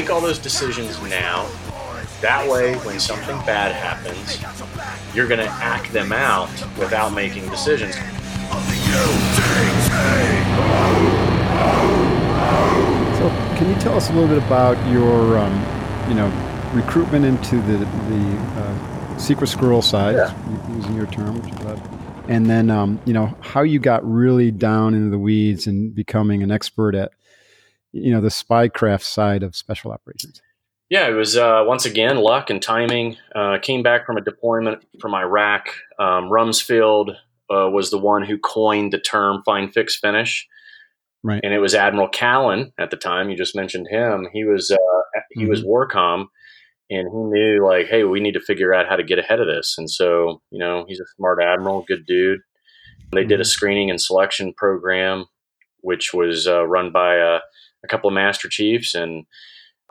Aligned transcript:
Make 0.00 0.08
all 0.08 0.20
those 0.22 0.38
decisions 0.38 0.98
now. 1.02 1.46
That 2.22 2.48
way, 2.48 2.74
when 2.86 2.98
something 2.98 3.36
bad 3.44 3.72
happens, 3.74 4.40
you're 5.14 5.28
going 5.28 5.40
to 5.40 5.50
act 5.50 5.92
them 5.92 6.10
out 6.10 6.48
without 6.78 7.12
making 7.12 7.46
decisions. 7.50 7.94
So, 13.18 13.28
can 13.58 13.68
you 13.68 13.74
tell 13.78 13.94
us 13.94 14.08
a 14.08 14.12
little 14.14 14.28
bit 14.28 14.38
about 14.38 14.76
your, 14.90 15.36
um, 15.36 15.52
you 16.08 16.14
know, 16.14 16.28
recruitment 16.72 17.26
into 17.26 17.56
the 17.56 17.78
the 18.08 18.38
uh, 18.56 19.18
secret 19.18 19.48
squirrel 19.48 19.82
side, 19.82 20.14
Yeah. 20.14 20.76
using 20.76 20.96
your 20.96 21.06
term, 21.08 21.42
which 21.42 21.52
I 21.52 21.62
love, 21.64 21.82
and 22.28 22.46
then 22.48 22.70
um, 22.70 22.98
you 23.04 23.12
know 23.12 23.36
how 23.40 23.60
you 23.62 23.78
got 23.78 24.02
really 24.10 24.50
down 24.50 24.94
into 24.94 25.10
the 25.10 25.18
weeds 25.18 25.66
and 25.66 25.94
becoming 25.94 26.42
an 26.42 26.50
expert 26.50 26.94
at, 26.94 27.12
you 27.92 28.12
know, 28.12 28.20
the 28.20 28.28
spycraft 28.28 29.02
side 29.02 29.42
of 29.42 29.56
special 29.56 29.92
operations. 29.92 30.40
Yeah, 30.88 31.06
it 31.08 31.12
was 31.12 31.36
uh, 31.36 31.62
once 31.66 31.84
again 31.84 32.16
luck 32.16 32.50
and 32.50 32.60
timing. 32.60 33.16
Uh, 33.34 33.58
came 33.62 33.82
back 33.82 34.06
from 34.06 34.16
a 34.16 34.20
deployment 34.20 34.84
from 35.00 35.14
Iraq. 35.14 35.68
Um, 35.98 36.24
Rumsfeld 36.24 37.10
uh, 37.48 37.70
was 37.70 37.90
the 37.90 37.98
one 37.98 38.24
who 38.24 38.38
coined 38.38 38.92
the 38.92 38.98
term 38.98 39.42
"find, 39.44 39.72
fix, 39.72 39.96
finish," 39.96 40.48
Right. 41.22 41.40
and 41.44 41.54
it 41.54 41.60
was 41.60 41.74
Admiral 41.74 42.08
Callan 42.08 42.72
at 42.78 42.90
the 42.90 42.96
time. 42.96 43.30
You 43.30 43.36
just 43.36 43.54
mentioned 43.54 43.86
him. 43.88 44.28
He 44.32 44.44
was 44.44 44.72
uh, 44.72 45.20
he 45.30 45.46
was 45.46 45.62
Warcom, 45.62 46.26
and 46.90 47.08
he 47.08 47.16
knew 47.16 47.64
like, 47.64 47.86
hey, 47.86 48.02
we 48.04 48.20
need 48.20 48.34
to 48.34 48.40
figure 48.40 48.74
out 48.74 48.88
how 48.88 48.96
to 48.96 49.04
get 49.04 49.18
ahead 49.18 49.40
of 49.40 49.46
this. 49.46 49.76
And 49.78 49.88
so, 49.88 50.42
you 50.50 50.58
know, 50.58 50.84
he's 50.88 51.00
a 51.00 51.06
smart 51.16 51.40
admiral, 51.40 51.84
good 51.86 52.04
dude. 52.04 52.40
They 53.12 53.24
did 53.24 53.40
a 53.40 53.44
screening 53.44 53.90
and 53.90 54.00
selection 54.00 54.52
program, 54.56 55.26
which 55.82 56.12
was 56.12 56.48
uh, 56.48 56.66
run 56.66 56.90
by 56.92 57.14
a, 57.14 57.38
a 57.84 57.88
couple 57.88 58.08
of 58.08 58.14
master 58.14 58.48
chiefs, 58.48 58.94
and 58.94 59.24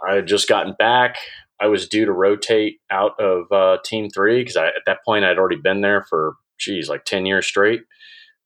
I 0.08 0.16
had 0.16 0.28
just 0.28 0.48
gotten 0.48 0.74
back. 0.78 1.16
I 1.62 1.68
was 1.68 1.90
due 1.90 2.06
to 2.06 2.12
rotate 2.12 2.80
out 2.90 3.20
of 3.20 3.52
uh, 3.52 3.78
Team 3.84 4.10
Three 4.10 4.42
because 4.42 4.56
at 4.56 4.74
that 4.86 5.00
point 5.06 5.26
I'd 5.26 5.38
already 5.38 5.60
been 5.62 5.82
there 5.82 6.06
for, 6.10 6.36
geez, 6.60 6.90
like 6.90 7.06
ten 7.06 7.26
years 7.26 7.46
straight. 7.46 7.82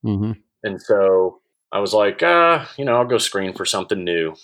Mm-hmm. 0.05 0.31
And 0.63 0.81
so 0.81 1.41
I 1.71 1.79
was 1.79 1.93
like, 1.93 2.23
uh, 2.23 2.65
you 2.77 2.85
know, 2.85 2.95
I'll 2.95 3.05
go 3.05 3.17
screen 3.17 3.53
for 3.53 3.65
something 3.65 4.03
new. 4.03 4.35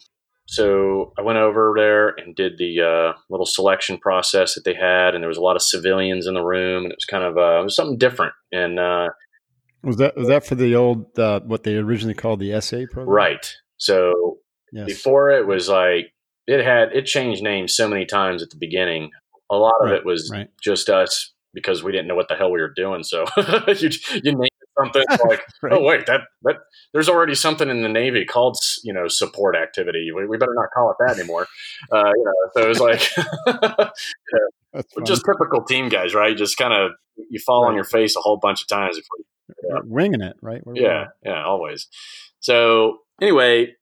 So 0.47 1.13
I 1.15 1.21
went 1.21 1.37
over 1.37 1.73
there 1.77 2.09
and 2.09 2.35
did 2.35 2.57
the 2.57 2.81
uh, 2.81 3.13
little 3.29 3.45
selection 3.45 3.99
process 3.99 4.55
that 4.55 4.65
they 4.65 4.73
had, 4.73 5.13
and 5.13 5.23
there 5.23 5.27
was 5.27 5.37
a 5.37 5.41
lot 5.41 5.55
of 5.55 5.61
civilians 5.61 6.25
in 6.25 6.33
the 6.33 6.43
room, 6.43 6.85
and 6.85 6.91
it 6.91 6.97
was 6.97 7.05
kind 7.05 7.23
of 7.23 7.37
uh, 7.37 7.61
it 7.61 7.63
was 7.63 7.75
something 7.75 7.99
different. 7.99 8.33
And 8.51 8.79
uh, 8.79 9.09
Was 9.83 9.97
that 9.97 10.17
was 10.17 10.27
that 10.27 10.45
for 10.45 10.55
the 10.55 10.75
old 10.75 11.17
uh, 11.19 11.41
what 11.41 11.63
they 11.63 11.75
originally 11.75 12.15
called 12.15 12.39
the 12.39 12.59
SA 12.61 12.85
program? 12.91 13.09
right, 13.13 13.55
so 13.77 14.39
Yes. 14.71 14.85
before 14.85 15.31
it 15.31 15.47
was 15.47 15.69
like 15.69 16.13
it 16.47 16.63
had 16.63 16.93
it 16.93 17.05
changed 17.05 17.43
names 17.43 17.75
so 17.75 17.87
many 17.87 18.05
times 18.05 18.43
at 18.43 18.49
the 18.49 18.57
beginning. 18.57 19.11
A 19.51 19.55
lot 19.55 19.75
of 19.81 19.91
it 19.91 20.05
was 20.05 20.29
right. 20.31 20.49
just 20.63 20.89
us 20.89 21.33
because 21.53 21.83
we 21.83 21.91
didn't 21.91 22.07
know 22.07 22.15
what 22.15 22.27
the 22.27 22.35
hell 22.35 22.51
we 22.51 22.61
were 22.61 22.73
doing. 22.75 23.03
So 23.03 23.25
you 23.67 23.89
you 24.23 24.47
something 24.79 25.03
like, 25.27 25.41
Right. 25.61 25.73
oh 25.73 25.83
wait, 25.83 26.05
that 26.07 26.21
that 26.43 26.57
there's 26.93 27.09
already 27.09 27.35
something 27.35 27.69
in 27.69 27.81
the 27.81 27.89
Navy 27.89 28.25
called 28.25 28.57
you 28.83 28.93
know 28.93 29.07
support 29.07 29.55
activity. 29.55 30.09
We, 30.15 30.25
we 30.25 30.37
better 30.37 30.53
not 30.55 30.69
call 30.73 30.91
it 30.91 30.97
that 31.05 31.17
anymore. 31.17 31.47
Uh, 31.91 32.11
you 32.15 32.23
know, 32.23 32.33
so 32.53 32.63
it 32.63 32.67
was 32.67 32.79
like 32.79 32.99
just 35.05 35.23
typical 35.25 35.63
team 35.63 35.89
guys, 35.89 36.13
right? 36.13 36.35
Just 36.35 36.57
kind 36.57 36.73
of 36.73 36.91
you 37.29 37.39
fall 37.39 37.65
on 37.65 37.75
your 37.75 37.83
face 37.83 38.15
a 38.15 38.21
whole 38.21 38.37
bunch 38.37 38.61
of 38.61 38.67
times 38.67 38.97
before 38.97 39.17
you 39.19 39.81
winging 39.85 40.21
it, 40.21 40.35
right? 40.41 40.65
We're 40.65 40.75
yeah, 40.75 41.05
yeah, 41.23 41.43
always. 41.43 41.87
So 42.39 42.99
anyway, 43.21 43.75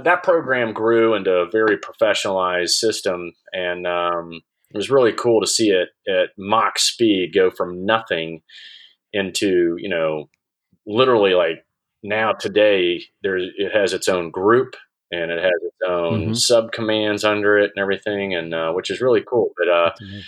that 0.00 0.22
program 0.22 0.72
grew 0.72 1.14
into 1.14 1.30
a 1.32 1.50
very 1.50 1.76
professionalized 1.78 2.70
system, 2.70 3.32
and 3.52 3.86
um, 3.86 4.40
it 4.70 4.76
was 4.76 4.90
really 4.90 5.12
cool 5.12 5.40
to 5.40 5.46
see 5.46 5.70
it 5.70 5.88
at 6.08 6.30
Mach 6.38 6.78
speed 6.78 7.32
go 7.34 7.50
from 7.50 7.84
nothing 7.84 8.42
into 9.12 9.76
you 9.78 9.88
know 9.88 10.28
literally 10.86 11.34
like 11.34 11.64
now 12.02 12.32
today 12.32 13.02
there 13.22 13.36
it 13.36 13.72
has 13.72 13.92
its 13.92 14.08
own 14.08 14.30
group 14.30 14.74
and 15.10 15.30
it 15.30 15.38
has 15.38 15.52
its 15.62 15.76
own 15.86 16.28
Mhm. 16.30 16.36
sub 16.36 16.72
commands 16.72 17.22
under 17.22 17.58
it 17.58 17.70
and 17.76 17.82
everything 17.82 18.34
and 18.34 18.54
uh, 18.54 18.72
which 18.72 18.90
is 18.90 19.00
really 19.02 19.22
cool 19.22 19.52
but 19.58 19.68
uh, 19.68 19.90
winning. 20.00 20.22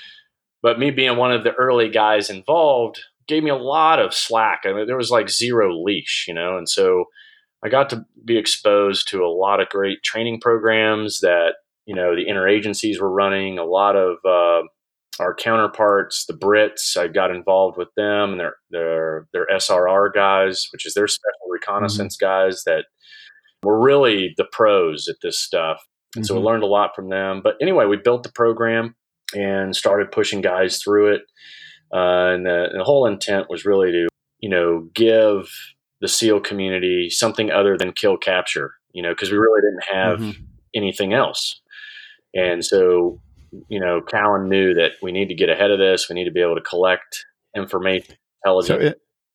but 0.63 0.79
me 0.79 0.91
being 0.91 1.17
one 1.17 1.33
of 1.33 1.43
the 1.45 1.55
early 1.55 1.89
guys 1.89 2.29
involved 2.31 3.01
gave 3.27 3.43
me 3.43 3.49
a 3.51 3.57
lot 3.57 3.99
of 3.99 4.13
slack. 4.13 4.65
I 4.67 4.75
mean, 4.75 4.87
there 4.87 4.99
was 4.99 5.11
like 5.11 5.31
zero 5.31 5.75
leash, 5.83 6.27
you 6.29 6.35
know, 6.35 6.59
and 6.59 6.69
so 6.69 7.07
I 7.65 7.69
got 7.69 7.89
to 7.91 8.05
be 8.25 8.37
exposed 8.37 9.09
to 9.09 9.25
a 9.25 9.29
lot 9.33 9.61
of 9.61 9.69
great 9.69 10.03
training 10.03 10.41
programs 10.41 11.21
that 11.21 11.55
you 11.87 11.95
know 11.95 12.15
the 12.15 12.27
interagencies 12.27 13.01
were 13.01 13.11
running. 13.11 13.59
A 13.59 13.65
lot 13.65 13.97
of 13.97 14.17
uh, 14.25 14.67
our 15.21 15.35
counterparts, 15.35 16.27
the 16.27 16.35
Brits, 16.35 16.97
I 16.97 17.09
got 17.09 17.31
involved 17.31 17.77
with 17.79 17.89
them 17.97 18.33
and 18.33 18.41
their 18.41 18.57
their 18.71 19.27
their 19.33 19.47
SRR 19.53 20.13
guys, 20.15 20.69
which 20.73 20.87
is 20.87 20.95
their 20.95 21.09
special 21.09 21.49
reconnaissance 21.51 22.17
guys 22.17 22.65
that 22.65 22.85
were 23.63 23.81
really 23.81 24.35
the 24.37 24.45
pros 24.53 25.09
at 25.09 25.17
this 25.23 25.39
stuff. 25.39 25.81
And 26.17 26.27
so 26.27 26.35
we 26.35 26.41
Mhm. 26.41 26.45
learned 26.45 26.63
a 26.63 26.67
lot 26.67 26.95
from 26.95 27.09
them. 27.09 27.41
But 27.43 27.57
anyway, 27.63 27.87
we 27.87 27.97
built 27.97 28.23
the 28.23 28.31
program 28.33 28.95
and 29.35 29.75
started 29.75 30.13
pushing 30.13 30.41
guys 30.43 30.83
through 30.83 31.15
it. 31.15 31.23
Uh, 31.93 32.35
and, 32.35 32.47
the, 32.47 32.69
and 32.71 32.79
the 32.81 32.85
whole 32.85 33.07
intent 33.07 33.49
was 33.49 33.65
really 33.65 33.91
to, 33.93 34.09
you 34.41 34.49
know, 34.49 34.89
give 34.95 35.49
the 36.05 36.09
SEAL 36.09 36.41
community 36.41 37.09
something 37.09 37.51
other 37.51 37.79
than 37.79 37.93
kill 37.93 38.19
capture, 38.19 38.75
you 38.93 39.03
know, 39.03 39.09
because 39.13 39.33
we 39.33 39.39
really 39.39 39.63
didn't 39.63 39.97
have 39.97 40.19
Mhm. 40.21 40.45
anything 40.75 41.15
else. 41.15 41.63
And 42.35 42.63
so, 42.63 43.23
you 43.71 43.81
know, 43.81 44.03
Callan 44.03 44.51
knew 44.51 44.75
that 44.75 44.93
we 45.01 45.13
need 45.13 45.29
to 45.29 45.35
get 45.35 45.49
ahead 45.49 45.71
of 45.71 45.79
this. 45.79 46.11
We 46.11 46.15
need 46.15 46.25
to 46.27 46.31
be 46.31 46.43
able 46.43 46.57
to 46.57 46.61
collect 46.61 47.25
information, 47.57 48.17
So, 48.45 48.51
intelligence. 48.51 48.85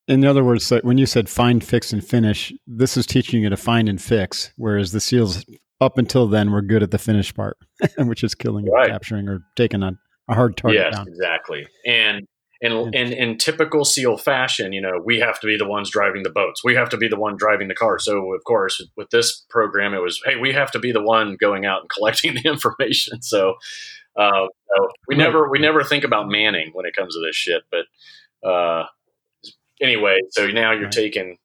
it, 0.07 0.13
in 0.13 0.23
other 0.25 0.43
words, 0.43 0.63
so 0.67 0.79
when 0.83 0.99
you 0.99 1.07
said 1.07 1.27
find, 1.27 1.63
fix, 1.63 1.91
and 1.91 2.05
finish, 2.05 2.53
this 2.67 2.95
is 2.97 3.07
teaching 3.07 3.41
you 3.41 3.49
to 3.49 3.57
find 3.57 3.89
and 3.89 3.99
fix, 3.99 4.53
whereas 4.57 4.91
the 4.91 4.99
SEALs 4.99 5.43
up 5.81 5.97
until 5.97 6.27
then 6.27 6.51
were 6.51 6.61
good 6.61 6.83
at 6.83 6.91
the 6.91 6.99
finish 6.99 7.33
part, 7.33 7.57
which 7.97 8.23
is 8.23 8.35
killing 8.35 8.67
or 8.69 8.85
capturing 8.85 9.27
or 9.27 9.39
taking 9.55 9.81
a, 9.81 9.93
a 10.29 10.35
hard 10.35 10.55
target 10.55 10.81
yes, 10.81 10.95
down. 10.95 11.07
exactly. 11.07 11.65
And 11.87 12.27
and 12.61 12.93
Interesting. 12.93 13.17
in 13.17 13.37
typical 13.37 13.85
SEAL 13.85 14.17
fashion, 14.17 14.73
you 14.73 14.81
know, 14.81 15.01
we 15.03 15.19
have 15.19 15.39
to 15.39 15.47
be 15.47 15.57
the 15.57 15.67
ones 15.67 15.89
driving 15.89 16.23
the 16.23 16.29
boats. 16.29 16.61
We 16.63 16.75
have 16.75 16.89
to 16.89 16.97
be 16.97 17.07
the 17.07 17.17
one 17.17 17.37
driving 17.37 17.69
the 17.69 17.75
car. 17.75 17.99
So 17.99 18.33
of 18.33 18.43
course, 18.43 18.85
with 18.97 19.09
this 19.11 19.45
program, 19.49 19.93
it 19.93 20.01
was, 20.01 20.19
hey, 20.25 20.35
we 20.35 20.51
have 20.51 20.69
to 20.71 20.79
be 20.79 20.91
the 20.91 21.01
one 21.01 21.37
going 21.39 21.65
out 21.65 21.81
and 21.81 21.89
collecting 21.95 22.35
the 22.35 22.49
information. 22.49 23.21
So, 23.21 23.55
uh, 24.17 24.47
so 24.75 24.87
we 25.07 25.15
never 25.15 25.49
we 25.49 25.59
never 25.59 25.83
think 25.83 26.03
about 26.03 26.27
manning 26.27 26.71
when 26.73 26.85
it 26.85 26.95
comes 26.95 27.15
to 27.15 27.21
this 27.25 27.35
shit. 27.35 27.63
But 27.71 28.47
uh, 28.47 28.85
anyway, 29.81 30.17
so 30.31 30.47
now 30.47 30.73
you're 30.73 30.89
taking 30.89 31.37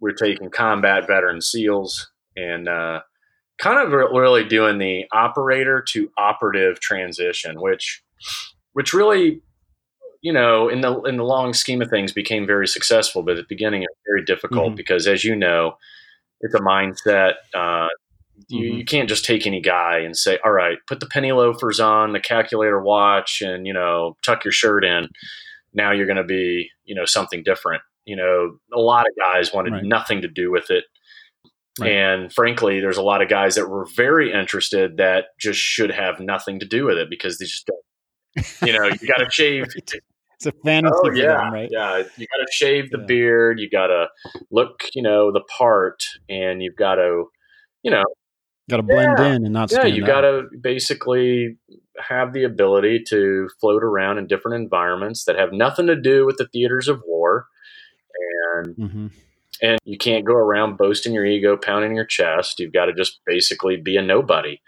we're 0.00 0.12
taking 0.12 0.50
combat 0.50 1.06
veteran 1.06 1.40
SEALs 1.40 2.10
and 2.36 2.68
uh, 2.68 3.00
kind 3.58 3.78
of 3.78 3.92
really 3.92 4.44
doing 4.44 4.78
the 4.78 5.04
operator 5.12 5.84
to 5.90 6.10
operative 6.18 6.80
transition, 6.80 7.60
which 7.60 8.02
which 8.72 8.92
really 8.92 9.42
you 10.28 10.32
know 10.38 10.68
in 10.74 10.80
the 10.84 10.92
in 11.10 11.16
the 11.16 11.24
long 11.34 11.50
scheme 11.62 11.80
of 11.82 11.88
things 11.90 12.12
became 12.12 12.46
very 12.46 12.68
successful 12.76 13.22
but 13.22 13.32
at 13.38 13.42
the 13.42 13.54
beginning 13.54 13.82
it 13.82 13.88
was 13.94 14.02
very 14.12 14.24
difficult 14.32 14.72
Mhm. 14.72 14.76
because 14.76 15.06
as 15.14 15.24
you 15.24 15.34
know 15.44 15.62
it's 16.44 16.54
a 16.54 16.58
mindset 16.74 17.34
uh, 17.54 17.88
you, 18.48 18.60
Mhm. 18.72 18.78
you 18.78 18.84
can't 18.84 19.08
just 19.08 19.24
take 19.24 19.46
any 19.46 19.60
guy 19.60 19.98
and 20.06 20.16
say 20.16 20.38
all 20.44 20.52
right 20.52 20.78
put 20.90 21.00
the 21.00 21.06
penny 21.14 21.32
loafers 21.32 21.80
on 21.80 22.12
the 22.12 22.20
calculator 22.20 22.80
watch 22.80 23.40
and 23.42 23.66
you 23.66 23.72
know 23.72 24.16
tuck 24.26 24.44
your 24.44 24.52
shirt 24.62 24.84
in 24.84 25.08
now 25.72 25.90
you're 25.92 26.10
going 26.12 26.24
to 26.26 26.32
be 26.40 26.68
you 26.84 26.94
know 26.94 27.04
something 27.06 27.42
different 27.42 27.82
you 28.04 28.16
know 28.16 28.58
a 28.74 28.80
lot 28.80 29.06
of 29.08 29.12
guys 29.26 29.52
wanted 29.52 29.72
Right. 29.72 29.84
nothing 29.84 30.20
to 30.22 30.28
do 30.28 30.50
with 30.50 30.70
it 30.70 30.84
Right. 31.80 31.92
And 31.92 32.32
frankly, 32.32 32.80
there's 32.80 32.96
a 32.96 33.02
lot 33.12 33.22
of 33.22 33.28
guys 33.28 33.54
that 33.54 33.68
were 33.68 33.86
very 33.94 34.32
interested 34.32 34.96
that 34.96 35.26
just 35.38 35.60
should 35.60 35.92
have 35.92 36.18
nothing 36.18 36.58
to 36.58 36.66
do 36.66 36.84
with 36.86 36.98
it 36.98 37.08
because 37.08 37.38
they 37.38 37.44
just 37.44 37.68
don't. 37.70 37.84
You 38.66 38.72
know, 38.76 38.86
you 38.86 39.06
got 39.06 39.18
to 39.24 39.30
shave. 39.30 39.66
It's 40.38 40.46
a 40.46 40.52
fantasy 40.64 40.94
Oh 40.94 41.10
yeah, 41.12 41.26
them, 41.26 41.52
right? 41.52 41.68
yeah. 41.70 41.98
You 41.98 42.26
got 42.26 42.46
to 42.46 42.52
shave 42.52 42.90
the 42.90 42.98
Yeah. 42.98 43.04
beard. 43.06 43.58
You 43.58 43.68
got 43.68 43.88
to 43.88 44.06
look, 44.52 44.84
you 44.94 45.02
know, 45.02 45.32
the 45.32 45.40
part, 45.40 46.04
and 46.28 46.62
you've 46.62 46.76
got 46.76 46.94
to, 46.94 47.24
you 47.82 47.90
know, 47.90 48.04
Got 48.70 48.76
to 48.76 48.82
blend 48.84 49.18
Yeah. 49.18 49.34
in 49.34 49.44
and 49.44 49.52
not 49.52 49.72
yeah, 49.72 49.86
you 49.86 50.04
got 50.04 50.20
to 50.20 50.44
basically 50.60 51.56
have 51.98 52.32
the 52.32 52.44
ability 52.44 53.02
to 53.08 53.48
float 53.60 53.82
around 53.82 54.18
in 54.18 54.26
different 54.28 54.62
environments 54.62 55.24
that 55.24 55.36
have 55.36 55.52
nothing 55.52 55.86
to 55.88 55.96
do 56.00 56.24
with 56.24 56.36
the 56.36 56.46
theaters 56.46 56.86
of 56.86 57.02
war, 57.04 57.46
and 58.54 58.76
Mhm. 58.76 59.10
and 59.60 59.78
you 59.84 59.98
can't 59.98 60.24
go 60.24 60.34
around 60.34 60.76
boasting 60.76 61.12
your 61.14 61.26
ego, 61.26 61.56
pounding 61.56 61.96
your 61.96 62.04
chest. 62.06 62.60
You've 62.60 62.72
got 62.72 62.84
to 62.86 62.92
just 62.92 63.20
basically 63.26 63.76
be 63.76 63.96
a 63.96 64.02
nobody. 64.02 64.60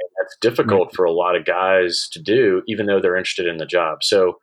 And 0.00 0.08
that's 0.20 0.36
difficult 0.40 0.94
for 0.94 1.04
a 1.04 1.12
lot 1.12 1.36
of 1.36 1.44
guys 1.44 2.08
to 2.12 2.22
do, 2.22 2.62
even 2.66 2.86
though 2.86 3.00
they're 3.00 3.16
interested 3.16 3.46
in 3.46 3.58
the 3.58 3.66
job. 3.66 4.02
So, 4.02 4.38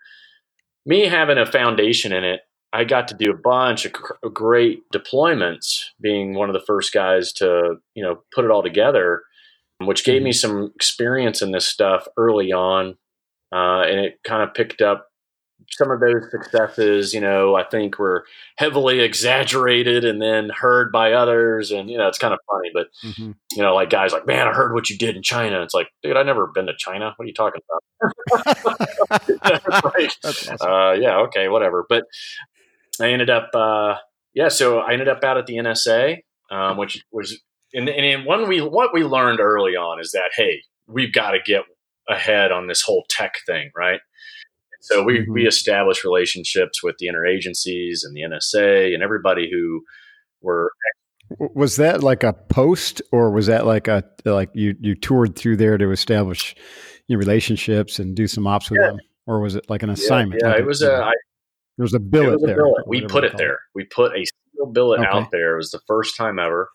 me 0.85 1.05
having 1.05 1.37
a 1.37 1.45
foundation 1.45 2.11
in 2.11 2.23
it, 2.23 2.41
I 2.71 2.83
got 2.83 3.07
to 3.09 3.15
do 3.15 3.31
a 3.31 3.37
bunch 3.37 3.85
of 3.85 3.93
cr- 3.93 4.27
great 4.29 4.83
deployments, 4.93 5.85
being 5.99 6.35
one 6.35 6.49
of 6.49 6.53
the 6.53 6.65
first 6.65 6.93
guys 6.93 7.33
to, 7.33 7.75
you 7.95 8.03
know, 8.03 8.21
put 8.33 8.45
it 8.45 8.51
all 8.51 8.63
together, 8.63 9.23
which 9.79 10.03
gave 10.03 10.21
me 10.21 10.31
some 10.31 10.71
experience 10.75 11.41
in 11.41 11.51
this 11.51 11.65
stuff 11.65 12.07
early 12.17 12.51
on. 12.51 12.97
Uh, 13.51 13.81
and 13.81 13.99
it 13.99 14.19
kind 14.23 14.43
of 14.43 14.53
picked 14.53 14.81
up 14.81 15.08
some 15.71 15.91
of 15.91 15.99
those 15.99 16.29
successes, 16.31 17.13
you 17.13 17.21
know, 17.21 17.55
I 17.55 17.63
think 17.63 17.99
were 17.99 18.25
heavily 18.57 19.01
exaggerated 19.01 20.03
and 20.05 20.21
then 20.21 20.49
heard 20.49 20.91
by 20.91 21.13
others. 21.13 21.71
And, 21.71 21.89
you 21.89 21.97
know, 21.97 22.07
it's 22.07 22.17
kind 22.17 22.33
of 22.33 22.39
funny, 22.49 22.71
but, 22.73 22.87
Mhm. 23.03 23.35
you 23.55 23.61
know, 23.61 23.75
like 23.75 23.89
guys 23.89 24.11
like, 24.13 24.25
man, 24.25 24.47
I 24.47 24.53
heard 24.53 24.73
what 24.73 24.89
you 24.89 24.97
did 24.97 25.15
in 25.15 25.21
China. 25.23 25.61
It's 25.61 25.73
like, 25.73 25.87
dude, 26.01 26.17
I 26.17 26.23
never 26.23 26.47
been 26.47 26.65
to 26.67 26.73
China. 26.77 27.13
What 27.15 27.25
are 27.25 27.27
you 27.27 27.33
talking 27.33 27.61
about? 27.69 27.83
Like, 29.41 30.11
awesome. 30.25 30.57
uh, 30.61 30.91
yeah, 30.93 31.17
okay, 31.21 31.47
whatever. 31.47 31.85
But 31.87 32.05
I 33.01 33.09
ended 33.09 33.29
up, 33.29 33.49
uh, 33.53 33.95
yeah, 34.33 34.47
so 34.49 34.79
I 34.79 34.93
ended 34.93 35.07
up 35.07 35.23
out 35.23 35.37
at 35.37 35.45
the 35.45 35.55
NSA, 35.57 36.17
um, 36.51 36.77
which 36.77 37.03
was, 37.11 37.41
and, 37.73 37.87
and 37.89 38.25
one 38.25 38.47
we, 38.47 38.61
what 38.61 38.93
we 38.93 39.03
learned 39.03 39.39
early 39.39 39.75
on 39.75 39.99
is 39.99 40.11
that, 40.11 40.31
hey, 40.35 40.61
we've 40.87 41.13
got 41.13 41.31
to 41.31 41.39
get 41.45 41.63
ahead 42.07 42.51
on 42.51 42.67
this 42.67 42.81
whole 42.81 43.03
tech 43.09 43.35
thing, 43.45 43.71
right? 43.75 43.99
So 44.81 45.03
we, 45.03 45.19
Mhm. 45.19 45.33
we 45.33 45.45
established 45.47 46.03
relationships 46.03 46.81
with 46.83 46.95
the 46.99 47.07
interagencies 47.07 47.99
and 48.03 48.15
the 48.15 48.21
NSA 48.23 48.93
and 48.93 49.03
everybody 49.03 49.49
who 49.51 49.83
were 50.41 50.71
was 51.53 51.75
that 51.75 52.01
like 52.01 52.23
a 52.23 52.33
post, 52.33 53.01
or 53.11 53.29
was 53.31 53.45
that 53.47 53.65
like 53.65 53.87
a 53.87 54.03
like 54.25 54.49
you 54.53 54.75
you 54.79 54.95
toured 54.95 55.35
through 55.35 55.57
there 55.57 55.77
to 55.77 55.91
establish 55.91 56.55
your 57.07 57.19
relationships 57.19 57.99
and 57.99 58.15
do 58.15 58.25
some 58.27 58.47
ops 58.47 58.71
with 58.71 58.79
Yeah. 58.81 58.87
them, 58.91 58.99
or 59.27 59.39
was 59.41 59.55
it 59.55 59.69
like 59.69 59.83
an 59.83 59.89
assignment? 59.91 60.41
Yeah, 60.43 60.51
like 60.51 60.59
it 60.61 60.65
was 60.65 60.81
a, 60.81 60.93
I, 60.95 61.13
there 61.77 61.83
was 61.83 61.93
a 61.93 61.97
it 61.97 62.09
billet 62.09 62.33
was 62.35 62.43
a 62.43 62.47
there. 62.47 62.55
billet. 62.55 62.87
We 62.87 63.01
put 63.05 63.23
it 63.25 63.37
there. 63.37 63.59
We 63.75 63.83
put 63.85 64.13
a 64.17 64.25
SEAL 64.25 64.71
billet 64.73 65.01
Okay. 65.01 65.09
out 65.09 65.29
there. 65.31 65.53
It 65.53 65.57
was 65.57 65.69
the 65.71 65.81
first 65.87 66.17
time 66.17 66.39
ever. 66.39 66.69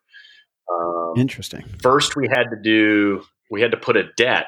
Um, 0.73 1.15
Interesting. 1.17 1.65
first 1.83 2.15
we 2.17 2.29
had 2.29 2.45
to 2.51 2.57
do 2.63 3.25
we 3.51 3.61
had 3.61 3.71
to 3.73 3.77
put 3.77 3.97
a 3.97 4.05
det 4.17 4.47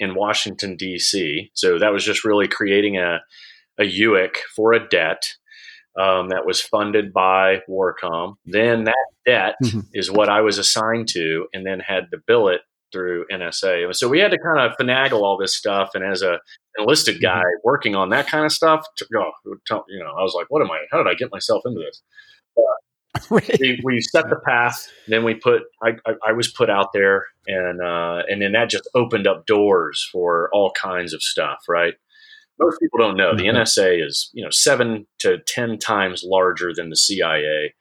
in 0.00 0.14
Washington 0.16 0.76
D.C. 0.76 1.50
So 1.54 1.78
that 1.78 1.92
was 1.92 2.04
just 2.04 2.24
really 2.24 2.48
creating 2.48 2.96
a 2.98 3.20
a 3.78 3.84
UIC 3.84 4.36
for 4.56 4.72
a 4.72 4.88
det 4.88 5.24
um, 5.98 6.28
that 6.30 6.44
was 6.44 6.60
funded 6.60 7.12
by 7.12 7.62
Warcom. 7.68 8.34
Then 8.44 8.84
that 8.84 9.06
det 9.26 9.54
Mhm. 9.62 9.84
is 9.94 10.10
what 10.10 10.28
I 10.28 10.40
was 10.40 10.58
assigned 10.58 11.08
to, 11.08 11.46
and 11.54 11.64
then 11.64 11.80
had 11.80 12.10
to 12.12 12.18
bill 12.26 12.48
it 12.48 12.62
through 12.92 13.24
NSA. 13.30 13.94
So 13.94 14.08
we 14.08 14.18
had 14.18 14.32
to 14.32 14.38
kind 14.38 14.58
of 14.60 14.76
finagle 14.76 15.22
all 15.22 15.38
this 15.38 15.54
stuff. 15.56 15.90
And 15.94 16.04
as 16.04 16.22
a 16.22 16.40
enlisted 16.78 17.20
guy 17.22 17.42
working 17.62 17.94
on 17.94 18.10
that 18.10 18.26
kind 18.26 18.44
of 18.44 18.52
stuff, 18.52 18.84
to, 18.96 19.06
oh, 19.16 19.84
you 19.88 20.00
know, 20.00 20.10
I 20.18 20.22
was 20.22 20.34
like, 20.34 20.46
"What 20.50 20.60
am 20.62 20.70
I? 20.70 20.80
How 20.90 20.98
did 20.98 21.08
I 21.08 21.14
get 21.14 21.30
myself 21.30 21.62
into 21.64 21.80
this?" 21.80 22.02
right. 23.30 23.58
we, 23.60 23.80
we 23.84 24.00
set 24.00 24.28
the 24.30 24.40
path. 24.46 24.88
Then 25.08 25.24
we 25.24 25.34
put 25.34 25.62
I, 25.82 25.90
I, 26.06 26.12
I 26.28 26.32
was 26.32 26.48
put 26.48 26.70
out 26.70 26.92
there, 26.92 27.26
and 27.46 27.80
uh, 27.82 28.22
and 28.28 28.40
then 28.40 28.52
that 28.52 28.70
just 28.70 28.88
opened 28.94 29.26
up 29.26 29.46
doors 29.46 30.08
for 30.12 30.48
all 30.52 30.72
kinds 30.80 31.12
of 31.12 31.22
stuff. 31.22 31.58
Right? 31.68 31.94
Most 32.58 32.78
people 32.80 32.98
don't 32.98 33.16
know 33.16 33.34
the 33.34 33.44
Mhm. 33.44 33.56
NSA 33.56 34.06
is 34.06 34.30
you 34.32 34.44
know 34.44 34.50
seven 34.50 35.06
to 35.20 35.38
ten 35.46 35.78
times 35.78 36.22
larger 36.24 36.72
than 36.74 36.90
the 36.90 36.96
CIA, 36.96 37.74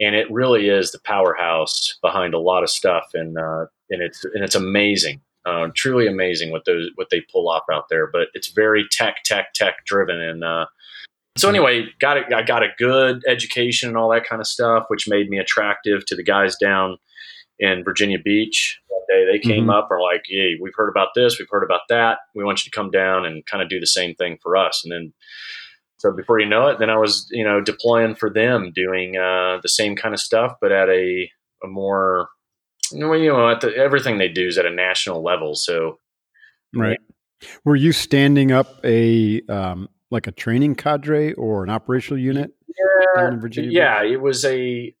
and 0.00 0.14
it 0.14 0.30
really 0.30 0.68
is 0.68 0.92
the 0.92 1.00
powerhouse 1.04 1.98
behind 2.02 2.34
a 2.34 2.38
lot 2.38 2.62
of 2.62 2.70
stuff. 2.70 3.06
And 3.14 3.36
uh, 3.38 3.66
and 3.90 4.02
it's 4.02 4.24
and 4.24 4.44
it's 4.44 4.54
amazing. 4.54 5.20
Uh, 5.44 5.68
truly 5.76 6.08
amazing 6.08 6.50
what 6.50 6.64
those 6.64 6.90
what 6.96 7.08
they 7.10 7.22
pull 7.32 7.48
off 7.48 7.62
out 7.72 7.88
there, 7.88 8.08
but 8.10 8.28
it's 8.34 8.48
very 8.52 8.84
tech, 8.90 9.22
tech, 9.24 9.52
tech 9.54 9.84
driven, 9.86 10.20
and 10.20 10.42
uh, 10.44 10.66
so 11.36 11.48
anyway, 11.48 11.86
got 12.00 12.16
it. 12.16 12.32
I 12.32 12.42
got 12.42 12.62
a 12.62 12.68
good 12.78 13.22
education 13.28 13.88
and 13.88 13.96
all 13.96 14.10
that 14.10 14.26
kind 14.26 14.40
of 14.40 14.46
stuff, 14.46 14.84
which 14.88 15.08
made 15.08 15.28
me 15.28 15.38
attractive 15.38 16.04
to 16.06 16.16
the 16.16 16.22
guys 16.24 16.56
down 16.56 16.96
in 17.58 17.84
Virginia 17.84 18.18
Beach. 18.22 18.78
One 18.88 19.02
day 19.08 19.24
they 19.30 19.38
came 19.38 19.66
Mhm. 19.66 19.74
up 19.78 19.88
and 19.90 19.98
were 19.98 20.02
like, 20.02 20.24
"Hey, 20.26 20.56
we've 20.60 20.74
heard 20.74 20.88
about 20.90 21.08
this, 21.14 21.38
we've 21.38 21.48
heard 21.50 21.64
about 21.64 21.82
that. 21.88 22.18
We 22.34 22.44
want 22.44 22.64
you 22.64 22.70
to 22.70 22.76
come 22.76 22.90
down 22.90 23.24
and 23.24 23.44
kind 23.46 23.62
of 23.62 23.68
do 23.68 23.80
the 23.80 23.86
same 23.86 24.14
thing 24.14 24.38
for 24.42 24.56
us." 24.56 24.82
And 24.84 24.92
then, 24.92 25.12
so 25.98 26.12
before 26.12 26.38
you 26.38 26.46
know 26.46 26.66
it, 26.68 26.78
then 26.78 26.90
I 26.90 26.96
was 26.96 27.26
you 27.30 27.44
know 27.44 27.60
deploying 27.60 28.14
for 28.14 28.28
them, 28.30 28.72
doing 28.74 29.16
uh, 29.16 29.58
the 29.62 29.68
same 29.68 29.96
kind 29.96 30.12
of 30.14 30.20
stuff, 30.20 30.54
but 30.60 30.72
at 30.72 30.88
a 30.88 31.30
a 31.62 31.66
more 31.66 32.28
you 32.92 32.98
know, 33.00 33.12
you 33.14 33.28
know 33.32 33.50
at 33.50 33.60
the, 33.62 33.74
everything 33.76 34.18
they 34.18 34.28
do 34.28 34.46
is 34.46 34.58
at 34.58 34.66
a 34.66 34.70
national 34.70 35.22
level. 35.22 35.54
So 35.54 35.98
Right. 36.74 36.98
Were 37.64 37.76
you 37.76 37.92
standing 37.92 38.52
up 38.52 38.80
a 38.84 39.40
um, 39.48 39.88
like 40.10 40.26
a 40.26 40.32
training 40.32 40.74
cadre 40.76 41.32
or 41.34 41.64
an 41.64 41.70
operational 41.70 42.20
unit 42.20 42.52
down 43.16 43.34
in 43.34 43.40
Virginia? 43.40 43.70
Yeah, 43.72 44.02
it 44.02 44.20
was 44.20 44.44
a. 44.44 44.94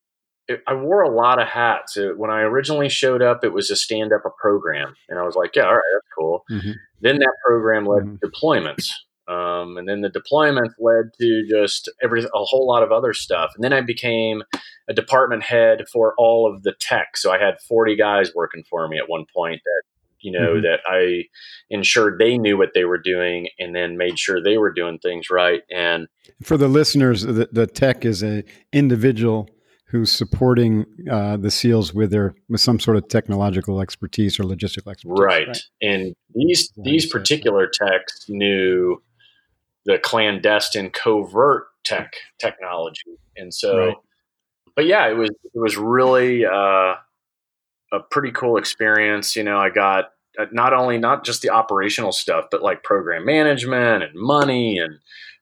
It, 0.48 0.62
I 0.68 0.74
wore 0.74 1.02
a 1.02 1.10
lot 1.12 1.40
of 1.42 1.48
hats. 1.48 1.96
It, 1.96 2.16
when 2.18 2.30
I 2.30 2.40
originally 2.42 2.88
showed 2.88 3.20
up, 3.20 3.42
it 3.44 3.52
was 3.52 3.70
a 3.70 3.76
stand 3.76 4.12
up 4.12 4.22
a 4.24 4.30
program, 4.40 4.94
and 5.08 5.18
I 5.18 5.22
was 5.22 5.34
like, 5.34 5.56
"Yeah, 5.56 5.64
all 5.66 5.74
right, 5.74 5.82
that's 5.94 6.06
cool." 6.16 6.44
Mhm. 6.50 6.74
Then 7.00 7.18
that 7.18 7.34
program 7.44 7.84
led 7.86 8.04
Mhm. 8.04 8.20
to 8.20 8.28
deployments, 8.28 8.90
um, 9.28 9.76
and 9.76 9.88
then 9.88 10.02
the 10.02 10.08
deployments 10.10 10.74
led 10.78 11.10
to 11.20 11.46
just 11.50 11.90
every 12.02 12.22
a 12.22 12.28
whole 12.32 12.66
lot 12.66 12.82
of 12.84 12.92
other 12.92 13.12
stuff. 13.12 13.50
And 13.56 13.64
then 13.64 13.72
I 13.72 13.80
became 13.80 14.42
a 14.88 14.94
department 14.94 15.42
head 15.42 15.84
for 15.92 16.14
all 16.16 16.52
of 16.52 16.62
the 16.62 16.74
tech. 16.80 17.16
So 17.16 17.32
I 17.32 17.38
had 17.38 17.60
forty 17.68 17.96
guys 17.96 18.32
working 18.34 18.62
for 18.70 18.86
me 18.88 18.98
at 18.98 19.08
one 19.08 19.24
point 19.34 19.60
that 19.64 19.82
you 20.26 20.32
know 20.32 20.54
Mhm. 20.56 20.62
that 20.62 20.80
I 20.86 21.24
ensured 21.70 22.18
they 22.18 22.36
knew 22.38 22.56
what 22.58 22.72
they 22.74 22.84
were 22.84 23.02
doing, 23.12 23.48
and 23.60 23.74
then 23.76 23.96
made 23.96 24.18
sure 24.18 24.42
they 24.42 24.58
were 24.58 24.72
doing 24.80 24.98
things 24.98 25.30
right. 25.30 25.62
And 25.70 26.08
For 26.42 26.56
the 26.56 26.68
listeners, 26.68 27.22
the, 27.22 27.48
the 27.52 27.66
tech 27.66 28.04
is 28.04 28.22
a 28.22 28.42
individual 28.72 29.48
who's 29.90 30.10
supporting 30.10 30.84
uh, 31.16 31.36
the 31.36 31.50
SEALs 31.50 31.94
with 31.94 32.10
their 32.10 32.34
with 32.48 32.60
some 32.60 32.78
sort 32.80 32.96
of 32.96 33.06
technological 33.08 33.80
expertise 33.80 34.40
or 34.40 34.42
logistical 34.42 34.90
expertise. 34.90 35.20
right. 35.32 35.56
And 35.80 36.14
these 36.34 36.72
Yeah, 36.76 36.82
these 36.90 37.04
so- 37.04 37.08
so- 37.10 37.18
particular 37.18 37.70
techs 37.82 38.26
knew 38.28 39.00
the 39.84 39.98
clandestine 39.98 40.90
covert 40.90 41.64
tech 41.84 42.14
technology, 42.40 43.12
and 43.36 43.54
so, 43.54 43.78
Right. 43.78 43.96
but 44.74 44.86
yeah, 44.86 45.06
it 45.08 45.16
was 45.16 45.30
it 45.30 45.60
was 45.66 45.76
really 45.76 46.44
uh, 46.44 46.94
a 47.92 48.00
pretty 48.10 48.32
cool 48.32 48.56
experience. 48.56 49.36
You 49.36 49.44
know, 49.44 49.58
I 49.58 49.70
got 49.70 50.10
not 50.52 50.72
only 50.72 50.98
not 50.98 51.24
just 51.24 51.42
the 51.42 51.50
operational 51.50 52.12
stuff, 52.12 52.46
but 52.50 52.62
like 52.62 52.82
program 52.82 53.24
management 53.24 54.02
and 54.02 54.12
money 54.14 54.78
and. 54.78 54.98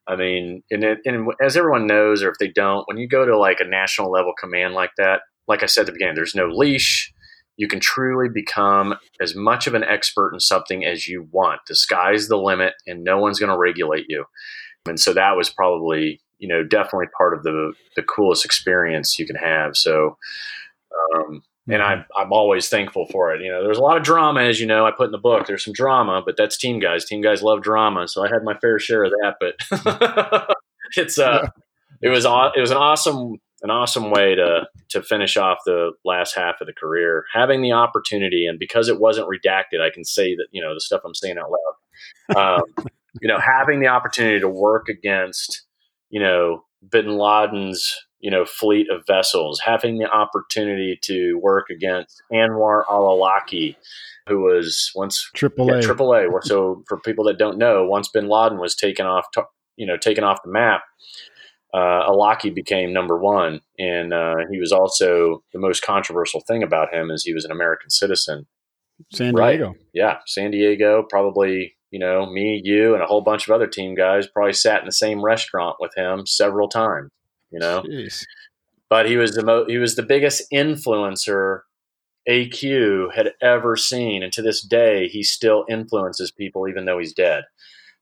I 0.06 0.16
mean, 0.16 0.62
and, 0.70 0.84
it, 0.84 0.98
and 1.06 1.30
as 1.42 1.56
everyone 1.56 1.86
knows, 1.86 2.22
or 2.22 2.28
if 2.28 2.36
they 2.38 2.48
don't, 2.48 2.86
when 2.86 2.98
you 2.98 3.08
go 3.08 3.24
to 3.24 3.38
like 3.38 3.60
a 3.60 3.64
national 3.66 4.10
level 4.10 4.34
command 4.38 4.74
like 4.74 4.90
that, 4.98 5.22
like 5.48 5.62
I 5.62 5.66
said 5.66 5.82
at 5.82 5.86
the 5.86 5.92
beginning, 5.92 6.14
there's 6.14 6.34
no 6.34 6.46
leash. 6.46 7.10
You 7.56 7.68
can 7.68 7.80
truly 7.80 8.28
become 8.28 8.96
as 9.20 9.34
much 9.34 9.66
of 9.66 9.72
an 9.72 9.82
expert 9.82 10.34
in 10.34 10.40
something 10.40 10.84
as 10.84 11.08
you 11.08 11.26
want. 11.30 11.62
The 11.68 11.74
sky's 11.74 12.28
the 12.28 12.36
limit, 12.36 12.74
and 12.86 13.02
no 13.02 13.18
one's 13.18 13.38
going 13.38 13.50
to 13.50 13.56
regulate 13.56 14.04
you. 14.08 14.26
And 14.86 15.00
so 15.00 15.14
that 15.14 15.38
was 15.38 15.48
probably, 15.48 16.20
you 16.38 16.48
know, 16.48 16.62
definitely 16.62 17.06
part 17.16 17.32
of 17.32 17.42
the 17.42 17.72
the 17.96 18.02
coolest 18.02 18.44
experience 18.44 19.18
you 19.18 19.26
can 19.26 19.36
have. 19.36 19.76
So, 19.76 20.18
um, 21.16 21.42
and 21.68 21.82
I'm 21.82 22.04
I'm 22.16 22.32
always 22.32 22.68
thankful 22.68 23.06
for 23.10 23.34
it. 23.34 23.42
You 23.42 23.50
know, 23.50 23.62
there's 23.62 23.78
a 23.78 23.82
lot 23.82 23.96
of 23.96 24.02
drama, 24.02 24.42
as 24.42 24.60
you 24.60 24.66
know. 24.66 24.86
I 24.86 24.90
put 24.90 25.06
in 25.06 25.12
the 25.12 25.18
book. 25.18 25.46
There's 25.46 25.64
some 25.64 25.72
drama, 25.72 26.22
but 26.24 26.36
that's 26.36 26.56
team 26.56 26.78
guys. 26.78 27.04
Team 27.04 27.22
guys 27.22 27.42
love 27.42 27.62
drama, 27.62 28.06
so 28.08 28.24
I 28.24 28.28
had 28.28 28.44
my 28.44 28.54
fair 28.58 28.78
share 28.78 29.04
of 29.04 29.12
that. 29.12 29.36
But 29.40 30.56
it's 30.96 31.18
uh, 31.18 31.48
it 32.02 32.08
was 32.08 32.24
it 32.24 32.60
was 32.60 32.70
an 32.70 32.76
awesome 32.76 33.36
an 33.62 33.70
awesome 33.70 34.10
way 34.10 34.34
to 34.34 34.66
to 34.90 35.02
finish 35.02 35.36
off 35.36 35.58
the 35.64 35.92
last 36.04 36.34
half 36.36 36.60
of 36.60 36.66
the 36.66 36.74
career, 36.74 37.24
having 37.32 37.62
the 37.62 37.72
opportunity, 37.72 38.46
and 38.46 38.58
because 38.58 38.88
it 38.88 39.00
wasn't 39.00 39.28
redacted, 39.28 39.80
I 39.80 39.90
can 39.92 40.04
say 40.04 40.34
that 40.34 40.48
you 40.50 40.62
know 40.62 40.74
the 40.74 40.80
stuff 40.80 41.00
I'm 41.04 41.14
saying 41.14 41.36
out 41.38 41.50
loud. 41.50 42.36
Um, 42.36 42.86
you 43.22 43.28
know, 43.28 43.38
having 43.38 43.80
the 43.80 43.86
opportunity 43.86 44.40
to 44.40 44.48
work 44.48 44.88
against 44.88 45.62
you 46.10 46.20
know 46.20 46.64
Bin 46.90 47.16
Laden's 47.16 47.96
you 48.24 48.30
know 48.30 48.46
fleet 48.46 48.86
of 48.90 49.06
vessels, 49.06 49.60
having 49.60 49.98
the 49.98 50.10
opportunity 50.10 50.98
to 51.02 51.34
work 51.42 51.66
against 51.68 52.22
Anwar 52.32 52.84
al-Awlaki, 52.90 53.76
who 54.26 54.40
was 54.40 54.90
once 54.94 55.30
Triple 55.34 55.66
yeah, 55.66 55.76
A. 55.76 55.82
Triple 55.82 56.14
A. 56.14 56.26
So 56.40 56.82
for 56.88 56.98
people 56.98 57.26
that 57.26 57.36
don't 57.36 57.58
know, 57.58 57.84
once 57.84 58.08
Bin 58.08 58.30
Laden 58.30 58.58
was 58.58 58.74
taken 58.74 59.04
off, 59.04 59.26
you 59.76 59.86
know, 59.86 59.98
taken 59.98 60.24
off 60.24 60.38
the 60.42 60.50
map, 60.50 60.84
uh, 61.74 62.08
Awlaki 62.08 62.54
became 62.54 62.94
number 62.94 63.18
one, 63.18 63.60
and 63.78 64.14
uh, 64.14 64.36
he 64.50 64.58
was 64.58 64.72
also 64.72 65.44
the 65.52 65.60
most 65.60 65.84
controversial 65.84 66.40
thing 66.40 66.62
about 66.62 66.94
him 66.94 67.10
is 67.10 67.24
he 67.24 67.34
was 67.34 67.44
an 67.44 67.52
American 67.52 67.90
citizen. 67.90 68.46
San 69.12 69.34
Right. 69.34 69.58
Diego. 69.58 69.74
Yeah, 69.92 70.18
San 70.24 70.50
Diego, 70.50 71.04
probably 71.10 71.74
you 71.90 71.98
know 71.98 72.24
me, 72.24 72.62
you, 72.64 72.94
and 72.94 73.02
a 73.02 73.06
whole 73.06 73.20
bunch 73.20 73.46
of 73.46 73.54
other 73.54 73.66
team 73.66 73.94
guys 73.94 74.26
probably 74.26 74.54
sat 74.54 74.80
in 74.80 74.86
the 74.86 74.92
same 74.92 75.22
restaurant 75.22 75.76
with 75.78 75.92
him 75.94 76.24
several 76.24 76.70
times. 76.70 77.10
You 77.54 77.60
know, 77.60 77.82
Jeez. 77.82 78.24
but 78.90 79.06
he 79.08 79.16
was 79.16 79.34
the 79.36 79.44
mo- 79.44 79.66
he 79.66 79.78
was 79.78 79.94
the 79.94 80.02
biggest 80.02 80.42
influencer 80.52 81.60
AQ 82.28 83.14
had 83.14 83.32
ever 83.42 83.76
seen, 83.76 84.22
and 84.22 84.32
to 84.32 84.42
this 84.42 84.60
day, 84.62 85.08
he 85.08 85.22
still 85.22 85.64
influences 85.68 86.30
people 86.32 86.66
even 86.68 86.84
though 86.84 86.98
he's 86.98 87.12
dead 87.12 87.44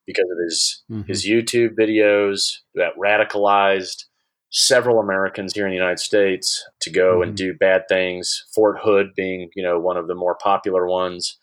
because 0.06 0.25
of 0.30 0.38
his 0.44 0.82
Mhm. 0.90 1.06
his 1.06 1.26
YouTube 1.26 1.75
videos 1.76 2.59
that 2.75 2.97
radicalized 2.97 4.04
several 4.50 5.00
Americans 5.00 5.54
here 5.54 5.64
in 5.66 5.71
the 5.71 5.76
United 5.76 5.99
States 5.99 6.64
to 6.80 6.90
go 6.90 7.23
and 7.23 7.32
Mhm. 7.32 7.37
do 7.37 7.54
bad 7.54 7.88
things. 7.88 8.44
Fort 8.54 8.78
Hood 8.82 9.14
being 9.14 9.50
you 9.54 9.62
know 9.62 9.78
one 9.78 9.97
of 9.97 10.06
the 10.09 10.14
more 10.14 10.35
popular 10.37 10.87
ones. 10.87 11.38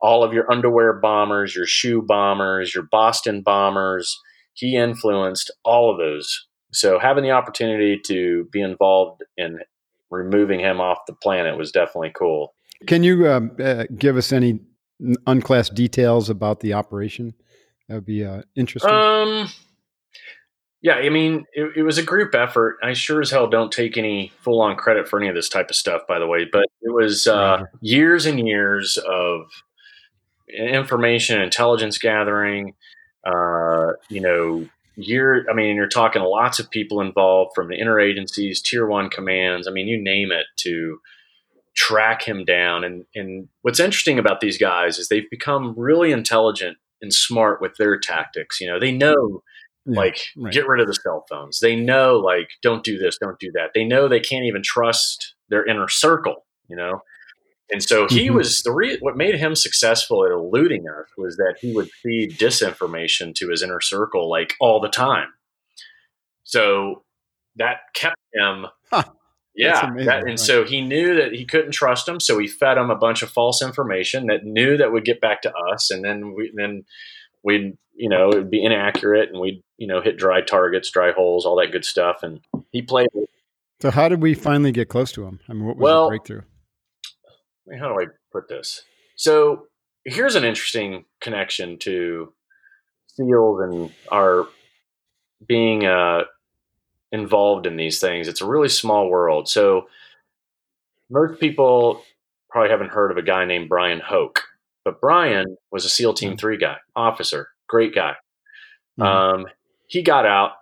All 0.00 0.24
of 0.24 0.32
your 0.32 0.50
underwear 0.50 0.94
bombers, 0.94 1.54
your 1.54 1.66
shoe 1.66 2.02
bombers, 2.02 2.74
your 2.74 2.84
Boston 2.90 3.42
bombers. 3.42 4.18
He 4.54 4.74
influenced 4.76 5.50
all 5.64 5.90
of 5.92 5.98
those. 5.98 6.46
So 6.72 6.98
having 6.98 7.22
the 7.22 7.30
opportunity 7.30 8.00
to 8.06 8.48
be 8.52 8.60
involved 8.60 9.22
in 9.36 9.60
removing 10.10 10.60
him 10.60 10.80
off 10.80 10.98
the 11.06 11.14
planet 11.14 11.56
was 11.56 11.72
definitely 11.72 12.12
cool. 12.14 12.54
Can 12.86 13.02
you 13.02 13.28
um, 13.28 13.52
uh, 13.62 13.84
give 13.96 14.16
us 14.16 14.32
any 14.32 14.60
unclassed 15.26 15.74
details 15.74 16.30
about 16.30 16.60
the 16.60 16.74
operation? 16.74 17.34
That 17.88 17.96
would 17.96 18.06
be 18.06 18.24
uh, 18.24 18.42
interesting. 18.56 18.90
Um, 18.90 19.48
yeah, 20.82 20.94
I 20.94 21.10
mean, 21.10 21.44
it, 21.52 21.76
it 21.76 21.82
was 21.82 21.98
a 21.98 22.02
group 22.02 22.34
effort. 22.34 22.78
I 22.82 22.92
sure 22.92 23.20
as 23.20 23.30
hell 23.30 23.48
don't 23.48 23.70
take 23.70 23.96
any 23.96 24.32
full 24.40 24.60
on 24.60 24.76
credit 24.76 25.08
for 25.08 25.18
any 25.18 25.28
of 25.28 25.34
this 25.34 25.48
type 25.48 25.70
of 25.70 25.76
stuff, 25.76 26.02
by 26.08 26.18
the 26.18 26.26
way. 26.26 26.44
But 26.50 26.66
it 26.80 26.92
was 26.92 27.28
uh, 27.28 27.64
years 27.80 28.26
and 28.26 28.46
years 28.46 28.98
of 28.98 29.46
information, 30.48 31.40
intelligence 31.40 31.98
gathering. 31.98 32.74
Uh, 33.24 33.92
you 34.08 34.20
know, 34.20 34.66
year. 34.96 35.46
I 35.50 35.54
mean, 35.54 35.76
you're 35.76 35.88
talking 35.88 36.22
lots 36.22 36.58
of 36.58 36.70
people 36.70 37.00
involved 37.00 37.52
from 37.54 37.68
the 37.68 37.76
interagencies, 37.76 38.62
tier 38.62 38.86
one 38.86 39.08
commands. 39.10 39.66
I 39.66 39.70
mean, 39.70 39.88
you 39.88 40.02
name 40.02 40.32
it 40.32 40.46
to 40.58 40.98
track 41.74 42.22
him 42.22 42.44
down. 42.44 42.84
And 42.84 43.04
and 43.14 43.48
what's 43.62 43.80
interesting 43.80 44.18
about 44.18 44.40
these 44.40 44.58
guys 44.58 44.98
is 44.98 45.08
they've 45.08 45.30
become 45.30 45.74
really 45.76 46.12
intelligent 46.12 46.76
and 47.00 47.12
smart 47.12 47.60
with 47.60 47.76
their 47.78 47.98
tactics. 47.98 48.60
You 48.60 48.68
know, 48.68 48.78
they 48.78 48.92
know 48.92 49.42
Yeah, 49.86 49.98
like 49.98 50.26
right. 50.36 50.52
get 50.52 50.68
rid 50.68 50.80
of 50.80 50.86
the 50.86 50.94
cell 50.94 51.24
phones. 51.28 51.60
They 51.60 51.74
know 51.76 52.18
like 52.18 52.50
don't 52.62 52.84
do 52.84 52.98
this, 52.98 53.18
don't 53.18 53.38
do 53.38 53.50
that. 53.54 53.70
They 53.74 53.84
know 53.84 54.06
they 54.08 54.20
can't 54.20 54.44
even 54.44 54.62
trust 54.62 55.34
their 55.48 55.66
inner 55.66 55.88
circle. 55.88 56.44
You 56.68 56.76
know. 56.76 57.02
And 57.72 57.82
so 57.82 58.06
he 58.06 58.28
Mhm. 58.28 58.34
was 58.34 58.62
the 58.62 58.70
re- 58.70 58.98
what 59.00 59.16
made 59.16 59.34
him 59.34 59.54
successful 59.54 60.24
at 60.26 60.30
eluding 60.30 60.84
us 60.88 61.08
was 61.16 61.36
that 61.36 61.56
he 61.60 61.72
would 61.74 61.90
feed 62.02 62.32
disinformation 62.38 63.34
to 63.36 63.48
his 63.48 63.62
inner 63.62 63.80
circle 63.80 64.28
like 64.30 64.54
all 64.60 64.78
the 64.80 64.88
time. 64.90 65.28
So 66.44 67.04
that 67.56 67.78
kept 67.94 68.16
him 68.34 68.66
Huh. 68.90 69.04
yeah, 69.54 69.86
amazing, 69.88 70.06
that, 70.06 70.18
and 70.20 70.28
right. 70.30 70.38
so 70.38 70.64
he 70.64 70.80
knew 70.80 71.14
that 71.16 71.32
he 71.32 71.44
couldn't 71.44 71.72
trust 71.72 72.08
him, 72.08 72.20
so 72.20 72.38
he 72.38 72.46
fed 72.46 72.78
him 72.78 72.90
a 72.90 72.96
bunch 72.96 73.22
of 73.22 73.30
false 73.30 73.62
information 73.62 74.26
that 74.26 74.44
knew 74.44 74.76
that 74.76 74.92
would 74.92 75.04
get 75.04 75.20
back 75.20 75.42
to 75.42 75.52
us, 75.72 75.90
and 75.90 76.04
then 76.04 76.34
we 76.34 76.52
then 76.54 76.84
we'd 77.42 77.76
you 77.94 78.08
know 78.08 78.30
it 78.30 78.36
would 78.36 78.50
be 78.50 78.62
inaccurate, 78.64 79.30
and 79.30 79.40
we'd 79.40 79.62
you 79.78 79.86
know 79.86 80.00
hit 80.00 80.16
dry 80.16 80.40
targets, 80.40 80.90
dry 80.90 81.12
holes, 81.12 81.44
all 81.46 81.56
that 81.56 81.72
good 81.72 81.84
stuff, 81.84 82.22
and 82.22 82.40
he 82.70 82.82
played. 82.82 83.08
So, 83.80 83.90
how 83.90 84.08
did 84.08 84.22
we 84.22 84.34
finally 84.34 84.72
get 84.72 84.88
close 84.88 85.10
to 85.12 85.24
him? 85.24 85.40
I 85.48 85.52
mean, 85.54 85.64
what 85.66 85.76
was 85.76 85.82
Well, 85.82 86.04
the 86.04 86.08
breakthrough? 86.10 86.42
How 87.78 87.88
do 87.88 88.00
I 88.00 88.06
put 88.32 88.48
this? 88.48 88.82
So 89.16 89.66
here's 90.04 90.34
an 90.34 90.44
interesting 90.44 91.04
connection 91.20 91.78
to 91.80 92.32
SEALs 93.06 93.60
and 93.62 93.90
our 94.10 94.48
being 95.46 95.84
uh, 95.86 96.22
involved 97.12 97.66
in 97.66 97.76
these 97.76 98.00
things. 98.00 98.28
It's 98.28 98.40
a 98.40 98.46
really 98.46 98.68
small 98.68 99.08
world. 99.08 99.48
So 99.48 99.86
most 101.10 101.38
people 101.40 102.02
probably 102.50 102.70
haven't 102.70 102.90
heard 102.90 103.10
of 103.10 103.16
a 103.16 103.22
guy 103.22 103.44
named 103.44 103.68
Brian 103.68 104.00
Hoke, 104.00 104.42
but 104.84 105.00
Brian 105.00 105.56
was 105.70 105.84
a 105.84 105.88
SEAL 105.90 106.14
Team 106.14 106.32
Mhm. 106.32 106.38
3 106.40 106.56
guy, 106.58 106.76
officer, 106.96 107.48
great 107.68 107.94
guy. 107.94 108.16
Mhm. 108.98 109.04
Um, 109.04 109.46
he 109.86 110.02
got 110.02 110.26
out, 110.26 110.52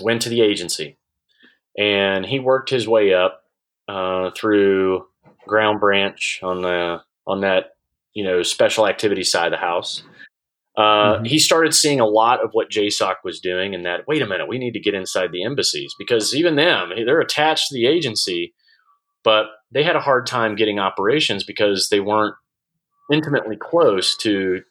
went 0.00 0.22
to 0.22 0.28
the 0.28 0.42
agency, 0.42 0.98
and 1.78 2.26
he 2.26 2.38
worked 2.38 2.70
his 2.70 2.86
way 2.88 3.14
up 3.14 3.42
uh, 3.88 4.30
through 4.32 5.06
ground 5.46 5.80
branch 5.80 6.40
on 6.42 6.62
the 6.62 7.00
on 7.26 7.40
that 7.40 7.70
you 8.14 8.24
know 8.24 8.42
special 8.42 8.86
activity 8.86 9.24
side 9.24 9.46
of 9.46 9.52
the 9.52 9.56
house. 9.66 10.02
Uh, 10.76 11.18
Mhm. 11.20 11.26
He 11.26 11.38
started 11.38 11.72
seeing 11.74 12.00
a 12.00 12.06
lot 12.06 12.44
of 12.44 12.50
what 12.52 12.70
JSOC 12.70 13.16
was 13.24 13.40
doing, 13.40 13.74
and 13.74 13.84
that 13.86 14.06
wait 14.06 14.20
a 14.22 14.26
minute, 14.26 14.46
we 14.48 14.58
need 14.58 14.72
to 14.72 14.80
get 14.80 14.94
inside 14.94 15.32
the 15.32 15.42
embassies 15.42 15.94
because 15.98 16.34
even 16.34 16.56
them, 16.56 16.92
they're 17.06 17.20
attached 17.20 17.68
to 17.68 17.74
the 17.74 17.86
agency, 17.86 18.54
but 19.24 19.46
they 19.70 19.82
had 19.82 19.96
a 19.96 20.00
hard 20.00 20.26
time 20.26 20.54
getting 20.54 20.78
operations 20.78 21.44
because 21.44 21.88
they 21.88 22.00
weren't 22.00 22.34
intimately 23.10 23.56
close 23.56 24.16
to 24.18 24.62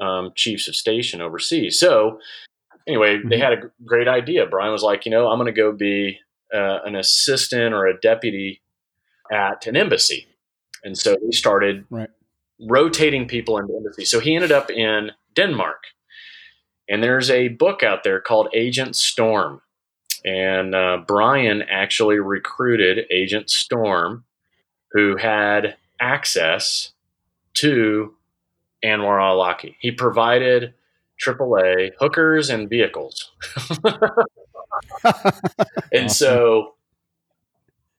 um, 0.00 0.32
chiefs 0.36 0.68
of 0.68 0.76
station 0.76 1.20
overseas. 1.20 1.80
So 1.80 2.20
anyway, 2.86 3.18
they 3.24 3.36
Mhm. 3.38 3.40
had 3.40 3.52
a 3.54 3.70
great 3.84 4.06
idea. 4.06 4.46
Brian 4.46 4.70
was 4.70 4.82
like, 4.82 5.04
you 5.06 5.10
know, 5.10 5.28
I'm 5.28 5.38
going 5.38 5.52
to 5.52 5.60
go 5.60 5.72
be 5.72 6.20
uh, 6.54 6.78
an 6.84 6.94
assistant 6.94 7.74
or 7.74 7.86
a 7.86 7.98
deputy 8.00 8.62
at 9.32 9.66
an 9.66 9.76
embassy, 9.76 10.26
and 10.84 10.96
so 10.96 11.16
he 11.24 11.32
started 11.32 11.84
Right. 11.90 12.08
rotating 12.68 13.26
people 13.28 13.58
into 13.58 13.72
the 13.72 13.78
embassy. 13.78 14.04
So 14.04 14.20
he 14.20 14.34
ended 14.34 14.52
up 14.52 14.70
in 14.70 15.12
Denmark, 15.34 15.84
and 16.88 17.02
there's 17.02 17.30
a 17.30 17.48
book 17.48 17.82
out 17.82 18.02
there 18.04 18.20
called 18.20 18.48
Agent 18.54 18.96
Storm, 18.96 19.60
and 20.24 20.74
uh, 20.74 20.98
Brian 21.06 21.62
actually 21.62 22.18
recruited 22.18 23.06
Agent 23.10 23.50
Storm, 23.50 24.24
who 24.92 25.16
had 25.16 25.76
access 26.00 26.92
to 27.54 28.14
Anwar 28.84 29.20
al-Awlaki. 29.20 29.74
He 29.80 29.90
provided 29.90 30.72
AAA 31.24 31.90
hookers 31.98 32.48
and 32.48 32.68
vehicles. 32.70 33.32
and 35.92 36.04
Awesome. 36.04 36.08
so 36.08 36.74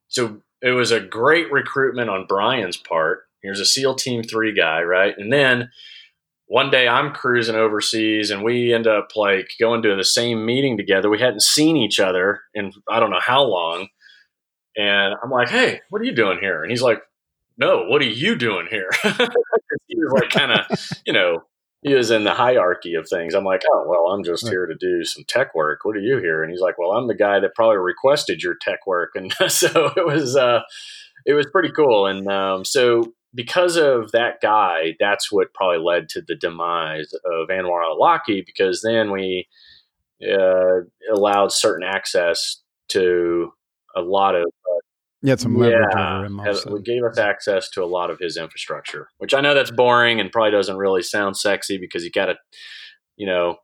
so 0.07 0.41
it 0.61 0.71
was 0.71 0.91
a 0.91 0.99
great 0.99 1.51
recruitment 1.51 2.09
on 2.09 2.25
Brian's 2.27 2.77
part. 2.77 3.23
Here's 3.41 3.59
a 3.59 3.65
SEAL 3.65 3.95
Team 3.95 4.23
Three 4.23 4.53
guy, 4.53 4.81
right? 4.81 5.15
And 5.17 5.31
then 5.31 5.69
one 6.47 6.71
day 6.71 6.87
I'm 6.87 7.13
cruising 7.13 7.55
overseas, 7.55 8.31
and 8.31 8.43
we 8.43 8.73
end 8.73 8.87
up 8.87 9.09
like 9.15 9.51
going 9.59 9.81
to 9.83 9.95
the 9.95 10.03
same 10.03 10.45
meeting 10.45 10.77
together. 10.77 11.09
We 11.09 11.19
hadn't 11.19 11.43
seen 11.43 11.77
each 11.77 11.99
other 11.99 12.41
in 12.53 12.73
I 12.89 12.99
don't 12.99 13.11
know 13.11 13.21
how 13.21 13.43
long, 13.43 13.87
and 14.75 15.15
I'm 15.23 15.29
like, 15.29 15.49
"Hey, 15.49 15.81
what 15.89 16.01
are 16.01 16.05
you 16.05 16.15
doing 16.15 16.39
here?" 16.39 16.63
And 16.63 16.71
he's 16.71 16.81
like, 16.81 17.01
"No, 17.57 17.85
what 17.85 18.01
are 18.01 18.05
you 18.05 18.35
doing 18.35 18.67
here?" 18.69 18.89
he 19.87 19.95
was 19.95 20.11
like, 20.11 20.29
kind 20.29 20.51
of, 20.51 20.79
you 21.05 21.13
know, 21.13 21.43
he 21.81 21.93
was 21.93 22.11
in 22.11 22.25
the 22.25 22.33
hierarchy 22.33 22.95
of 22.95 23.07
things. 23.07 23.33
I'm 23.33 23.45
like, 23.45 23.63
oh, 23.71 23.85
well, 23.87 24.11
I'm 24.11 24.23
just 24.23 24.47
here 24.47 24.65
to 24.65 24.75
do 24.75 25.05
some 25.05 25.23
tech 25.27 25.55
work. 25.55 25.85
What 25.85 25.95
are 25.95 26.01
you 26.01 26.17
here? 26.17 26.43
And 26.43 26.51
he's 26.51 26.59
like, 26.59 26.77
well, 26.77 26.91
I'm 26.91 27.07
the 27.07 27.15
guy 27.15 27.39
that 27.39 27.55
probably 27.55 27.77
requested 27.77 28.43
your 28.43 28.55
tech 28.55 28.85
work. 28.85 29.11
And 29.15 29.33
so 29.47 29.93
it 29.95 30.05
was, 30.05 30.35
uh, 30.35 30.61
it 31.25 31.33
was 31.33 31.47
pretty 31.51 31.71
cool. 31.71 32.05
And 32.05 32.27
um, 32.27 32.65
so 32.65 33.13
because 33.33 33.77
of 33.77 34.11
that 34.11 34.41
guy, 34.41 34.95
that's 34.99 35.31
what 35.31 35.53
probably 35.53 35.79
led 35.79 36.09
to 36.09 36.21
the 36.21 36.35
demise 36.35 37.13
of 37.13 37.47
Anwar 37.47 37.83
al-Awlaki 37.83 38.45
because 38.45 38.81
then 38.81 39.11
we 39.11 39.47
uh, 40.21 40.81
allowed 41.13 41.53
certain 41.53 41.87
access 41.87 42.61
to 42.89 43.53
a 43.95 44.01
lot 44.01 44.35
of 44.35 44.45
Had 45.25 45.39
some 45.39 45.57
leverage 45.57 45.85
yeah, 45.95 46.15
over 46.17 46.25
him. 46.25 46.39
all 46.39 46.45
of 46.45 46.47
a 46.47 46.55
had- 46.55 46.61
sudden. 46.63 46.77
it 46.77 46.85
gave 46.85 47.03
us 47.03 47.17
access 47.17 47.69
to 47.71 47.83
a 47.83 47.85
lot 47.85 48.09
of 48.09 48.19
his 48.19 48.37
infrastructure, 48.37 49.09
which 49.17 49.33
I 49.33 49.41
know 49.41 49.53
that's 49.53 49.71
boring 49.71 50.19
and 50.21 50.31
probably 50.31 50.51
doesn't 50.51 50.77
really 50.77 51.01
sound 51.01 51.35
sexy 51.35 51.77
because 51.77 52.03
you 52.05 52.11
got 52.11 52.27
to, 52.27 52.35
you 53.17 53.27
know, 53.27 53.57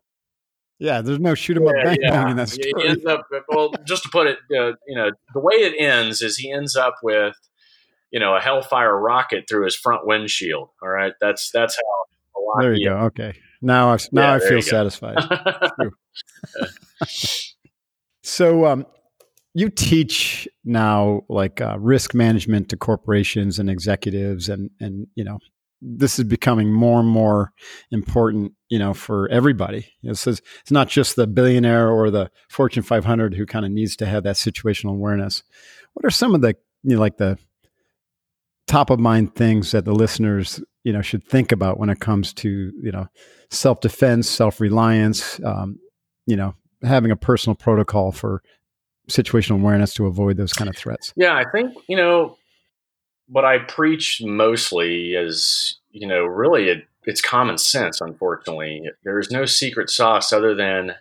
Yeah, 0.79 1.01
there's 1.01 1.19
no 1.19 1.33
shoot 1.35 1.55
'em 1.55 1.67
up 1.67 1.73
bang 1.81 1.97
bang 2.01 2.29
in 2.31 2.37
that 2.37 2.49
story. 2.49 2.73
He 2.77 2.87
ends 2.87 3.05
up, 3.05 3.21
well, 3.47 3.73
just 3.87 4.03
to 4.03 4.09
put 4.09 4.27
it, 4.27 4.39
uh, 4.51 4.73
you 4.85 4.95
know, 4.97 5.11
the 5.33 5.39
way 5.39 5.55
it 5.55 5.73
ends 5.81 6.21
is 6.21 6.37
he 6.37 6.51
ends 6.51 6.75
up 6.75 6.95
with, 7.01 7.33
you 8.11 8.19
know, 8.19 8.35
a 8.35 8.41
Hellfire 8.41 8.99
rocket 8.99 9.45
through 9.49 9.63
his 9.63 9.75
front 9.77 10.05
windshield. 10.05 10.67
All 10.83 10.89
right, 10.89 11.13
that's 11.21 11.49
that's 11.51 11.75
how. 11.77 11.81
a 11.81 12.43
lot 12.43 12.61
There 12.63 12.73
you 12.73 12.89
go. 12.89 12.97
Okay, 13.05 13.33
now 13.61 13.93
I 13.93 13.97
now 14.11 14.31
Yeah, 14.31 14.33
I 14.33 14.39
feel 14.49 14.61
satisfied. 14.61 15.17
So, 18.23 18.65
um, 18.65 18.85
you 19.55 19.69
teach 19.69 20.47
now 20.65 21.21
like 21.29 21.61
uh, 21.61 21.77
risk 21.79 22.13
management 22.13 22.69
to 22.69 22.77
corporations 22.77 23.57
and 23.57 23.69
executives 23.69 24.49
and 24.49 24.69
and 24.79 25.07
you 25.15 25.23
know 25.23 25.39
this 25.81 26.19
is 26.19 26.25
becoming 26.25 26.71
more 26.71 26.99
and 26.99 27.09
more 27.09 27.51
important 27.91 28.51
you 28.69 28.77
know 28.77 28.93
for 28.93 29.29
everybody. 29.29 29.87
This 30.03 30.27
is 30.27 30.41
it's 30.61 30.71
not 30.71 30.89
just 30.89 31.15
the 31.15 31.25
billionaire 31.25 31.89
or 31.89 32.11
the 32.11 32.29
fortune 32.49 32.83
500 32.83 33.33
who 33.33 33.45
kind 33.45 33.65
of 33.65 33.71
needs 33.71 33.95
to 33.97 34.05
have 34.05 34.23
that 34.23 34.35
situational 34.35 34.91
awareness. 34.91 35.41
What 35.93 36.05
are 36.05 36.11
some 36.11 36.35
of 36.35 36.41
the 36.41 36.55
you 36.83 36.95
know 36.95 36.99
like 36.99 37.17
the 37.17 37.39
top 38.67 38.89
of 38.89 38.99
mind 38.99 39.35
things 39.35 39.71
that 39.71 39.85
the 39.85 39.93
listeners 39.93 40.61
you 40.83 40.91
know 40.91 41.01
should 41.01 41.25
think 41.25 41.53
about 41.53 41.79
when 41.79 41.89
it 41.89 42.01
comes 42.01 42.33
to 42.33 42.73
you 42.81 42.91
know 42.91 43.07
self 43.51 43.79
defense 43.79 44.29
self 44.29 44.59
reliance 44.59 45.39
um, 45.45 45.79
you 46.25 46.35
know 46.35 46.55
having 46.83 47.09
a 47.09 47.15
personal 47.15 47.55
protocol 47.55 48.11
for 48.11 48.41
situational 49.07 49.55
awareness 49.55 49.93
to 49.95 50.05
avoid 50.05 50.37
those 50.37 50.53
kind 50.53 50.69
of 50.69 50.75
threats? 50.75 51.13
Yeah, 51.15 51.35
I 51.35 51.45
think, 51.51 51.75
you 51.87 51.97
know, 51.97 52.37
what 53.27 53.45
I 53.45 53.59
preach 53.59 54.21
mostly 54.23 55.13
is, 55.13 55.79
you 55.91 56.07
know, 56.07 56.25
really 56.25 56.69
it, 56.69 56.85
it's 57.03 57.21
common 57.21 57.57
sense, 57.57 58.01
unfortunately. 58.01 58.89
There 59.03 59.19
is 59.19 59.31
no 59.31 59.45
secret 59.45 59.89
sauce 59.89 60.33
other 60.33 60.55
than 60.55 60.95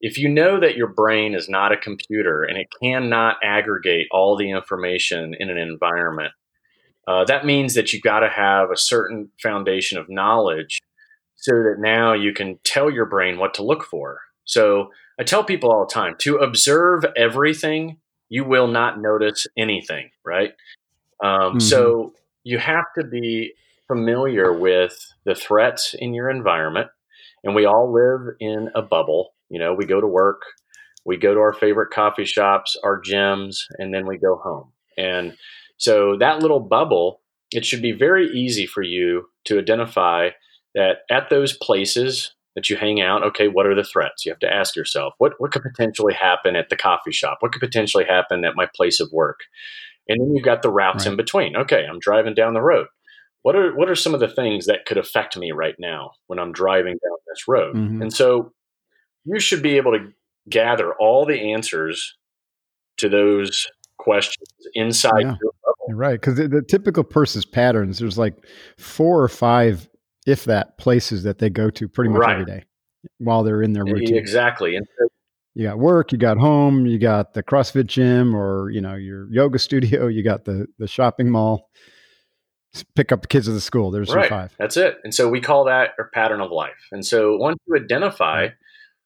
if 0.00 0.16
you 0.16 0.28
know 0.28 0.60
that 0.60 0.76
your 0.76 0.86
brain 0.86 1.34
is 1.34 1.48
not 1.48 1.72
a 1.72 1.76
computer 1.76 2.44
and 2.44 2.56
it 2.56 2.68
cannot 2.80 3.36
aggregate 3.42 4.06
all 4.10 4.36
the 4.36 4.50
information 4.50 5.34
in 5.38 5.50
an 5.50 5.58
environment, 5.58 6.32
uh, 7.08 7.24
that 7.24 7.46
means 7.46 7.74
that 7.74 7.92
you've 7.92 8.02
got 8.02 8.20
to 8.20 8.28
have 8.28 8.70
a 8.70 8.76
certain 8.76 9.30
foundation 9.42 9.98
of 9.98 10.08
knowledge 10.08 10.80
so 11.36 11.52
that 11.52 11.76
now 11.78 12.12
you 12.12 12.32
can 12.32 12.58
tell 12.64 12.90
your 12.90 13.06
brain 13.06 13.38
what 13.38 13.54
to 13.54 13.62
look 13.62 13.84
for. 13.84 14.20
So 14.44 14.90
I 15.18 15.24
tell 15.24 15.44
people 15.44 15.70
all 15.70 15.86
the 15.86 15.92
time 15.92 16.14
to 16.20 16.36
observe 16.36 17.04
everything, 17.16 17.98
you 18.28 18.44
will 18.44 18.68
not 18.68 19.00
notice 19.00 19.46
anything, 19.56 20.10
right? 20.24 20.52
Um, 21.22 21.30
mm-hmm. 21.30 21.58
So 21.60 22.14
you 22.44 22.58
have 22.58 22.84
to 22.98 23.04
be 23.04 23.54
familiar 23.88 24.52
with 24.52 25.12
the 25.24 25.34
threats 25.34 25.94
in 25.98 26.14
your 26.14 26.30
environment. 26.30 26.88
And 27.42 27.54
we 27.54 27.64
all 27.64 27.92
live 27.92 28.36
in 28.38 28.68
a 28.74 28.82
bubble. 28.82 29.34
You 29.48 29.58
know, 29.58 29.74
we 29.74 29.86
go 29.86 30.00
to 30.00 30.06
work, 30.06 30.42
we 31.04 31.16
go 31.16 31.34
to 31.34 31.40
our 31.40 31.52
favorite 31.52 31.90
coffee 31.90 32.26
shops, 32.26 32.76
our 32.84 33.00
gyms, 33.00 33.60
and 33.78 33.92
then 33.92 34.06
we 34.06 34.18
go 34.18 34.36
home. 34.36 34.72
And 34.96 35.36
so 35.78 36.16
that 36.18 36.40
little 36.40 36.60
bubble, 36.60 37.20
it 37.50 37.64
should 37.64 37.80
be 37.80 37.92
very 37.92 38.28
easy 38.28 38.66
for 38.66 38.82
you 38.82 39.28
to 39.44 39.58
identify 39.58 40.30
that 40.74 40.98
at 41.10 41.30
those 41.30 41.56
places 41.56 42.34
that 42.54 42.68
you 42.68 42.76
hang 42.76 43.00
out, 43.00 43.22
okay, 43.22 43.48
what 43.48 43.66
are 43.66 43.74
the 43.74 43.84
threats? 43.84 44.24
You 44.24 44.32
have 44.32 44.40
to 44.40 44.52
ask 44.52 44.74
yourself, 44.74 45.14
what, 45.18 45.34
what 45.38 45.52
could 45.52 45.62
potentially 45.62 46.14
happen 46.14 46.56
at 46.56 46.70
the 46.70 46.76
coffee 46.76 47.12
shop? 47.12 47.38
What 47.40 47.52
could 47.52 47.60
potentially 47.60 48.04
happen 48.04 48.44
at 48.44 48.56
my 48.56 48.68
place 48.74 49.00
of 49.00 49.10
work? 49.12 49.40
And 50.08 50.20
then 50.20 50.34
you've 50.34 50.44
got 50.44 50.62
the 50.62 50.70
routes 50.70 51.04
right. 51.04 51.12
in 51.12 51.16
between. 51.16 51.56
Okay, 51.56 51.84
I'm 51.88 51.98
driving 52.00 52.34
down 52.34 52.54
the 52.54 52.62
road. 52.62 52.86
What 53.42 53.54
are 53.54 53.74
what 53.76 53.88
are 53.88 53.94
some 53.94 54.14
of 54.14 54.20
the 54.20 54.28
things 54.28 54.66
that 54.66 54.84
could 54.86 54.98
affect 54.98 55.36
me 55.36 55.52
right 55.52 55.76
now 55.78 56.12
when 56.26 56.38
I'm 56.38 56.52
driving 56.52 56.94
down 56.94 57.16
this 57.28 57.46
road? 57.46 57.76
Mm-hmm. 57.76 58.02
And 58.02 58.12
so 58.12 58.52
you 59.24 59.38
should 59.38 59.62
be 59.62 59.76
able 59.76 59.92
to 59.92 60.12
gather 60.48 60.94
all 60.94 61.24
the 61.24 61.52
answers 61.52 62.16
to 62.96 63.08
those 63.08 63.68
questions 63.98 64.48
inside 64.74 65.20
yeah. 65.20 65.36
your. 65.40 65.52
You're 65.88 65.96
right, 65.96 66.20
because 66.20 66.34
the, 66.34 66.48
the, 66.48 66.60
typical 66.60 67.02
person's 67.02 67.46
patterns, 67.46 67.98
there's 67.98 68.18
like 68.18 68.34
four 68.76 69.22
or 69.22 69.28
five 69.28 69.88
if 70.28 70.44
that, 70.44 70.76
places 70.76 71.22
that 71.22 71.38
they 71.38 71.48
go 71.48 71.70
to 71.70 71.88
pretty 71.88 72.10
much 72.10 72.20
right. 72.20 72.32
every 72.32 72.44
day 72.44 72.64
while 73.16 73.42
they're 73.42 73.62
in 73.62 73.72
their 73.72 73.84
routine. 73.84 74.16
Exactly. 74.16 74.76
And 74.76 74.86
you 75.54 75.66
got 75.66 75.78
work, 75.78 76.12
you 76.12 76.18
got 76.18 76.36
home, 76.36 76.86
you 76.86 76.98
got 76.98 77.32
the 77.32 77.42
CrossFit 77.42 77.86
gym 77.86 78.36
or, 78.36 78.70
you 78.70 78.82
know, 78.82 78.94
your 78.94 79.26
yoga 79.32 79.58
studio, 79.58 80.06
you 80.06 80.22
got 80.22 80.44
the, 80.44 80.66
the 80.78 80.86
shopping 80.86 81.30
mall, 81.30 81.70
pick 82.94 83.10
up 83.10 83.22
the 83.22 83.28
kids 83.28 83.48
at 83.48 83.52
the 83.52 83.60
school. 83.60 83.90
There's 83.90 84.14
right. 84.14 84.28
five. 84.28 84.54
That's 84.58 84.76
it. 84.76 84.98
And 85.02 85.14
so 85.14 85.28
we 85.28 85.40
call 85.40 85.64
that 85.64 85.90
a 85.98 86.04
pattern 86.12 86.42
of 86.42 86.50
life. 86.50 86.88
And 86.92 87.04
so 87.04 87.36
once 87.38 87.56
you 87.66 87.76
identify 87.76 88.48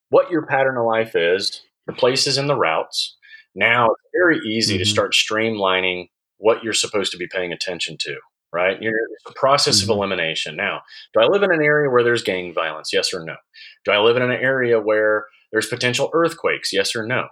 what 0.08 0.30
your 0.30 0.44
pattern 0.44 0.76
of 0.76 0.84
life 0.84 1.14
is, 1.14 1.62
the 1.86 1.92
places 1.92 2.36
and 2.36 2.48
the 2.48 2.56
routes, 2.56 3.16
now 3.54 3.86
it's 3.86 4.10
very 4.12 4.40
easy 4.44 4.74
mm-hmm. 4.74 4.82
to 4.82 4.86
start 4.86 5.12
streamlining 5.12 6.08
what 6.38 6.64
you're 6.64 6.72
supposed 6.72 7.12
to 7.12 7.18
be 7.18 7.28
paying 7.28 7.52
attention 7.52 7.96
to 8.00 8.16
right? 8.52 8.80
You're, 8.80 8.92
it's 8.92 9.30
a 9.30 9.38
process 9.38 9.80
mm-hmm. 9.80 9.90
of 9.90 9.96
elimination. 9.96 10.56
Now, 10.56 10.82
do 11.14 11.20
I 11.20 11.26
live 11.26 11.42
in 11.42 11.52
an 11.52 11.62
area 11.62 11.90
where 11.90 12.04
there's 12.04 12.22
gang 12.22 12.52
violence? 12.52 12.92
Yes 12.92 13.12
or 13.12 13.24
no? 13.24 13.36
Do 13.84 13.92
I 13.92 13.98
live 13.98 14.16
in 14.16 14.22
an 14.22 14.32
area 14.32 14.80
where 14.80 15.26
there's 15.50 15.66
potential 15.66 16.10
earthquakes? 16.12 16.72
Yes 16.72 16.94
or 16.94 17.06
no? 17.06 17.28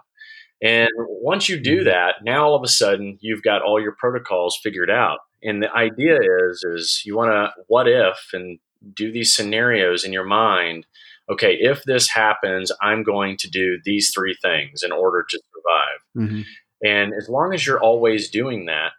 And 0.61 0.89
once 0.97 1.49
you 1.49 1.59
do 1.59 1.77
mm-hmm. 1.77 1.85
that, 1.85 2.15
now 2.23 2.45
all 2.45 2.55
of 2.55 2.63
a 2.63 2.67
sudden 2.67 3.17
you've 3.21 3.43
got 3.43 3.61
all 3.61 3.81
your 3.81 3.95
protocols 3.97 4.59
figured 4.61 4.89
out. 4.91 5.19
And 5.43 5.61
the 5.61 5.73
idea 5.73 6.17
is, 6.49 6.63
is 6.63 7.03
you 7.05 7.17
want 7.17 7.31
to 7.31 7.51
what 7.67 7.87
if 7.87 8.17
and 8.33 8.59
do 8.93 9.11
these 9.11 9.35
scenarios 9.35 10.03
in 10.03 10.13
your 10.13 10.23
mind. 10.23 10.85
Okay, 11.31 11.55
if 11.59 11.83
this 11.83 12.09
happens, 12.09 12.71
I'm 12.81 13.03
going 13.03 13.37
to 13.37 13.49
do 13.49 13.79
these 13.85 14.11
three 14.13 14.35
things 14.41 14.83
in 14.83 14.91
order 14.91 15.25
to 15.29 15.39
survive. 15.53 16.27
Mm-hmm. 16.27 16.41
And 16.83 17.13
as 17.13 17.29
long 17.29 17.53
as 17.53 17.65
you're 17.65 17.79
always 17.79 18.29
doing 18.29 18.65
that, 18.65 18.91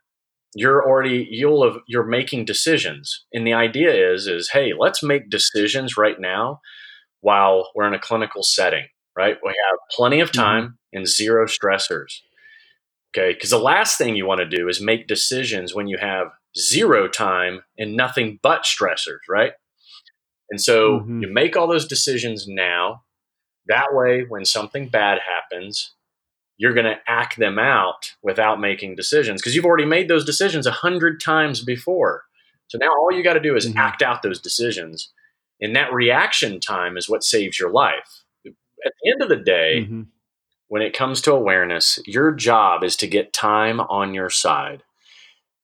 you're 0.54 0.86
already 0.86 1.26
you'll 1.30 1.64
have 1.64 1.80
you're 1.86 2.04
making 2.04 2.44
decisions 2.44 3.24
and 3.32 3.46
the 3.46 3.52
idea 3.52 4.12
is 4.12 4.26
is 4.26 4.50
hey 4.52 4.72
let's 4.78 5.02
make 5.02 5.30
decisions 5.30 5.96
right 5.96 6.20
now 6.20 6.60
while 7.20 7.70
we're 7.74 7.86
in 7.86 7.94
a 7.94 7.98
clinical 7.98 8.42
setting 8.42 8.86
right 9.16 9.38
we 9.44 9.50
have 9.50 9.78
plenty 9.90 10.20
of 10.20 10.30
mm-hmm. 10.30 10.40
time 10.40 10.64
mm-hmm. 10.64 10.98
and 10.98 11.08
zero 11.08 11.46
stressors 11.46 12.20
okay 13.16 13.32
because 13.32 13.50
the 13.50 13.58
last 13.58 13.96
thing 13.96 14.14
you 14.14 14.26
want 14.26 14.40
to 14.40 14.56
do 14.56 14.68
is 14.68 14.80
make 14.80 15.06
decisions 15.06 15.74
when 15.74 15.86
you 15.86 15.98
have 15.98 16.28
zero 16.58 17.08
time 17.08 17.62
and 17.78 17.96
nothing 17.96 18.38
but 18.42 18.62
stressors 18.62 19.20
right 19.28 19.52
and 20.50 20.60
so 20.60 21.00
mm-hmm. 21.00 21.22
you 21.22 21.32
make 21.32 21.56
all 21.56 21.66
those 21.66 21.86
decisions 21.86 22.46
now 22.46 23.02
that 23.68 23.88
way 23.92 24.24
when 24.28 24.44
something 24.44 24.88
bad 24.88 25.18
happens 25.26 25.94
you're 26.62 26.72
going 26.72 26.86
to 26.86 27.00
act 27.08 27.38
them 27.38 27.58
out 27.58 28.14
without 28.22 28.60
making 28.60 28.94
decisions 28.94 29.42
because 29.42 29.56
you've 29.56 29.64
already 29.64 29.84
made 29.84 30.06
those 30.06 30.24
decisions 30.24 30.64
a 30.64 30.70
hundred 30.70 31.20
times 31.20 31.60
before. 31.60 32.22
So 32.68 32.78
now 32.78 32.86
all 32.86 33.10
you 33.10 33.24
got 33.24 33.32
to 33.32 33.40
do 33.40 33.56
is 33.56 33.66
mm-hmm. 33.66 33.78
act 33.78 34.00
out 34.00 34.22
those 34.22 34.40
decisions. 34.40 35.10
And 35.60 35.74
that 35.74 35.92
reaction 35.92 36.60
time 36.60 36.96
is 36.96 37.08
what 37.08 37.24
saves 37.24 37.58
your 37.58 37.70
life. 37.70 38.22
At 38.46 38.92
the 39.02 39.10
end 39.10 39.22
of 39.22 39.28
the 39.28 39.44
day, 39.44 39.80
mm-hmm. 39.82 40.02
when 40.68 40.82
it 40.82 40.96
comes 40.96 41.20
to 41.22 41.32
awareness, 41.32 41.98
your 42.06 42.30
job 42.30 42.84
is 42.84 42.94
to 42.98 43.08
get 43.08 43.32
time 43.32 43.80
on 43.80 44.14
your 44.14 44.30
side. 44.30 44.84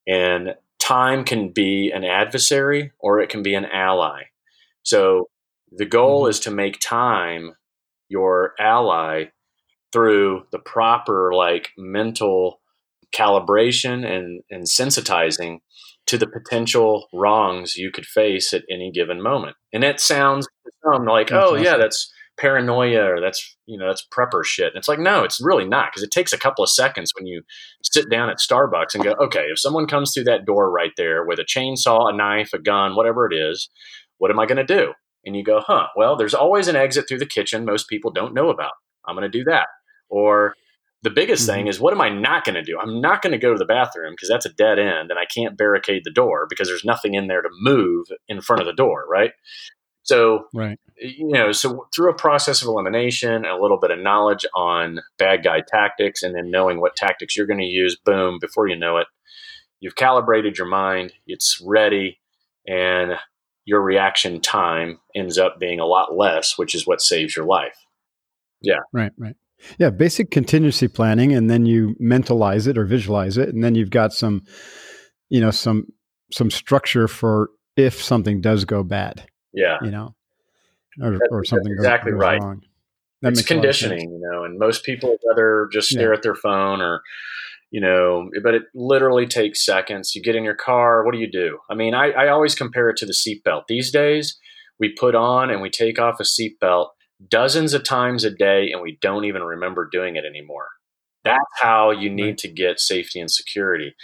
And 0.04 0.56
time 0.80 1.22
can 1.22 1.50
be 1.50 1.92
an 1.94 2.02
adversary 2.02 2.90
or 2.98 3.20
it 3.20 3.28
can 3.28 3.44
be 3.44 3.54
an 3.54 3.66
ally. 3.66 4.22
So 4.82 5.28
the 5.70 5.86
goal 5.86 6.22
mm-hmm. 6.22 6.30
is 6.30 6.40
to 6.40 6.50
make 6.50 6.80
time 6.80 7.54
your 8.08 8.54
ally 8.58 9.26
through 9.92 10.42
the 10.52 10.58
proper 10.58 11.32
like 11.34 11.70
mental 11.76 12.60
calibration 13.14 14.04
and, 14.04 14.42
and 14.50 14.64
sensitizing 14.64 15.58
to 16.06 16.18
the 16.18 16.26
potential 16.26 17.08
wrongs 17.12 17.76
you 17.76 17.90
could 17.90 18.06
face 18.06 18.52
at 18.52 18.64
any 18.70 18.90
given 18.90 19.22
moment. 19.22 19.56
And 19.72 19.84
it 19.84 20.00
sounds 20.00 20.46
like, 21.06 21.30
oh 21.32 21.54
yeah, 21.54 21.76
that's 21.76 22.10
paranoia 22.38 23.04
or 23.04 23.20
that's 23.20 23.56
you 23.66 23.76
know 23.76 23.88
that's 23.88 24.06
prepper 24.16 24.44
shit. 24.44 24.68
And 24.68 24.76
it's 24.76 24.88
like 24.88 24.98
no, 24.98 25.24
it's 25.24 25.40
really 25.42 25.66
not 25.66 25.90
because 25.90 26.02
it 26.02 26.10
takes 26.10 26.32
a 26.32 26.38
couple 26.38 26.62
of 26.62 26.70
seconds 26.70 27.12
when 27.18 27.26
you 27.26 27.42
sit 27.82 28.08
down 28.08 28.30
at 28.30 28.38
Starbucks 28.38 28.94
and 28.94 29.04
go, 29.04 29.12
okay, 29.20 29.46
if 29.50 29.58
someone 29.58 29.86
comes 29.86 30.12
through 30.12 30.24
that 30.24 30.46
door 30.46 30.70
right 30.70 30.92
there 30.96 31.24
with 31.24 31.38
a 31.38 31.44
chainsaw, 31.44 32.12
a 32.12 32.16
knife, 32.16 32.50
a 32.54 32.58
gun, 32.58 32.96
whatever 32.96 33.30
it 33.30 33.34
is, 33.34 33.68
what 34.18 34.30
am 34.30 34.38
I 34.38 34.46
going 34.46 34.64
to 34.64 34.76
do? 34.76 34.92
And 35.24 35.36
you 35.36 35.44
go, 35.44 35.60
huh? 35.66 35.88
Well, 35.96 36.16
there's 36.16 36.34
always 36.34 36.68
an 36.68 36.76
exit 36.76 37.06
through 37.06 37.18
the 37.18 37.26
kitchen 37.26 37.64
most 37.64 37.88
people 37.88 38.10
don't 38.10 38.34
know 38.34 38.48
about. 38.48 38.72
I'm 39.06 39.14
going 39.14 39.30
to 39.30 39.38
do 39.38 39.44
that. 39.44 39.66
Or 40.08 40.54
the 41.02 41.10
biggest 41.10 41.42
mm-hmm. 41.42 41.52
thing 41.54 41.66
is, 41.68 41.80
what 41.80 41.94
am 41.94 42.00
I 42.00 42.08
not 42.08 42.44
going 42.44 42.56
to 42.56 42.62
do? 42.62 42.78
I'm 42.80 43.00
not 43.00 43.22
going 43.22 43.32
to 43.32 43.38
go 43.38 43.52
to 43.52 43.58
the 43.58 43.64
bathroom 43.64 44.12
because 44.12 44.28
that's 44.28 44.46
a 44.46 44.52
dead 44.52 44.78
end 44.78 45.10
and 45.10 45.18
I 45.18 45.24
can't 45.24 45.56
barricade 45.56 46.02
the 46.04 46.10
door 46.10 46.46
because 46.48 46.68
there's 46.68 46.84
nothing 46.84 47.14
in 47.14 47.28
there 47.28 47.42
to 47.42 47.48
move 47.60 48.06
in 48.28 48.40
front 48.40 48.60
of 48.60 48.66
the 48.66 48.72
door, 48.72 49.04
right? 49.08 49.32
So, 50.02 50.46
right. 50.54 50.80
you 50.96 51.28
know, 51.28 51.52
so 51.52 51.86
through 51.94 52.10
a 52.10 52.14
process 52.14 52.62
of 52.62 52.68
elimination, 52.68 53.44
a 53.44 53.60
little 53.60 53.78
bit 53.78 53.90
of 53.90 53.98
knowledge 53.98 54.46
on 54.54 55.00
bad 55.18 55.44
guy 55.44 55.60
tactics, 55.60 56.22
and 56.22 56.34
then 56.34 56.50
knowing 56.50 56.80
what 56.80 56.96
tactics 56.96 57.36
you're 57.36 57.46
going 57.46 57.60
to 57.60 57.66
use, 57.66 57.94
boom, 58.02 58.38
before 58.40 58.66
you 58.68 58.76
know 58.76 58.96
it, 58.96 59.06
you've 59.80 59.96
calibrated 59.96 60.56
your 60.56 60.66
mind, 60.66 61.12
it's 61.26 61.62
ready, 61.62 62.18
and 62.66 63.12
your 63.66 63.82
reaction 63.82 64.40
time 64.40 64.98
ends 65.14 65.36
up 65.36 65.60
being 65.60 65.78
a 65.78 65.84
lot 65.84 66.16
less, 66.16 66.56
which 66.56 66.74
is 66.74 66.86
what 66.86 67.02
saves 67.02 67.36
your 67.36 67.44
life. 67.44 67.76
Yeah. 68.62 68.80
Right, 68.94 69.12
right. 69.18 69.36
Yeah, 69.78 69.90
basic 69.90 70.30
contingency 70.30 70.88
planning, 70.88 71.34
and 71.34 71.50
then 71.50 71.66
you 71.66 71.96
mentalize 72.00 72.66
it 72.66 72.78
or 72.78 72.84
visualize 72.84 73.36
it, 73.36 73.48
and 73.48 73.62
then 73.62 73.74
you've 73.74 73.90
got 73.90 74.12
some, 74.12 74.42
you 75.28 75.40
know, 75.40 75.50
some 75.50 75.86
some 76.32 76.50
structure 76.50 77.08
for 77.08 77.50
if 77.76 78.02
something 78.02 78.40
does 78.40 78.64
go 78.64 78.82
bad. 78.82 79.26
Yeah, 79.52 79.78
you 79.82 79.90
know, 79.90 80.14
or, 81.02 81.18
or 81.30 81.44
something 81.44 81.72
exactly 81.72 82.12
goes, 82.12 82.20
right. 82.20 82.40
Wrong. 82.40 82.62
That 83.22 83.32
it's 83.32 83.40
makes 83.40 83.50
a 83.50 83.54
lot 83.54 83.64
of 83.64 83.74
sense. 83.74 83.90
conditioning, 83.90 84.12
you 84.12 84.20
know, 84.30 84.44
and 84.44 84.58
most 84.60 84.84
people 84.84 85.16
rather 85.28 85.68
just 85.72 85.88
stare 85.88 86.12
at 86.12 86.22
their 86.22 86.36
phone 86.36 86.80
or, 86.80 87.02
you 87.72 87.80
know, 87.80 88.30
but 88.44 88.54
it 88.54 88.62
literally 88.76 89.26
takes 89.26 89.66
seconds. 89.66 90.14
You 90.14 90.22
get 90.22 90.36
in 90.36 90.44
your 90.44 90.54
car, 90.54 91.04
what 91.04 91.12
do 91.12 91.18
you 91.18 91.28
do? 91.28 91.58
I 91.68 91.74
mean, 91.74 91.94
I, 91.94 92.10
I 92.10 92.28
always 92.28 92.54
compare 92.54 92.88
it 92.90 92.96
to 92.98 93.06
the 93.06 93.12
seatbelt. 93.12 93.62
These 93.66 93.90
days, 93.90 94.38
we 94.78 94.94
put 94.96 95.16
on 95.16 95.50
and 95.50 95.60
we 95.60 95.68
take 95.68 95.98
off 95.98 96.20
a 96.20 96.22
seatbelt 96.22 96.90
dozens 97.26 97.74
of 97.74 97.82
times 97.82 98.24
a 98.24 98.30
day 98.30 98.70
and 98.72 98.80
we 98.80 98.98
don't 99.00 99.24
even 99.24 99.42
remember 99.42 99.88
doing 99.90 100.16
it 100.16 100.24
anymore. 100.24 100.68
That's 101.24 101.38
how 101.60 101.90
you 101.90 102.10
need 102.10 102.38
to 102.38 102.48
get 102.48 102.80
safety 102.80 103.20
and 103.20 103.30
security 103.30 103.94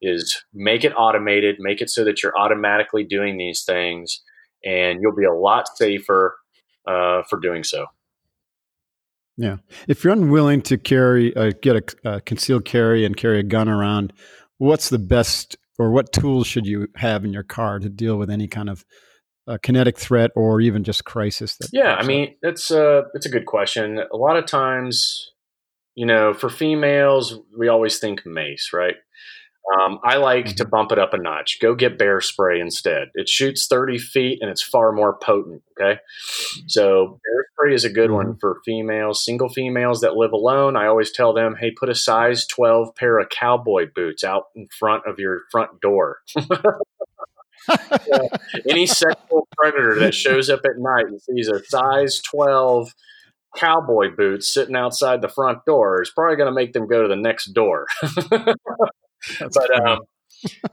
is 0.00 0.44
make 0.52 0.84
it 0.84 0.92
automated, 0.96 1.56
make 1.58 1.80
it 1.80 1.90
so 1.90 2.04
that 2.04 2.22
you're 2.22 2.38
automatically 2.38 3.04
doing 3.04 3.36
these 3.36 3.64
things 3.64 4.22
and 4.64 5.00
you'll 5.00 5.16
be 5.16 5.24
a 5.24 5.32
lot 5.32 5.66
safer 5.76 6.36
uh, 6.86 7.22
for 7.28 7.40
doing 7.40 7.64
so. 7.64 7.86
Yeah. 9.36 9.56
If 9.86 10.02
you're 10.02 10.12
unwilling 10.12 10.62
to 10.62 10.76
carry, 10.76 11.34
uh, 11.36 11.52
get 11.62 11.96
a, 12.04 12.14
a 12.16 12.20
concealed 12.20 12.64
carry 12.64 13.04
and 13.04 13.16
carry 13.16 13.38
a 13.38 13.44
gun 13.44 13.68
around, 13.68 14.12
what's 14.58 14.88
the 14.88 14.98
best 14.98 15.56
or 15.78 15.92
what 15.92 16.12
tools 16.12 16.46
should 16.46 16.66
you 16.66 16.88
have 16.96 17.24
in 17.24 17.32
your 17.32 17.44
car 17.44 17.78
to 17.78 17.88
deal 17.88 18.16
with 18.16 18.30
any 18.30 18.48
kind 18.48 18.68
of 18.68 18.84
uh, 19.48 19.58
kinetic 19.62 19.98
threat 19.98 20.30
or 20.36 20.60
even 20.60 20.84
just 20.84 21.04
crisis? 21.04 21.56
That 21.56 21.70
Yeah, 21.72 21.94
I 21.94 22.00
up? 22.00 22.06
mean 22.06 22.34
that's 22.42 22.70
uh 22.70 23.02
that's 23.12 23.26
a 23.26 23.30
good 23.30 23.46
question. 23.46 24.00
A 24.12 24.16
lot 24.16 24.36
of 24.36 24.46
times, 24.46 25.32
you 25.94 26.06
know, 26.06 26.34
for 26.34 26.48
females, 26.48 27.40
we 27.58 27.68
always 27.68 27.98
think 27.98 28.24
mace, 28.26 28.70
right? 28.72 28.96
Um, 29.76 29.98
I 30.02 30.16
like 30.16 30.56
to 30.56 30.64
bump 30.64 30.92
it 30.92 30.98
up 30.98 31.12
a 31.12 31.18
notch. 31.18 31.58
Go 31.60 31.74
get 31.74 31.98
bear 31.98 32.22
spray 32.22 32.58
instead. 32.58 33.08
It 33.14 33.28
shoots 33.28 33.66
thirty 33.66 33.98
feet 33.98 34.38
and 34.40 34.50
it's 34.50 34.62
far 34.62 34.92
more 34.92 35.18
potent. 35.18 35.62
Okay, 35.78 36.00
so 36.66 37.20
bear 37.22 37.44
spray 37.52 37.74
is 37.74 37.84
a 37.84 37.90
good 37.90 38.10
one 38.10 38.36
for 38.40 38.60
females, 38.64 39.22
single 39.22 39.50
females 39.50 40.00
that 40.00 40.14
live 40.16 40.32
alone. 40.32 40.74
I 40.76 40.86
always 40.86 41.12
tell 41.12 41.34
them, 41.34 41.56
hey, 41.60 41.70
put 41.70 41.90
a 41.90 41.94
size 41.94 42.46
twelve 42.46 42.94
pair 42.96 43.18
of 43.18 43.28
cowboy 43.28 43.88
boots 43.94 44.24
out 44.24 44.44
in 44.54 44.68
front 44.78 45.02
of 45.06 45.18
your 45.18 45.42
front 45.50 45.82
door. 45.82 46.18
any 48.68 48.86
sexual 48.86 49.48
predator 49.56 49.98
that 49.98 50.14
shows 50.14 50.50
up 50.50 50.60
at 50.64 50.78
night 50.78 51.06
and 51.06 51.20
sees 51.20 51.48
a 51.48 51.64
size 51.64 52.20
12 52.22 52.94
cowboy 53.56 54.14
boots 54.14 54.52
sitting 54.52 54.76
outside 54.76 55.22
the 55.22 55.28
front 55.28 55.64
door 55.66 56.02
is 56.02 56.10
probably 56.10 56.36
going 56.36 56.48
to 56.48 56.54
make 56.54 56.72
them 56.72 56.86
go 56.86 57.02
to 57.02 57.08
the 57.08 57.16
next 57.16 57.46
door. 57.52 57.86
But 59.40 59.84
um, 59.84 59.98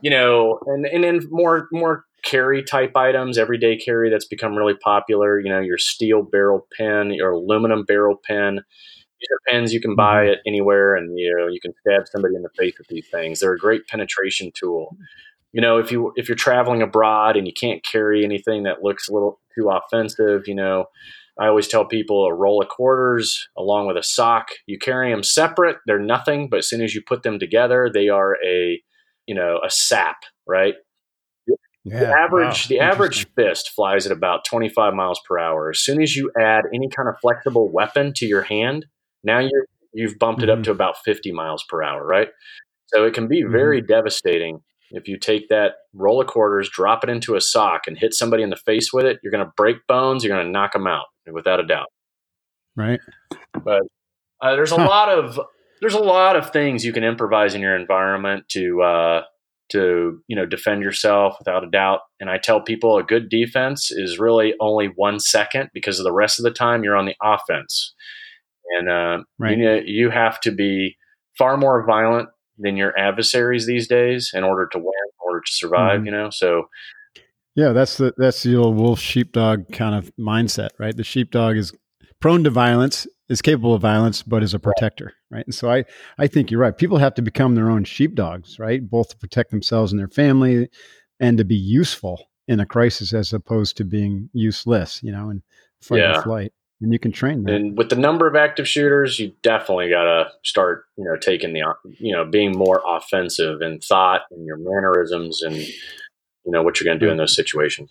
you 0.00 0.10
know, 0.10 0.60
and 0.66 0.86
and 0.86 1.04
then 1.04 1.20
more 1.30 1.68
more 1.72 2.04
carry 2.24 2.62
type 2.62 2.96
items, 2.96 3.38
everyday 3.38 3.76
carry 3.76 4.10
that's 4.10 4.26
become 4.26 4.54
really 4.54 4.76
popular. 4.76 5.40
You 5.40 5.50
know, 5.50 5.60
your 5.60 5.78
steel 5.78 6.22
barrel 6.22 6.66
pen, 6.76 7.10
your 7.10 7.32
aluminum 7.32 7.84
barrel 7.84 8.20
pen. 8.24 8.60
These 9.20 9.28
are 9.30 9.40
pens 9.50 9.72
you 9.72 9.80
can 9.80 9.96
buy 9.96 10.28
at 10.28 10.38
anywhere, 10.46 10.94
and 10.94 11.18
you 11.18 11.34
know 11.36 11.48
you 11.48 11.60
can 11.60 11.72
stab 11.80 12.06
somebody 12.06 12.34
in 12.36 12.42
the 12.42 12.50
face 12.56 12.74
with 12.78 12.88
these 12.88 13.06
things. 13.10 13.40
They're 13.40 13.54
a 13.54 13.58
great 13.58 13.86
penetration 13.86 14.52
tool. 14.54 14.96
You 15.56 15.62
know, 15.62 15.78
if 15.78 15.90
you 15.90 16.12
if 16.16 16.28
you're 16.28 16.36
traveling 16.36 16.82
abroad 16.82 17.34
and 17.34 17.46
you 17.46 17.52
can't 17.58 17.82
carry 17.82 18.22
anything 18.22 18.64
that 18.64 18.82
looks 18.82 19.08
a 19.08 19.12
little 19.14 19.40
too 19.56 19.70
offensive, 19.70 20.42
you 20.46 20.54
know, 20.54 20.84
I 21.40 21.46
always 21.46 21.66
tell 21.66 21.86
people 21.86 22.26
a 22.26 22.34
roll 22.34 22.60
of 22.60 22.68
quarters 22.68 23.48
along 23.56 23.86
with 23.86 23.96
a 23.96 24.02
sock. 24.02 24.48
You 24.66 24.78
carry 24.78 25.10
them 25.10 25.22
separate; 25.22 25.78
they're 25.86 25.98
nothing. 25.98 26.50
But 26.50 26.58
as 26.58 26.68
soon 26.68 26.82
as 26.82 26.94
you 26.94 27.00
put 27.00 27.22
them 27.22 27.38
together, 27.38 27.90
they 27.90 28.10
are 28.10 28.36
a 28.46 28.82
you 29.26 29.34
know 29.34 29.58
a 29.66 29.70
sap, 29.70 30.16
right? 30.46 30.74
yeah, 31.84 32.00
the 32.00 32.06
average 32.18 32.64
wow, 32.64 32.68
the 32.68 32.80
average 32.80 33.26
fist 33.34 33.70
flies 33.74 34.04
at 34.04 34.12
about 34.12 34.44
25 34.44 34.92
miles 34.92 35.22
per 35.26 35.38
hour. 35.38 35.70
As 35.70 35.80
soon 35.80 36.02
as 36.02 36.14
you 36.16 36.30
add 36.38 36.64
any 36.74 36.90
kind 36.90 37.08
of 37.08 37.14
flexible 37.22 37.72
weapon 37.72 38.12
to 38.16 38.26
your 38.26 38.42
hand, 38.42 38.84
now 39.24 39.38
you 39.38 39.64
you've 39.94 40.18
bumped 40.18 40.42
it 40.42 40.50
up 40.50 40.58
Mhm. 40.58 40.64
to 40.64 40.70
about 40.70 40.96
50 41.02 41.32
miles 41.32 41.64
per 41.66 41.82
hour, 41.82 42.06
right? 42.06 42.28
So 42.88 43.06
it 43.06 43.14
can 43.14 43.26
be 43.26 43.42
very 43.42 43.80
devastating 43.80 44.60
if 44.92 45.08
you 45.08 45.18
take 45.18 45.48
that 45.48 45.72
roll 45.94 46.20
of 46.20 46.26
quarters, 46.28 46.68
drop 46.70 47.02
it 47.04 47.10
into 47.10 47.34
a 47.34 47.40
sock, 47.40 47.82
and 47.86 47.98
hit 47.98 48.14
somebody 48.14 48.42
in 48.42 48.50
the 48.50 48.56
face 48.56 48.92
with 48.92 49.04
it. 49.04 49.18
You're 49.22 49.32
going 49.32 49.44
to 49.44 49.52
break 49.56 49.78
bones. 49.88 50.24
You're 50.24 50.34
going 50.36 50.46
to 50.46 50.52
knock 50.52 50.72
them 50.72 50.86
out, 50.86 51.06
without 51.32 51.60
a 51.60 51.66
doubt. 51.66 51.86
right? 52.76 53.00
Uh, 54.40 54.54
there's 54.54 54.72
a 54.72 54.76
Huh. 54.76 54.86
lot 54.86 55.08
of 55.08 55.40
there's 55.80 55.94
a 55.94 55.98
lot 55.98 56.36
of 56.36 56.50
things 56.50 56.84
you 56.84 56.92
can 56.92 57.04
improvise 57.04 57.54
in 57.54 57.60
your 57.60 57.76
environment 57.76 58.48
to 58.50 58.82
uh, 58.82 59.22
to 59.70 60.20
you 60.28 60.36
know 60.36 60.46
defend 60.46 60.82
yourself 60.82 61.36
without 61.38 61.64
a 61.64 61.70
doubt. 61.70 62.00
And 62.20 62.30
I 62.30 62.38
tell 62.38 62.60
people 62.60 62.96
a 62.98 63.02
good 63.02 63.28
defense 63.28 63.90
is 63.90 64.18
really 64.18 64.54
only 64.60 64.86
one 64.94 65.18
second 65.20 65.70
because 65.74 65.98
of 65.98 66.04
the 66.04 66.12
rest 66.12 66.38
of 66.38 66.44
the 66.44 66.50
time 66.50 66.84
you're 66.84 66.96
on 66.96 67.06
the 67.06 67.16
offense, 67.22 67.94
and 68.78 68.88
uh, 68.88 69.18
Right. 69.38 69.58
you 69.58 69.82
you 69.84 70.10
have 70.10 70.40
to 70.42 70.52
be 70.52 70.96
far 71.38 71.56
more 71.56 71.84
violent 71.86 72.28
than 72.58 72.76
your 72.76 72.96
adversaries 72.98 73.66
these 73.66 73.86
days 73.88 74.30
in 74.34 74.44
order 74.44 74.66
to 74.72 74.78
win, 74.78 74.86
in 74.86 75.26
order 75.28 75.40
to 75.40 75.52
survive. 75.52 76.00
Mhm. 76.00 76.06
You 76.06 76.10
know, 76.12 76.30
so 76.30 76.68
Yeah, 77.54 77.72
that's 77.72 77.96
the 77.96 78.12
that's 78.18 78.42
the 78.42 78.54
old 78.56 78.76
wolf 78.76 78.98
sheepdog 79.00 79.72
kind 79.72 79.94
of 79.94 80.12
mindset, 80.18 80.70
right? 80.78 80.94
The 80.96 81.04
sheepdog 81.04 81.56
is 81.56 81.72
prone 82.20 82.44
to 82.44 82.50
violence, 82.50 83.06
is 83.30 83.40
capable 83.40 83.72
of 83.74 83.80
violence, 83.82 84.22
but 84.22 84.42
is 84.42 84.52
a 84.54 84.58
protector, 84.58 85.14
right? 85.30 85.44
And 85.46 85.54
so 85.54 85.70
I 85.70 85.84
I 86.18 86.26
think 86.26 86.50
you're 86.50 86.60
right. 86.60 86.76
People 86.76 86.98
have 86.98 87.14
to 87.14 87.22
become 87.22 87.54
their 87.54 87.70
own 87.70 87.84
sheepdogs, 87.84 88.58
right? 88.58 88.86
Both 88.88 89.08
to 89.10 89.16
protect 89.16 89.50
themselves 89.50 89.90
and 89.92 89.98
their 89.98 90.08
family, 90.08 90.68
and 91.18 91.38
to 91.38 91.44
be 91.44 91.56
useful 91.56 92.26
in 92.48 92.60
a 92.60 92.66
crisis 92.66 93.12
as 93.14 93.32
opposed 93.32 93.76
to 93.78 93.84
being 93.84 94.28
useless, 94.32 95.02
you 95.02 95.10
know, 95.10 95.30
and 95.30 95.42
fight 95.80 95.98
Yeah. 96.00 96.18
or 96.18 96.22
flight. 96.22 96.52
And 96.80 96.92
you 96.92 96.98
can 96.98 97.12
train 97.12 97.44
that. 97.44 97.54
And 97.54 97.76
with 97.76 97.88
the 97.88 97.96
number 97.96 98.28
of 98.28 98.36
active 98.36 98.68
shooters, 98.68 99.18
you 99.18 99.32
definitely 99.42 99.88
got 99.88 100.04
to 100.04 100.28
start, 100.44 100.84
you 100.98 101.04
know, 101.04 101.16
taking 101.16 101.54
the, 101.54 101.62
you 101.98 102.14
know, 102.14 102.24
being 102.26 102.52
more 102.52 102.82
offensive 102.86 103.62
in 103.62 103.80
thought 103.80 104.22
and 104.30 104.44
your 104.44 104.58
mannerisms 104.58 105.42
and, 105.42 105.56
you 105.56 106.52
know, 106.52 106.62
what 106.62 106.78
you're 106.78 106.84
going 106.84 107.00
to 107.00 107.06
do 107.06 107.10
in 107.10 107.16
those 107.16 107.34
situations. 107.34 107.90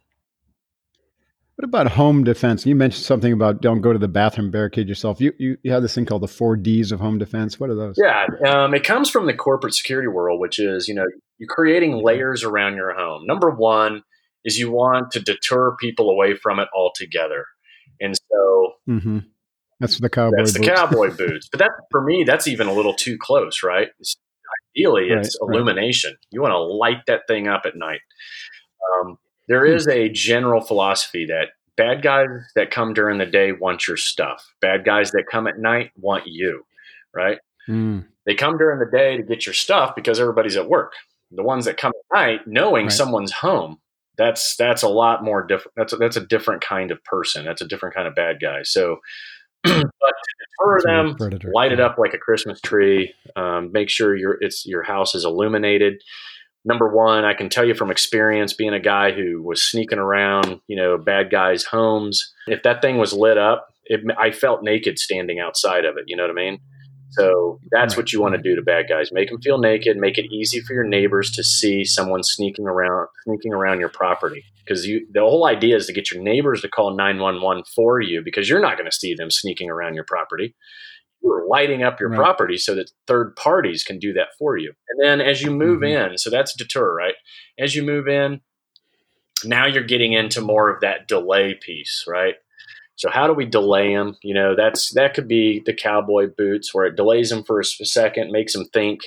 What 1.56 1.64
about 1.64 1.88
home 1.88 2.26
defense? 2.26 2.66
You 2.66 2.76
mentioned 2.76 3.06
something 3.06 3.32
about 3.32 3.62
don't 3.62 3.80
go 3.80 3.94
to 3.94 3.98
the 3.98 4.10
bathroom, 4.10 4.52
barricade 4.52 4.90
yourself. 4.90 5.22
You 5.22 5.34
you, 5.40 5.58
you 5.64 5.72
have 5.72 5.82
this 5.82 5.96
thing 5.96 6.06
called 6.06 6.22
the 6.22 6.28
four 6.28 6.58
Ds 6.58 6.92
of 6.92 7.00
home 7.00 7.18
defense. 7.18 7.60
What 7.60 7.70
are 7.70 7.76
those? 7.76 7.96
Yeah, 7.98 8.28
um, 8.46 8.74
it 8.74 8.84
comes 8.84 9.10
from 9.10 9.26
the 9.26 9.34
corporate 9.34 9.74
security 9.74 10.10
world, 10.10 10.42
which 10.42 10.60
is, 10.60 10.90
you 10.90 10.94
know, 10.94 11.06
you're 11.38 11.48
creating 11.48 12.04
layers 12.04 12.44
around 12.44 12.76
your 12.76 12.94
home. 12.94 13.26
Number 13.26 13.50
one 13.50 14.04
is 14.44 14.60
you 14.60 14.70
want 14.70 15.12
to 15.12 15.22
deter 15.22 15.76
people 15.78 16.10
away 16.10 16.36
from 16.36 16.60
it 16.60 16.68
altogether. 16.76 17.46
And 18.02 18.16
so 18.32 18.74
hmm 18.86 19.20
That's 19.80 20.00
the 20.00 20.10
cowboy. 20.10 20.38
that's 20.38 20.54
the 20.54 20.60
boots. 20.60 20.70
cowboy 20.70 21.10
boots. 21.18 21.50
But 21.52 21.60
that 21.60 21.72
for 21.92 22.02
me, 22.04 22.24
that's 22.26 22.48
even 22.48 22.68
a 22.68 22.74
little 22.74 22.94
too 22.94 23.18
close, 23.20 23.64
right? 23.64 23.90
It's, 24.00 24.16
ideally, 24.78 25.10
it's 25.10 25.38
Right, 25.42 25.48
right. 25.50 25.56
illumination. 25.56 26.16
You 26.32 26.42
want 26.42 26.52
to 26.54 26.60
light 26.60 27.02
that 27.08 27.22
thing 27.28 27.48
up 27.48 27.64
at 27.66 27.76
night. 27.76 28.02
Um, 29.02 29.18
there 29.48 29.66
is 29.66 29.88
a 29.88 30.10
general 30.10 30.62
philosophy 30.62 31.26
that 31.28 31.50
bad 31.78 32.02
guys 32.02 32.28
that 32.56 32.72
come 32.72 32.94
during 32.94 33.18
the 33.18 33.26
day 33.26 33.52
want 33.52 33.88
your 33.88 33.98
stuff. 33.98 34.44
Bad 34.62 34.86
guys 34.86 35.12
that 35.12 35.26
come 35.32 35.48
at 35.48 35.60
night 35.60 35.92
want 35.98 36.24
you, 36.28 36.66
right? 37.14 37.40
Mm, 37.70 38.06
They 38.26 38.34
come 38.36 38.58
during 38.58 38.80
the 38.80 38.98
day 38.98 39.18
to 39.18 39.24
get 39.24 39.46
your 39.46 39.54
stuff 39.54 39.96
because 39.96 40.20
everybody's 40.20 40.56
at 40.58 40.70
work. 40.70 40.94
The 41.32 41.44
ones 41.44 41.66
that 41.66 41.78
come 41.78 41.92
at 42.14 42.18
night, 42.18 42.40
knowing 42.48 42.86
Right. 42.86 42.94
someone's 42.94 43.32
home, 43.34 43.80
that's 44.18 44.56
that's 44.56 44.84
a 44.84 44.90
lot 44.90 45.24
more 45.24 45.46
different. 45.46 45.74
That's 45.76 45.94
a, 45.94 45.98
that's 45.98 46.18
a 46.18 46.26
different 46.26 46.62
kind 46.62 46.92
of 46.92 47.04
person. 47.04 47.46
That's 47.46 47.62
a 47.62 47.68
different 47.68 47.96
kind 47.96 48.08
of 48.08 48.16
bad 48.16 48.38
guy. 48.42 48.64
So, 48.64 48.98
but 49.64 49.72
to 49.72 49.82
deter 49.82 50.82
them, 50.84 51.16
predator. 51.16 51.52
light 51.54 51.72
it 51.72 51.80
up 51.80 51.98
like 51.98 52.14
a 52.14 52.18
Christmas 52.18 52.60
tree. 52.62 53.14
Um, 53.36 53.72
make 53.72 53.90
sure 53.90 54.16
your 54.16 54.38
it's 54.42 54.66
your 54.66 54.84
house 54.84 55.16
is 55.16 55.26
illuminated. 55.26 56.02
Number 56.68 56.88
one, 56.94 57.26
I 57.26 57.36
can 57.36 57.48
tell 57.48 57.64
you 57.64 57.76
from 57.76 57.92
experience, 57.92 58.54
being 58.54 58.74
a 58.74 58.80
guy 58.80 59.12
who 59.12 59.42
was 59.44 59.62
sneaking 59.62 60.00
around, 60.00 60.60
you 60.68 60.76
know, 60.76 60.98
bad 60.98 61.30
guys' 61.30 61.64
homes. 61.64 62.34
If 62.48 62.64
that 62.64 62.82
thing 62.82 62.98
was 62.98 63.14
lit 63.14 63.38
up, 63.38 63.68
it, 63.86 64.02
I 64.18 64.32
felt 64.32 64.64
naked 64.64 64.98
standing 64.98 65.40
outside 65.40 65.86
of 65.86 65.98
it. 65.98 66.06
You 66.08 66.16
know 66.18 66.24
what 66.24 66.32
I 66.32 66.34
mean? 66.34 66.60
So 67.12 67.60
that's 67.72 67.96
what 67.96 68.12
you 68.12 68.22
want 68.22 68.36
to 68.36 68.42
do 68.42 68.56
to 68.56 68.62
bad 68.62 68.88
guys. 68.90 69.10
Make 69.12 69.30
them 69.30 69.42
feel 69.42 69.58
naked. 69.58 69.96
Make 69.96 70.18
it 70.18 70.26
easy 70.34 70.60
for 70.60 70.74
your 70.74 70.84
neighbors 70.84 71.32
to 71.32 71.44
see 71.44 71.86
someone 71.86 72.24
sneaking 72.24 72.68
around, 72.68 73.08
sneaking 73.24 73.54
around 73.54 73.80
your 73.80 73.90
property. 73.90 74.44
Because 74.66 74.86
you, 74.86 75.08
the 75.14 75.22
whole 75.22 75.46
idea 75.48 75.76
is 75.78 75.86
to 75.86 75.94
get 75.94 76.12
your 76.12 76.22
neighbors 76.22 76.62
to 76.62 76.68
call 76.68 76.96
nine 76.96 77.20
one 77.20 77.42
one 77.42 77.64
for 77.76 78.02
you, 78.02 78.22
because 78.24 78.50
you're 78.50 78.60
not 78.60 78.78
going 78.78 78.90
to 78.90 78.96
see 78.96 79.14
them 79.14 79.32
sneaking 79.32 79.70
around 79.70 79.94
your 79.94 80.04
property. 80.04 80.56
You're 81.24 81.48
lighting 81.48 81.84
up 81.84 82.00
your 82.00 82.10
Right. 82.10 82.18
property 82.18 82.58
so 82.58 82.76
that 82.76 82.92
third 83.08 83.36
parties 83.36 83.84
can 83.84 83.98
do 84.00 84.12
that 84.14 84.30
for 84.38 84.58
you. 84.58 84.74
And 84.90 85.00
then 85.02 85.22
as 85.22 85.42
you 85.42 85.52
move 85.52 85.82
Mhm. 85.82 86.12
in, 86.12 86.18
so 86.18 86.30
that's 86.30 86.56
deter, 86.56 86.94
right? 86.94 87.16
As 87.58 87.76
you 87.76 87.84
move 87.84 88.08
in, 88.08 88.42
now 89.44 89.66
you're 89.66 89.84
getting 89.84 90.14
into 90.14 90.42
more 90.42 90.70
of 90.70 90.82
that 90.82 91.08
delay 91.08 91.54
piece, 91.54 92.06
right? 92.08 92.36
So 92.98 93.10
how 93.10 93.28
do 93.28 93.34
we 93.34 93.46
delay 93.46 93.94
them? 93.94 94.16
You 94.24 94.34
know, 94.34 94.56
that's 94.56 94.94
that 94.94 95.14
could 95.14 95.28
be 95.28 95.62
the 95.66 95.74
cowboy 95.74 96.28
boots 96.36 96.74
where 96.74 96.86
it 96.86 96.96
delays 96.96 97.30
them 97.30 97.44
for 97.44 97.60
a 97.60 97.66
second, 97.66 98.32
makes 98.32 98.54
them 98.54 98.66
think, 98.74 99.02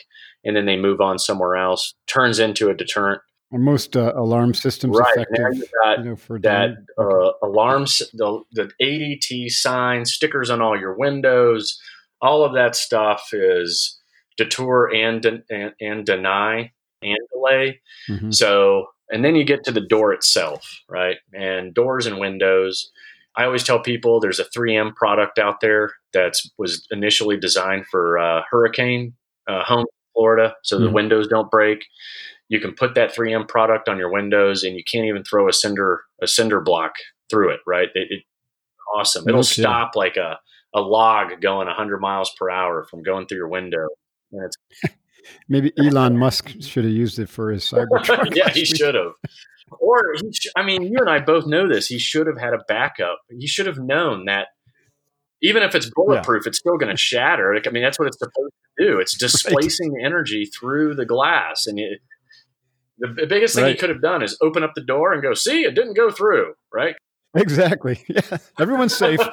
and 0.44 0.54
then 0.54 0.66
they 0.66 0.76
move 0.76 1.00
on 1.00 1.18
somewhere 1.18 1.56
else. 1.56 1.94
Turns 2.06 2.38
into 2.38 2.68
a 2.68 2.74
deterrent. 2.74 3.22
Are 3.50 3.58
most 3.58 3.96
uh, 3.96 4.12
alarm 4.14 4.52
systems 4.52 4.98
Right, 4.98 5.16
effective? 5.16 5.70
now 5.82 5.96
you 5.96 6.04
know, 6.04 6.16
for 6.16 6.38
that 6.40 6.72
uh, 6.98 7.30
alarms, 7.42 8.02
the, 8.12 8.42
the 8.52 8.70
ADT 8.82 9.48
sign, 9.50 10.04
stickers 10.04 10.50
on 10.50 10.60
all 10.60 10.78
your 10.78 10.94
windows, 10.98 11.80
all 12.20 12.44
of 12.44 12.52
that 12.52 12.76
stuff 12.76 13.30
is 13.32 13.98
detour 14.36 14.94
and 14.94 15.24
and, 15.24 15.72
and 15.80 16.04
deny 16.04 16.72
and 17.02 17.18
delay. 17.32 17.80
Mhm. 18.10 18.34
So, 18.34 18.88
and 19.10 19.24
then 19.24 19.34
you 19.34 19.44
get 19.44 19.64
to 19.64 19.72
the 19.72 19.80
door 19.80 20.12
itself, 20.12 20.82
right? 20.88 21.16
And 21.32 21.72
doors 21.72 22.06
and 22.06 22.18
windows. 22.18 22.90
I 23.38 23.44
always 23.44 23.62
tell 23.64 23.80
people 23.80 24.20
there's 24.20 24.40
a 24.40 24.44
3M 24.44 24.94
product 24.96 25.38
out 25.38 25.60
there 25.60 25.92
that 26.12 26.34
was 26.58 26.86
initially 26.90 27.38
designed 27.38 27.86
for 27.90 28.18
uh, 28.18 28.42
hurricane 28.50 29.14
uh, 29.48 29.62
home 29.64 29.80
in 29.80 29.86
Florida, 30.14 30.54
so 30.64 30.78
the 30.78 30.88
Mhm. 30.88 30.92
windows 30.92 31.28
don't 31.28 31.50
break. 31.50 31.86
You 32.48 32.60
can 32.60 32.74
put 32.74 32.94
that 32.96 33.14
3M 33.14 33.46
product 33.46 33.88
on 33.88 33.96
your 33.96 34.10
windows, 34.10 34.62
and 34.64 34.76
you 34.76 34.82
can't 34.90 35.06
even 35.06 35.22
throw 35.24 35.48
a 35.48 35.52
cinder 35.52 36.02
a 36.20 36.26
cinder 36.26 36.60
block 36.60 36.92
through 37.30 37.50
it. 37.50 37.60
Right? 37.66 37.88
It, 37.94 38.08
it 38.10 38.22
awesome. 38.96 39.28
It'll 39.28 39.42
kidding. 39.42 39.62
stop 39.62 39.92
like 39.96 40.16
a 40.16 40.38
a 40.74 40.80
log 40.82 41.40
going 41.40 41.66
100 41.66 41.98
miles 42.00 42.30
per 42.38 42.50
hour 42.50 42.84
from 42.90 43.02
going 43.02 43.26
through 43.26 43.38
your 43.38 43.48
window. 43.48 43.86
And 44.32 44.44
it's 44.44 44.56
Maybe 45.48 45.72
Elon 45.78 46.16
Musk 46.16 46.54
should 46.60 46.84
have 46.84 46.92
used 46.92 47.18
it 47.18 47.28
for 47.28 47.50
his 47.50 47.64
Cybertruck. 47.64 48.34
yeah, 48.34 48.50
he 48.50 48.64
should 48.64 48.94
have. 48.94 49.12
Or 49.80 50.14
he, 50.20 50.32
sh- 50.32 50.48
I 50.56 50.62
mean, 50.62 50.82
you 50.82 50.98
and 50.98 51.10
I 51.10 51.20
both 51.20 51.46
know 51.46 51.68
this. 51.68 51.86
He 51.86 51.98
should 51.98 52.26
have 52.26 52.38
had 52.38 52.54
a 52.54 52.58
backup. 52.68 53.18
He 53.30 53.46
should 53.46 53.66
have 53.66 53.78
known 53.78 54.24
that 54.26 54.48
even 55.42 55.62
if 55.62 55.74
it's 55.74 55.90
bulletproof, 55.90 56.46
it's 56.46 56.58
still 56.58 56.76
going 56.76 56.90
to 56.90 56.96
shatter. 56.96 57.54
I 57.54 57.70
mean, 57.70 57.82
that's 57.82 57.98
what 57.98 58.08
it's 58.08 58.18
supposed 58.18 58.52
to 58.78 58.84
do. 58.86 58.98
It's 58.98 59.16
displacing 59.16 59.92
the 59.92 60.02
energy 60.04 60.46
through 60.46 60.94
the 60.94 61.06
glass, 61.06 61.66
and 61.66 61.78
it, 61.78 62.00
the, 62.98 63.08
the 63.08 63.26
biggest 63.26 63.54
thing 63.54 63.66
he 63.66 63.74
could 63.74 63.90
have 63.90 64.02
done 64.02 64.22
is 64.22 64.36
open 64.42 64.62
up 64.62 64.72
the 64.74 64.82
door 64.84 65.12
and 65.12 65.22
go, 65.22 65.34
"See, 65.34 65.62
it 65.62 65.74
didn't 65.74 65.94
go 65.94 66.10
through." 66.10 66.54
Right, 66.72 66.96
Exactly. 67.34 68.04
Yeah. 68.08 68.38
Everyone's 68.58 68.96
safe. 68.96 69.20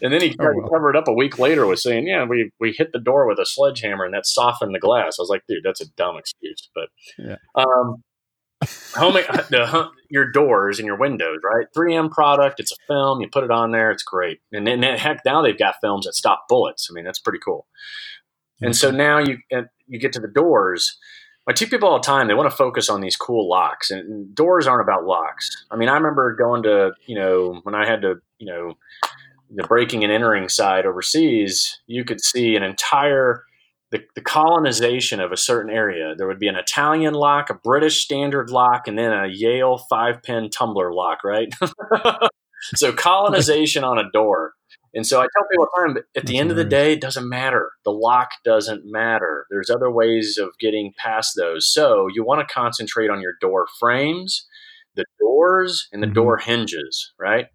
and 0.00 0.12
then 0.12 0.20
he 0.22 0.34
Oh, 0.38 0.44
well. 0.54 0.62
to 0.66 0.70
cover 0.72 0.90
it 0.90 0.96
up 0.96 1.08
a 1.08 1.12
week 1.12 1.38
later 1.38 1.66
with 1.66 1.80
saying, 1.80 2.06
"Yeah, 2.06 2.24
we 2.24 2.50
we 2.60 2.72
hit 2.72 2.92
the 2.92 3.00
door 3.00 3.26
with 3.26 3.38
a 3.38 3.46
sledgehammer, 3.46 4.04
and 4.04 4.14
that 4.14 4.26
softened 4.26 4.74
the 4.74 4.78
glass." 4.80 5.16
I 5.18 5.22
was 5.22 5.28
like, 5.28 5.42
"Dude, 5.48 5.62
that's 5.64 5.80
a 5.80 5.88
dumb 5.96 6.16
excuse." 6.16 6.68
But 6.74 6.88
Yeah. 7.18 7.36
um, 7.54 8.02
home 8.94 9.14
the 9.50 9.90
your 10.08 10.30
doors 10.30 10.78
and 10.78 10.86
your 10.86 10.96
windows, 10.96 11.38
right? 11.44 11.66
3M 11.76 12.10
product. 12.10 12.60
It's 12.60 12.72
a 12.72 12.76
film. 12.86 13.20
You 13.20 13.28
put 13.28 13.44
it 13.44 13.50
on 13.50 13.72
there. 13.72 13.90
It's 13.90 14.02
great. 14.04 14.40
And 14.52 14.66
then 14.66 14.82
heck, 14.82 15.20
now 15.24 15.42
they've 15.42 15.58
got 15.58 15.76
films 15.80 16.06
that 16.06 16.14
stop 16.14 16.44
bullets. 16.48 16.88
I 16.90 16.94
mean, 16.94 17.04
that's 17.04 17.18
pretty 17.18 17.40
cool. 17.44 17.66
And 18.60 18.76
so 18.76 18.90
now 18.92 19.18
you 19.18 19.38
you 19.88 19.98
get 19.98 20.12
to 20.12 20.20
the 20.20 20.28
doors. 20.28 20.98
I 21.48 21.52
tell 21.52 21.66
people 21.68 21.88
all 21.88 21.98
the 21.98 22.06
time 22.06 22.28
they 22.28 22.34
want 22.34 22.48
to 22.48 22.56
focus 22.56 22.88
on 22.88 23.00
these 23.00 23.16
cool 23.16 23.48
locks, 23.48 23.90
and 23.90 24.32
doors 24.32 24.68
aren't 24.68 24.82
about 24.88 25.04
locks. 25.04 25.50
I 25.72 25.76
mean, 25.76 25.88
I 25.88 25.94
remember 25.94 26.36
going 26.36 26.62
to 26.62 26.92
you 27.06 27.18
know 27.18 27.58
when 27.64 27.74
I 27.74 27.84
had 27.84 28.02
to 28.02 28.20
you 28.38 28.46
know 28.46 28.74
the 29.54 29.64
breaking 29.64 30.02
and 30.04 30.12
entering 30.12 30.48
side 30.48 30.86
overseas, 30.86 31.80
you 31.86 32.04
could 32.04 32.20
see 32.20 32.56
an 32.56 32.62
entire 32.62 33.44
the, 33.90 34.00
the 34.14 34.22
colonization 34.22 35.20
of 35.20 35.32
a 35.32 35.36
certain 35.36 35.70
area. 35.70 36.14
There 36.16 36.26
would 36.26 36.38
be 36.38 36.48
an 36.48 36.56
Italian 36.56 37.12
lock, 37.12 37.50
a 37.50 37.54
British 37.54 38.02
standard 38.02 38.48
lock, 38.48 38.88
and 38.88 38.98
then 38.98 39.12
a 39.12 39.26
Yale 39.28 39.78
five 39.90 40.22
pin 40.22 40.48
tumbler 40.48 40.94
lock, 40.94 41.22
right? 41.22 41.52
so 42.74 42.92
colonization 42.92 43.84
on 43.84 43.98
a 43.98 44.10
door. 44.10 44.54
And 44.94 45.06
so 45.06 45.20
I 45.20 45.26
tell 45.34 45.46
people 45.50 45.66
all 45.76 45.82
the 45.88 45.94
time, 45.94 46.04
at 46.16 46.26
the 46.26 46.38
end 46.38 46.50
of 46.50 46.56
the 46.56 46.64
day, 46.64 46.94
it 46.94 47.00
doesn't 47.00 47.28
matter. 47.28 47.70
The 47.84 47.92
lock 47.92 48.30
doesn't 48.44 48.82
matter. 48.84 49.46
There's 49.50 49.70
other 49.70 49.90
ways 49.90 50.38
of 50.38 50.50
getting 50.58 50.92
past 50.98 51.34
those. 51.36 51.70
So 51.70 52.08
you 52.14 52.24
want 52.24 52.46
to 52.46 52.52
concentrate 52.52 53.10
on 53.10 53.20
your 53.20 53.34
door 53.40 53.66
frames, 53.78 54.46
the 54.94 55.04
doors, 55.20 55.88
and 55.92 56.02
the 56.02 56.06
Mhm. 56.06 56.14
door 56.14 56.38
hinges, 56.38 57.12
right? 57.18 57.46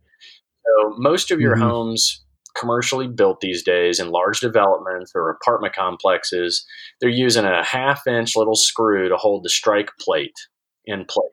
So 0.67 0.95
most 0.97 1.31
of 1.31 1.39
your 1.39 1.55
Mhm. 1.55 1.61
homes 1.61 2.23
commercially 2.55 3.07
built 3.07 3.39
these 3.39 3.63
days 3.63 3.99
in 3.99 4.09
large 4.09 4.39
developments 4.39 5.11
or 5.15 5.29
apartment 5.29 5.75
complexes, 5.75 6.65
they're 6.99 7.09
using 7.09 7.45
a 7.45 7.63
half 7.63 8.07
inch 8.07 8.35
little 8.35 8.55
screw 8.55 9.09
to 9.09 9.17
hold 9.17 9.43
the 9.43 9.49
strike 9.49 9.91
plate 9.99 10.47
in 10.85 11.05
place. 11.05 11.31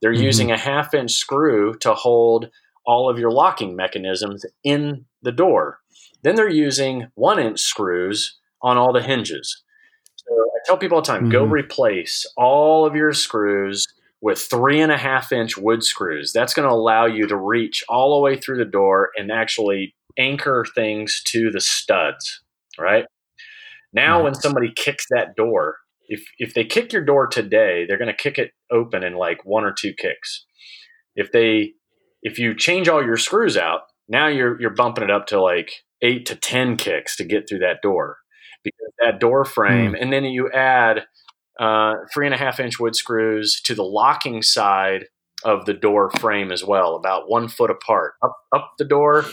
They're 0.00 0.14
Mhm. 0.14 0.22
using 0.22 0.50
a 0.52 0.58
half 0.58 0.94
inch 0.94 1.12
screw 1.12 1.74
to 1.78 1.94
hold 1.94 2.50
all 2.86 3.08
of 3.08 3.18
your 3.18 3.30
locking 3.30 3.74
mechanisms 3.74 4.44
in 4.62 5.06
the 5.22 5.32
door. 5.32 5.80
Then 6.22 6.36
they're 6.36 6.48
using 6.48 7.08
one 7.14 7.38
inch 7.38 7.60
screws 7.60 8.38
on 8.62 8.76
all 8.76 8.92
the 8.92 9.02
hinges. 9.02 9.62
So 10.16 10.34
I 10.34 10.58
tell 10.64 10.76
people 10.76 10.96
all 10.96 11.02
the 11.02 11.06
time 11.06 11.28
go 11.28 11.44
Mhm. 11.44 11.50
replace 11.50 12.26
all 12.36 12.86
of 12.86 12.94
your 12.94 13.12
screws 13.12 13.86
with 14.24 14.38
three 14.38 14.80
and 14.80 14.90
a 14.90 14.96
half 14.96 15.32
inch 15.32 15.58
wood 15.58 15.84
screws. 15.84 16.32
That's 16.32 16.54
going 16.54 16.66
to 16.66 16.74
allow 16.74 17.04
you 17.04 17.26
to 17.26 17.36
reach 17.36 17.84
all 17.90 18.16
the 18.16 18.22
way 18.22 18.38
through 18.38 18.56
the 18.56 18.64
door 18.64 19.10
and 19.18 19.30
actually 19.30 19.94
anchor 20.16 20.64
things 20.74 21.20
to 21.26 21.50
the 21.50 21.60
studs, 21.60 22.42
right? 22.78 23.04
Now, 23.92 24.16
Right. 24.16 24.24
when 24.24 24.34
somebody 24.34 24.72
kicks 24.74 25.04
that 25.10 25.36
door, 25.36 25.76
if, 26.08 26.24
if 26.38 26.54
they 26.54 26.64
kick 26.64 26.90
your 26.90 27.04
door 27.04 27.26
today, 27.26 27.84
they're 27.86 27.98
going 27.98 28.08
to 28.08 28.14
kick 28.14 28.38
it 28.38 28.52
open 28.72 29.04
in 29.04 29.12
like 29.12 29.44
one 29.44 29.62
or 29.62 29.74
two 29.74 29.92
kicks. 29.92 30.46
If 31.14 31.30
they, 31.30 31.74
if 32.22 32.38
you 32.38 32.54
change 32.54 32.88
all 32.88 33.04
your 33.04 33.18
screws 33.18 33.58
out, 33.58 33.82
now 34.08 34.28
you're 34.28 34.58
you're 34.58 34.70
bumping 34.70 35.04
it 35.04 35.10
up 35.10 35.26
to 35.26 35.40
like 35.40 35.84
eight 36.00 36.24
to 36.26 36.34
ten 36.34 36.78
kicks 36.78 37.14
to 37.16 37.24
get 37.24 37.46
through 37.46 37.60
that 37.60 37.82
door 37.82 38.16
because 38.62 38.90
that 39.00 39.20
door 39.20 39.44
hmm. 39.44 39.50
frame, 39.50 39.94
and 39.94 40.10
then 40.10 40.24
you 40.24 40.50
add 40.50 41.04
uh, 41.60 41.94
three 42.12 42.26
and 42.26 42.34
a 42.34 42.38
half 42.38 42.58
inch 42.60 42.78
wood 42.80 42.96
screws 42.96 43.60
to 43.64 43.74
the 43.74 43.84
locking 43.84 44.42
side 44.42 45.06
of 45.44 45.66
the 45.66 45.74
door 45.74 46.10
frame 46.18 46.50
as 46.50 46.64
well, 46.64 46.96
about 46.96 47.28
one 47.30 47.48
foot 47.48 47.70
apart, 47.70 48.14
up 48.24 48.36
up 48.54 48.72
the 48.78 48.84
door 48.84 49.24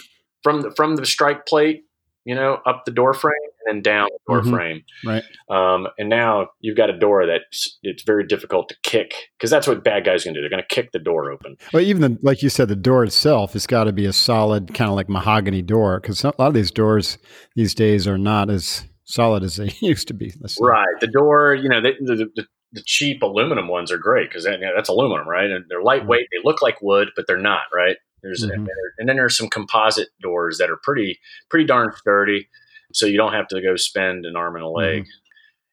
from 0.44 0.62
the 0.62 0.72
from 0.72 0.96
the 0.98 1.06
strike 1.06 1.46
plate, 1.46 1.84
you 2.26 2.36
know, 2.36 2.60
up 2.66 2.84
the 2.86 2.92
door 2.92 3.14
frame 3.14 3.34
and 3.66 3.78
then 3.78 3.82
down 3.84 4.08
the 4.12 4.34
door 4.34 4.42
Mhm. 4.42 4.50
frame. 4.52 4.82
Right. 5.06 5.24
Um, 5.50 5.88
and 6.00 6.10
now 6.10 6.50
you've 6.60 6.76
got 6.76 6.90
a 6.90 6.98
door 6.98 7.26
that 7.28 7.42
it's 7.84 8.04
very 8.04 8.26
difficult 8.26 8.68
to 8.70 8.76
kick 8.84 9.14
because 9.38 9.50
that's 9.52 9.68
what 9.68 9.84
bad 9.84 10.04
guys 10.04 10.24
to 10.24 10.34
do. 10.34 10.42
They're 10.42 10.50
going 10.50 10.64
to 10.68 10.76
kick 10.76 10.92
the 10.92 11.00
door 11.00 11.32
open. 11.32 11.58
Well, 11.72 11.84
even 11.84 12.02
the, 12.02 12.18
like 12.24 12.42
you 12.44 12.50
said, 12.50 12.68
the 12.70 12.76
door 12.76 13.04
itself 13.04 13.54
has 13.54 13.68
got 13.68 13.84
to 13.86 13.92
be 13.94 14.06
a 14.06 14.14
solid, 14.14 14.74
kind 14.74 14.90
of 14.90 14.96
like 14.96 15.10
mahogany 15.10 15.62
door, 15.62 16.00
because 16.00 16.24
a 16.24 16.34
lot 16.40 16.48
of 16.48 16.54
these 16.56 16.72
doors 16.72 17.18
these 17.56 17.74
days 17.76 18.08
are 18.08 18.18
not 18.18 18.50
as 18.50 18.84
solid 19.06 19.44
as 19.44 19.56
they 19.58 19.72
used 19.82 20.08
to 20.10 20.14
be. 20.14 20.30
Say. 20.30 20.58
Right. 20.62 20.86
The 21.00 21.08
door, 21.08 21.54
you 21.54 21.70
know, 21.70 21.82
they, 21.82 21.94
the, 22.00 22.30
the, 22.36 22.46
the 22.74 22.84
cheap 22.86 23.22
aluminum 23.22 23.68
ones 23.68 23.92
are 23.92 23.98
great 23.98 24.30
because 24.30 24.46
that, 24.46 24.60
you 24.60 24.66
know, 24.66 24.72
that's 24.76 24.90
aluminum, 24.90 25.28
right? 25.28 25.50
And 25.50 25.66
they're 25.70 25.84
lightweight. 25.84 26.28
They 26.32 26.42
look 26.44 26.62
like 26.62 26.82
wood, 26.82 27.10
but 27.16 27.26
they're 27.28 27.38
not, 27.38 27.64
right? 27.74 27.98
There's 28.24 28.46
Mhm. 28.46 28.68
and, 29.00 29.10
then 29.10 29.16
there's 29.16 29.36
some 29.36 29.50
composite 29.50 30.10
doors 30.22 30.60
that 30.60 30.70
are 30.70 30.78
pretty 30.84 31.20
pretty 31.50 31.66
darn 31.66 31.92
sturdy, 31.96 32.48
so 32.94 33.08
you 33.08 33.18
don't 33.18 33.34
have 33.34 33.48
to 33.48 33.62
go 33.62 33.76
spend 33.76 34.26
an 34.28 34.36
arm 34.36 34.56
and 34.56 34.64
a 34.64 34.68
leg. 34.70 35.06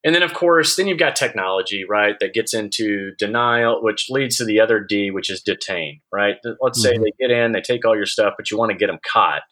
And 0.02 0.14
then, 0.14 0.22
of 0.22 0.32
course, 0.32 0.74
then 0.76 0.86
you've 0.86 0.98
got 0.98 1.14
technology, 1.14 1.84
right, 1.84 2.18
that 2.20 2.32
gets 2.32 2.54
into 2.54 3.10
denial, 3.18 3.82
which 3.82 4.06
leads 4.08 4.38
to 4.38 4.44
the 4.46 4.60
other 4.60 4.80
D, 4.80 5.10
which 5.10 5.28
is 5.28 5.42
detain, 5.42 6.00
right? 6.10 6.36
Let's 6.62 6.80
say 6.80 6.94
Mhm. 6.96 7.02
they 7.04 7.12
get 7.20 7.30
in, 7.30 7.52
they 7.52 7.60
take 7.60 7.84
all 7.84 7.94
your 7.96 8.06
stuff, 8.06 8.34
but 8.38 8.50
you 8.50 8.56
want 8.56 8.70
to 8.72 8.78
get 8.78 8.86
them 8.86 9.00
caught. 9.06 9.42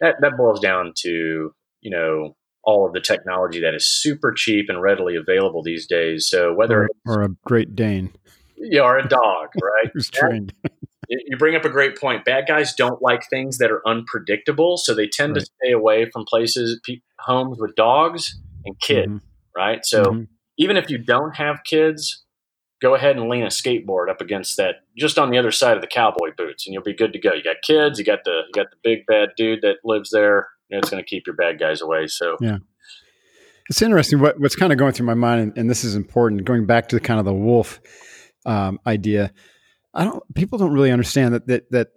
That 0.00 0.16
that 0.20 0.36
boils 0.36 0.58
down 0.60 0.94
to 1.02 1.54
you 1.80 1.90
know 1.90 2.36
all 2.64 2.86
of 2.86 2.92
the 2.92 3.00
technology 3.00 3.60
that 3.60 3.74
is 3.74 3.86
super 3.86 4.32
cheap 4.32 4.66
and 4.68 4.80
readily 4.82 5.16
available 5.16 5.62
these 5.62 5.86
days. 5.86 6.28
So 6.28 6.52
whether 6.54 6.88
Or, 7.06 7.18
or 7.18 7.22
a 7.22 7.28
Great 7.44 7.74
Dane 7.74 8.12
you 8.56 8.82
are 8.82 8.96
a 8.98 9.08
dog, 9.08 9.48
right? 9.62 9.90
who's 9.92 10.08
trained. 10.08 10.52
you 11.08 11.36
bring 11.36 11.56
up 11.56 11.64
a 11.64 11.68
great 11.68 11.98
point. 11.98 12.24
Bad 12.24 12.44
guys 12.46 12.74
don't 12.74 13.02
like 13.02 13.28
things 13.28 13.58
that 13.58 13.70
are 13.72 13.82
unpredictable, 13.86 14.76
so 14.76 14.94
they 14.94 15.08
tend 15.08 15.32
Right. 15.34 15.40
to 15.40 15.46
stay 15.64 15.72
away 15.72 16.08
from 16.10 16.24
places, 16.24 16.80
pe- 16.86 17.00
homes 17.18 17.58
with 17.60 17.74
dogs 17.74 18.38
and 18.64 18.78
kids, 18.80 19.08
Mhm. 19.10 19.20
right? 19.56 19.84
So 19.84 20.04
Mhm. 20.04 20.28
even 20.58 20.76
if 20.76 20.88
you 20.90 20.98
don't 20.98 21.34
have 21.36 21.64
kids, 21.64 22.24
go 22.80 22.94
ahead 22.94 23.16
and 23.16 23.28
lean 23.28 23.42
a 23.42 23.46
skateboard 23.48 24.08
up 24.08 24.20
against 24.20 24.56
that, 24.58 24.76
just 24.96 25.18
on 25.18 25.30
the 25.30 25.38
other 25.38 25.50
side 25.52 25.74
of 25.76 25.80
the 25.80 25.88
cowboy 25.88 26.30
boots, 26.36 26.64
and 26.66 26.72
you'll 26.74 26.82
be 26.84 26.94
good 26.94 27.12
to 27.14 27.18
go. 27.18 27.32
You 27.32 27.42
got 27.42 27.62
kids, 27.62 27.98
you 27.98 28.04
got 28.04 28.22
the 28.24 28.42
you 28.46 28.52
got 28.54 28.70
the 28.70 28.76
big 28.84 29.04
bad 29.06 29.30
dude 29.36 29.62
that 29.62 29.78
lives 29.84 30.10
there. 30.10 30.48
It's 30.78 30.90
going 30.90 31.02
to 31.02 31.08
keep 31.08 31.26
your 31.26 31.36
bad 31.36 31.58
guys 31.58 31.80
away. 31.80 32.06
So 32.06 32.36
Yeah. 32.40 32.58
It's 33.70 33.80
interesting. 33.80 34.18
What, 34.20 34.40
what's 34.40 34.56
kind 34.56 34.72
of 34.72 34.78
going 34.78 34.92
through 34.92 35.06
my 35.06 35.14
mind, 35.14 35.40
and, 35.40 35.56
and 35.56 35.70
this 35.70 35.84
is 35.84 35.94
important, 35.94 36.44
going 36.44 36.66
back 36.66 36.88
to 36.88 37.00
kind 37.00 37.18
of 37.20 37.24
the 37.24 37.32
wolf 37.32 37.80
um, 38.44 38.80
idea. 38.86 39.32
I 39.94 40.04
don't. 40.04 40.22
People 40.34 40.58
don't 40.58 40.72
really 40.72 40.90
understand 40.90 41.34
that 41.34 41.46
that 41.46 41.70
that 41.70 41.88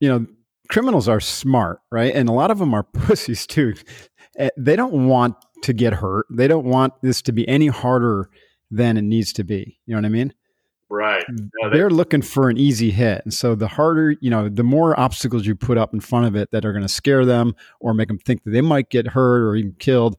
you 0.00 0.08
know 0.08 0.26
criminals 0.70 1.08
are 1.08 1.20
smart, 1.20 1.80
right? 1.90 2.14
And 2.14 2.28
a 2.28 2.32
lot 2.32 2.50
of 2.50 2.58
them 2.58 2.72
are 2.72 2.82
pussies 2.94 3.46
too. 3.46 3.74
Eh, 4.38 4.48
They 4.56 4.74
don't 4.76 5.06
want 5.06 5.36
to 5.62 5.72
get 5.72 5.92
hurt. 5.92 6.26
They 6.30 6.48
don't 6.48 6.64
want 6.64 6.94
this 7.02 7.20
to 7.22 7.32
be 7.32 7.46
any 7.48 7.66
harder 7.66 8.30
than 8.70 8.96
it 8.96 9.02
needs 9.02 9.32
to 9.34 9.44
be. 9.44 9.78
You 9.86 9.94
know 9.94 9.98
what 10.00 10.06
I 10.06 10.10
mean? 10.10 10.32
Right, 10.92 11.24
mm. 11.30 11.50
No, 11.62 11.70
they- 11.70 11.78
They're 11.78 11.90
looking 11.90 12.22
for 12.22 12.48
an 12.50 12.58
easy 12.58 12.90
hit. 12.90 13.22
And 13.24 13.32
so 13.32 13.54
the 13.54 13.68
harder, 13.68 14.12
you 14.20 14.30
know, 14.30 14.48
the 14.48 14.62
more 14.62 14.98
obstacles 14.98 15.46
you 15.46 15.54
put 15.54 15.78
up 15.78 15.92
in 15.94 16.00
front 16.00 16.26
of 16.26 16.36
it 16.36 16.50
that 16.52 16.64
are 16.64 16.72
going 16.72 16.82
to 16.82 16.88
scare 16.88 17.24
them 17.24 17.54
or 17.80 17.94
make 17.94 18.08
them 18.08 18.18
think 18.18 18.44
that 18.44 18.50
they 18.50 18.60
might 18.60 18.90
get 18.90 19.08
hurt 19.08 19.42
or 19.42 19.56
even 19.56 19.72
killed, 19.78 20.16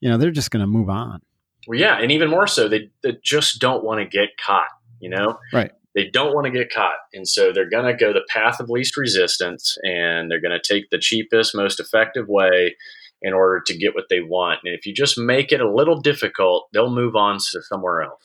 you 0.00 0.08
know, 0.08 0.18
they're 0.18 0.30
just 0.30 0.50
going 0.50 0.60
to 0.60 0.66
move 0.66 0.88
on. 0.90 1.22
Well, 1.66 1.78
yeah, 1.78 1.98
and 1.98 2.10
even 2.12 2.28
more 2.28 2.46
so, 2.46 2.68
they, 2.68 2.90
they 3.02 3.16
just 3.22 3.60
don't 3.60 3.84
want 3.84 4.00
to 4.00 4.04
get 4.06 4.36
caught. 4.44 4.66
You 5.00 5.10
know, 5.10 5.38
Right. 5.52 5.72
They 5.94 6.08
don't 6.08 6.34
want 6.34 6.46
to 6.46 6.50
get 6.50 6.72
caught, 6.72 6.96
and 7.12 7.28
so 7.28 7.52
they're 7.52 7.68
going 7.68 7.84
to 7.84 7.92
go 7.92 8.12
the 8.14 8.24
path 8.28 8.60
of 8.60 8.70
least 8.70 8.96
resistance, 8.96 9.76
and 9.82 10.30
they're 10.30 10.40
going 10.40 10.58
to 10.58 10.60
take 10.74 10.88
the 10.90 10.98
cheapest, 10.98 11.54
most 11.54 11.78
effective 11.80 12.28
way 12.28 12.76
in 13.20 13.34
order 13.34 13.60
to 13.66 13.76
get 13.76 13.94
what 13.94 14.06
they 14.08 14.20
want. 14.20 14.60
And 14.64 14.74
if 14.74 14.86
you 14.86 14.94
just 14.94 15.18
make 15.18 15.52
it 15.52 15.60
a 15.60 15.70
little 15.70 16.00
difficult, 16.00 16.68
they'll 16.72 16.88
move 16.90 17.14
on 17.14 17.38
to 17.52 17.62
somewhere 17.62 18.02
else. 18.02 18.22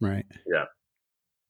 Right. 0.00 0.26
Yeah. 0.46 0.64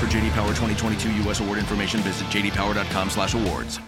For 0.00 0.06
JD 0.06 0.30
Power 0.30 0.48
2022 0.48 1.24
U.S. 1.24 1.40
award 1.40 1.58
information, 1.58 2.00
visit 2.00 2.26
jdpower.com/awards. 2.28 3.80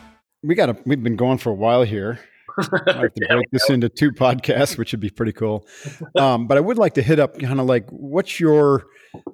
we 0.42 0.54
got 0.54 0.66
to, 0.66 0.76
we've 0.84 1.02
been 1.02 1.16
going 1.16 1.38
for 1.38 1.48
a 1.48 1.54
while 1.54 1.84
here. 1.84 2.20
I 2.58 2.62
have 3.00 3.14
to 3.14 3.26
break 3.30 3.50
this 3.50 3.70
into 3.70 3.88
two 3.88 4.12
podcasts, 4.12 4.76
which 4.76 4.92
would 4.92 5.00
be 5.00 5.08
pretty 5.08 5.32
cool. 5.32 5.66
Um, 6.18 6.46
but 6.46 6.58
I 6.58 6.60
would 6.60 6.76
like 6.76 6.92
to 6.94 7.02
hit 7.02 7.18
up 7.18 7.38
kind 7.38 7.58
of 7.58 7.64
like 7.64 7.88
what's 7.88 8.38
your 8.38 8.84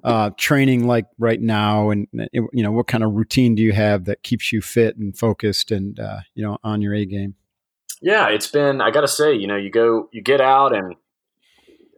uh, 0.05 0.29
training 0.37 0.87
like 0.87 1.07
right 1.17 1.41
now, 1.41 1.89
and 1.89 2.07
you 2.23 2.63
know 2.63 2.71
what 2.71 2.87
kind 2.87 3.03
of 3.03 3.11
routine 3.11 3.55
do 3.55 3.61
you 3.61 3.73
have 3.73 4.05
that 4.05 4.23
keeps 4.23 4.53
you 4.53 4.61
fit 4.61 4.95
and 4.95 5.17
focused 5.17 5.71
and 5.71 5.99
uh, 5.99 6.19
you 6.33 6.45
know 6.45 6.59
on 6.63 6.81
your 6.81 6.93
A 6.93 7.05
game? 7.05 7.35
Yeah, 8.01 8.29
it's 8.29 8.47
been. 8.47 8.79
I 8.79 8.91
got 8.91 9.01
to 9.01 9.09
say, 9.09 9.33
you 9.33 9.47
know, 9.47 9.57
you 9.57 9.69
go, 9.69 10.07
you 10.13 10.21
get 10.21 10.39
out, 10.39 10.73
and 10.73 10.95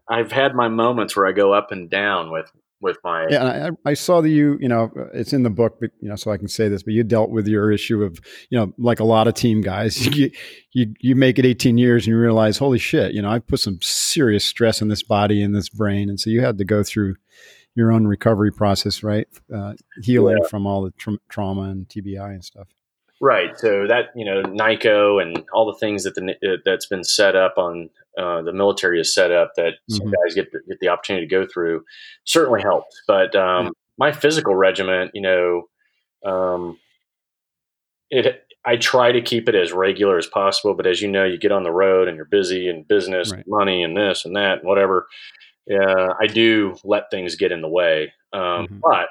I've 0.10 0.32
had 0.32 0.56
my 0.56 0.70
moments 0.70 1.15
where 1.15 1.28
I 1.28 1.34
go 1.34 1.54
up 1.54 1.72
and 1.72 1.88
down 1.88 2.32
with 2.32 2.52
with 2.82 2.98
my. 3.04 3.28
Yeah, 3.30 3.46
and 3.46 3.78
I, 3.86 3.91
I 3.91 3.94
saw 3.94 4.22
that 4.22 4.30
you, 4.30 4.58
you 4.60 4.67
know, 4.67 4.91
it's 5.13 5.34
in 5.34 5.44
the 5.44 5.50
book, 5.50 5.78
but 5.80 5.91
you 6.02 6.10
know, 6.10 6.15
so 6.15 6.32
I 6.32 6.38
can 6.38 6.48
say 6.48 6.67
this, 6.67 6.84
but 6.84 6.94
you 6.94 7.04
dealt 7.04 7.30
with 7.30 7.48
your 7.48 7.72
issue 7.72 8.04
of, 8.04 8.20
you 8.50 8.60
know, 8.60 8.74
like 8.78 9.00
a 9.00 9.04
lot 9.04 9.28
of 9.28 9.34
team 9.34 9.62
guys, 9.62 10.06
you 10.15 10.32
you 10.72 10.94
you 11.00 11.15
make 11.15 11.39
it 11.39 11.46
18 11.46 11.78
years 11.78 12.06
and 12.06 12.12
you 12.12 12.20
realize, 12.20 12.58
holy 12.58 12.80
shit, 12.80 13.13
you 13.13 13.22
know, 13.22 13.30
I 13.30 13.39
put 13.39 13.60
some 13.60 13.80
serious 13.82 14.44
stress 14.46 14.82
on 14.82 14.88
this 14.88 15.04
body 15.04 15.41
and 15.41 15.56
this 15.56 15.70
brain, 15.70 16.10
and 16.10 16.20
so 16.20 16.30
you 16.30 16.41
had 16.41 16.58
to 16.58 16.65
go 16.65 16.84
through 16.84 17.15
your 17.76 17.91
own 17.91 18.06
recovery 18.06 18.52
process, 18.52 19.02
right? 19.04 19.28
Uh, 19.54 19.74
healing 20.04 20.44
from 20.50 20.67
all 20.67 20.84
the 20.84 20.91
tra- 20.91 21.17
trauma 21.30 21.63
and 21.63 21.88
TBI 21.88 22.30
and 22.32 22.44
stuff. 22.44 22.67
Right. 23.21 23.57
So 23.57 23.86
that 23.88 24.05
you 24.15 24.25
know, 24.25 24.41
NICoE 24.43 25.21
and 25.21 25.45
all 25.53 25.65
the 25.71 25.77
things 25.77 26.03
that 26.03 26.15
the 26.15 26.31
uh, 26.43 26.57
that's 26.65 26.88
been 26.88 27.03
set 27.03 27.36
up 27.36 27.53
on 27.57 27.89
uh, 28.17 28.41
the 28.41 28.51
military 28.51 28.99
is 28.99 29.13
set 29.13 29.31
up 29.31 29.51
that 29.57 29.75
some 29.89 30.07
Mhm. 30.07 30.13
guys 30.25 30.36
get 30.36 30.51
get 30.67 30.79
the 30.81 30.89
opportunity 30.89 31.27
to 31.27 31.31
go 31.31 31.45
through 31.45 31.86
certainly 32.25 32.62
helped. 32.62 32.93
But 33.07 33.36
um, 33.36 33.65
Yeah. 33.67 33.71
my 33.99 34.12
physical 34.12 34.55
regiment, 34.55 35.12
you 35.13 35.21
know, 35.21 35.69
um, 36.25 36.79
it 38.10 38.43
I 38.65 38.75
try 38.77 39.12
to 39.12 39.21
keep 39.21 39.49
it 39.49 39.55
as 39.55 39.71
regular 39.71 40.17
as 40.17 40.27
possible. 40.27 40.73
But 40.75 40.86
as 40.88 41.01
you 41.01 41.07
know, 41.07 41.23
you 41.23 41.38
get 41.38 41.51
on 41.51 41.63
the 41.63 41.71
road 41.71 42.07
and 42.07 42.15
you're 42.15 42.25
busy 42.25 42.67
and 42.69 42.88
business, 42.88 43.31
Right. 43.31 43.43
money, 43.47 43.84
and 43.84 43.95
this 43.97 44.25
and 44.25 44.36
that, 44.36 44.60
and 44.60 44.67
whatever. 44.67 45.07
Yeah, 45.67 46.13
I 46.19 46.27
do 46.27 46.75
let 46.84 47.10
things 47.12 47.36
get 47.36 47.51
in 47.51 47.62
the 47.62 47.67
way. 47.69 48.13
Um, 48.34 48.67
Mhm. 48.67 48.79
But 48.81 49.10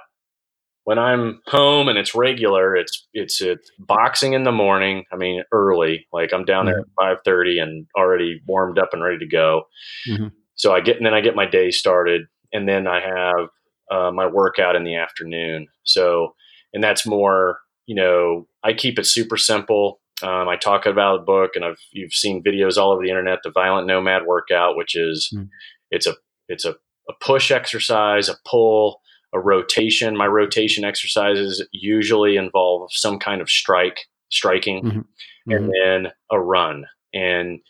when 0.90 0.98
I'm 0.98 1.40
home 1.46 1.86
and 1.86 1.96
it's 1.96 2.16
regular, 2.16 2.74
it's 2.74 3.06
it's 3.12 3.40
it's 3.40 3.70
boxing 3.78 4.32
in 4.32 4.42
the 4.42 4.50
morning. 4.50 5.04
I 5.12 5.16
mean, 5.16 5.44
early. 5.52 6.08
Like 6.12 6.32
I'm 6.34 6.44
down 6.44 6.66
there 6.66 6.80
at 6.80 6.86
five 7.00 7.18
thirty 7.24 7.60
and 7.60 7.86
already 7.96 8.40
warmed 8.44 8.76
up 8.76 8.88
and 8.92 9.00
ready 9.00 9.18
to 9.18 9.26
go. 9.28 9.62
Mhm. 10.08 10.32
So 10.56 10.74
I 10.74 10.80
get 10.80 10.96
and 10.96 11.06
then 11.06 11.14
I 11.14 11.20
get 11.20 11.36
my 11.36 11.46
day 11.46 11.70
started, 11.70 12.22
and 12.52 12.68
then 12.68 12.88
I 12.88 12.98
have 13.00 13.48
uh, 13.88 14.10
my 14.10 14.26
workout 14.26 14.74
in 14.74 14.82
the 14.82 14.96
afternoon. 14.96 15.68
So 15.84 16.34
and 16.74 16.82
that's 16.82 17.06
more. 17.06 17.60
You 17.86 17.94
know, 17.94 18.48
I 18.64 18.72
keep 18.72 18.98
it 18.98 19.06
super 19.06 19.36
simple. 19.36 20.00
Um, 20.24 20.48
I 20.48 20.56
talk 20.56 20.86
about 20.86 21.20
the 21.20 21.24
book, 21.24 21.52
and 21.54 21.64
I've 21.64 21.78
you've 21.92 22.12
seen 22.14 22.42
videos 22.42 22.76
all 22.78 22.90
over 22.90 23.02
the 23.04 23.10
internet. 23.10 23.38
The 23.44 23.52
Violent 23.52 23.86
Nomad 23.86 24.26
workout, 24.26 24.76
which 24.76 24.96
is 24.96 25.30
Mm. 25.32 25.50
it's 25.92 26.08
a 26.08 26.14
it's 26.48 26.64
a, 26.64 26.72
a 27.08 27.12
push 27.20 27.52
exercise, 27.52 28.28
a 28.28 28.34
pull, 28.44 29.00
a 29.32 29.38
rotation. 29.40 30.16
My 30.16 30.26
rotation 30.26 30.84
exercises 30.84 31.66
usually 31.72 32.36
involve 32.36 32.88
some 32.92 33.18
kind 33.18 33.40
of 33.40 33.48
strike, 33.50 34.00
striking, 34.30 34.82
Mhm. 34.82 35.04
and 35.46 35.72
then 35.82 36.12
a 36.30 36.40
run. 36.40 36.86
And 37.14 37.60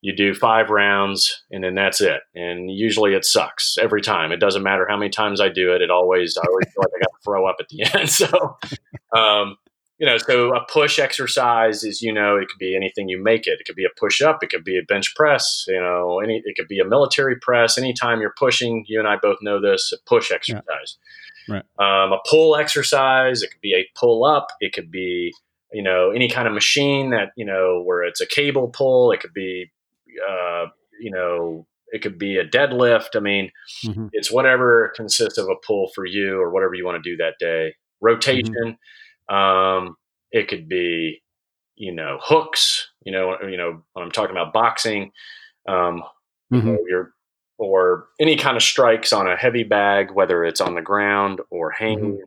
you 0.00 0.14
do 0.16 0.34
five 0.34 0.68
rounds, 0.70 1.44
and 1.52 1.62
then 1.62 1.74
that's 1.76 2.00
it. 2.00 2.20
And 2.34 2.70
usually 2.70 3.14
it 3.14 3.24
sucks 3.24 3.78
every 3.78 4.02
time. 4.02 4.32
It 4.32 4.40
doesn't 4.40 4.62
matter 4.64 4.86
how 4.88 4.96
many 4.96 5.10
times 5.10 5.40
I 5.40 5.48
do 5.48 5.72
it. 5.74 5.80
It 5.82 5.90
always 5.90 6.36
I 6.36 6.42
always 6.48 6.66
feel 6.66 6.82
like 6.82 6.92
I 6.96 6.98
got 6.98 7.12
to 7.14 7.22
throw 7.24 7.46
up 7.46 7.56
at 7.60 7.68
the 7.68 7.82
end. 8.00 8.10
So, 8.10 8.56
um, 9.16 9.56
you 9.98 10.06
know, 10.06 10.18
so 10.18 10.54
a 10.54 10.64
push 10.66 10.98
exercise 10.98 11.84
is, 11.84 12.02
you 12.02 12.12
know, 12.12 12.36
it 12.36 12.48
could 12.48 12.58
be 12.58 12.74
anything 12.74 13.08
you 13.08 13.22
make 13.22 13.46
it. 13.46 13.60
It 13.60 13.66
could 13.66 13.76
be 13.76 13.84
a 13.84 14.00
push 14.00 14.20
up, 14.20 14.42
it 14.42 14.50
could 14.50 14.64
be 14.64 14.78
a 14.78 14.82
bench 14.82 15.14
press, 15.14 15.64
you 15.68 15.80
know, 15.80 16.20
any 16.20 16.42
it 16.44 16.56
could 16.56 16.68
be 16.68 16.80
a 16.80 16.84
military 16.84 17.36
press. 17.36 17.78
Anytime 17.78 18.20
you're 18.20 18.34
pushing, 18.38 18.84
you 18.88 18.98
and 18.98 19.08
I 19.08 19.16
both 19.16 19.38
know 19.42 19.60
this, 19.60 19.92
a 19.92 19.98
push 20.08 20.32
exercise. 20.32 20.98
Right. 21.48 21.64
Um, 21.78 22.12
a 22.12 22.18
pull 22.28 22.56
exercise, 22.56 23.42
it 23.42 23.50
could 23.50 23.60
be 23.60 23.74
a 23.74 23.88
pull 23.98 24.24
up, 24.24 24.48
it 24.60 24.72
could 24.72 24.90
be, 24.90 25.32
you 25.72 25.82
know, 25.82 26.10
any 26.10 26.28
kind 26.28 26.46
of 26.48 26.54
machine 26.54 27.10
that, 27.10 27.32
you 27.36 27.44
know, 27.44 27.82
where 27.82 28.02
it's 28.02 28.20
a 28.20 28.26
cable 28.26 28.68
pull, 28.68 29.12
it 29.12 29.20
could 29.20 29.34
be 29.34 29.70
uh, 30.28 30.66
you 31.00 31.10
know, 31.10 31.66
it 31.88 32.02
could 32.02 32.18
be 32.18 32.36
a 32.36 32.46
deadlift. 32.46 33.16
I 33.16 33.20
mean, 33.20 33.50
Mhm. 33.84 34.10
it's 34.12 34.30
whatever 34.30 34.92
consists 34.94 35.38
of 35.38 35.48
a 35.48 35.56
pull 35.56 35.90
for 35.94 36.06
you 36.06 36.40
or 36.40 36.50
whatever 36.50 36.74
you 36.74 36.84
want 36.84 37.02
to 37.02 37.10
do 37.10 37.16
that 37.18 37.34
day. 37.38 37.74
Rotation. 38.00 38.78
Um, 39.28 39.96
it 40.30 40.48
could 40.48 40.68
be, 40.68 41.22
you 41.76 41.92
know, 41.92 42.18
hooks. 42.22 42.88
You 43.04 43.12
know, 43.12 43.36
you 43.42 43.56
know 43.56 43.82
when 43.92 44.04
I'm 44.04 44.10
talking 44.12 44.32
about 44.36 44.52
boxing, 44.52 45.10
um, 45.68 46.02
Mhm. 46.52 46.78
your 46.88 47.12
or 47.58 48.08
any 48.18 48.36
kind 48.36 48.56
of 48.56 48.62
strikes 48.62 49.12
on 49.12 49.28
a 49.28 49.36
heavy 49.36 49.62
bag, 49.62 50.10
whether 50.12 50.44
it's 50.44 50.60
on 50.60 50.74
the 50.74 50.82
ground 50.82 51.40
or 51.50 51.70
hanging. 51.70 52.20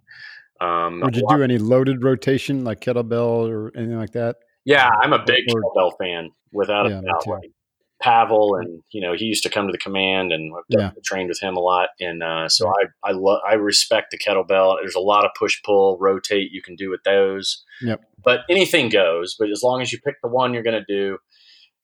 Um, 0.62 1.02
Would 1.02 1.18
you 1.18 1.26
do 1.30 1.44
any 1.44 1.58
loaded 1.58 2.04
rotation 2.04 2.64
like 2.64 2.80
kettlebell 2.80 3.50
or 3.50 3.72
anything 3.76 3.98
like 3.98 4.12
that? 4.14 4.38
Yeah, 4.64 4.90
I'm 5.02 5.12
a 5.14 5.20
big 5.24 5.44
Or- 5.54 5.62
kettlebell 5.62 5.98
fan, 5.98 6.30
without 6.54 6.90
Yeah, 6.90 7.00
a 7.00 7.02
doubt. 7.02 7.28
Like 7.28 7.52
Pavel, 8.06 8.56
and 8.56 8.84
you 8.92 9.02
know, 9.02 9.14
he 9.16 9.26
used 9.26 9.42
to 9.44 9.50
come 9.50 9.66
to 9.66 9.72
the 9.72 9.80
command, 9.80 10.32
and 10.32 10.54
Yeah. 10.70 10.92
trained 11.04 11.30
with 11.30 11.40
him 11.42 11.58
a 11.58 11.60
lot. 11.60 11.90
And 12.00 12.22
uh, 12.22 12.48
so 12.50 12.70
I, 12.70 13.10
I 13.10 13.12
love, 13.14 13.40
I 13.48 13.54
respect 13.56 14.12
the 14.12 14.18
kettlebell. 14.20 14.76
There's 14.80 14.94
a 14.94 15.00
lot 15.00 15.26
of 15.26 15.32
push 15.40 15.60
pull, 15.66 15.98
rotate 16.00 16.52
you 16.52 16.62
can 16.62 16.76
do 16.76 16.92
with 16.92 17.02
those. 17.04 17.64
Yep. 17.82 18.02
But 18.24 18.42
anything 18.48 18.90
goes. 18.90 19.36
But 19.40 19.50
as 19.50 19.64
long 19.64 19.82
as 19.82 19.92
you 19.92 20.00
pick 20.06 20.16
the 20.22 20.30
one 20.30 20.54
you're 20.54 20.62
going 20.62 20.84
to 20.86 20.86
do, 20.88 21.18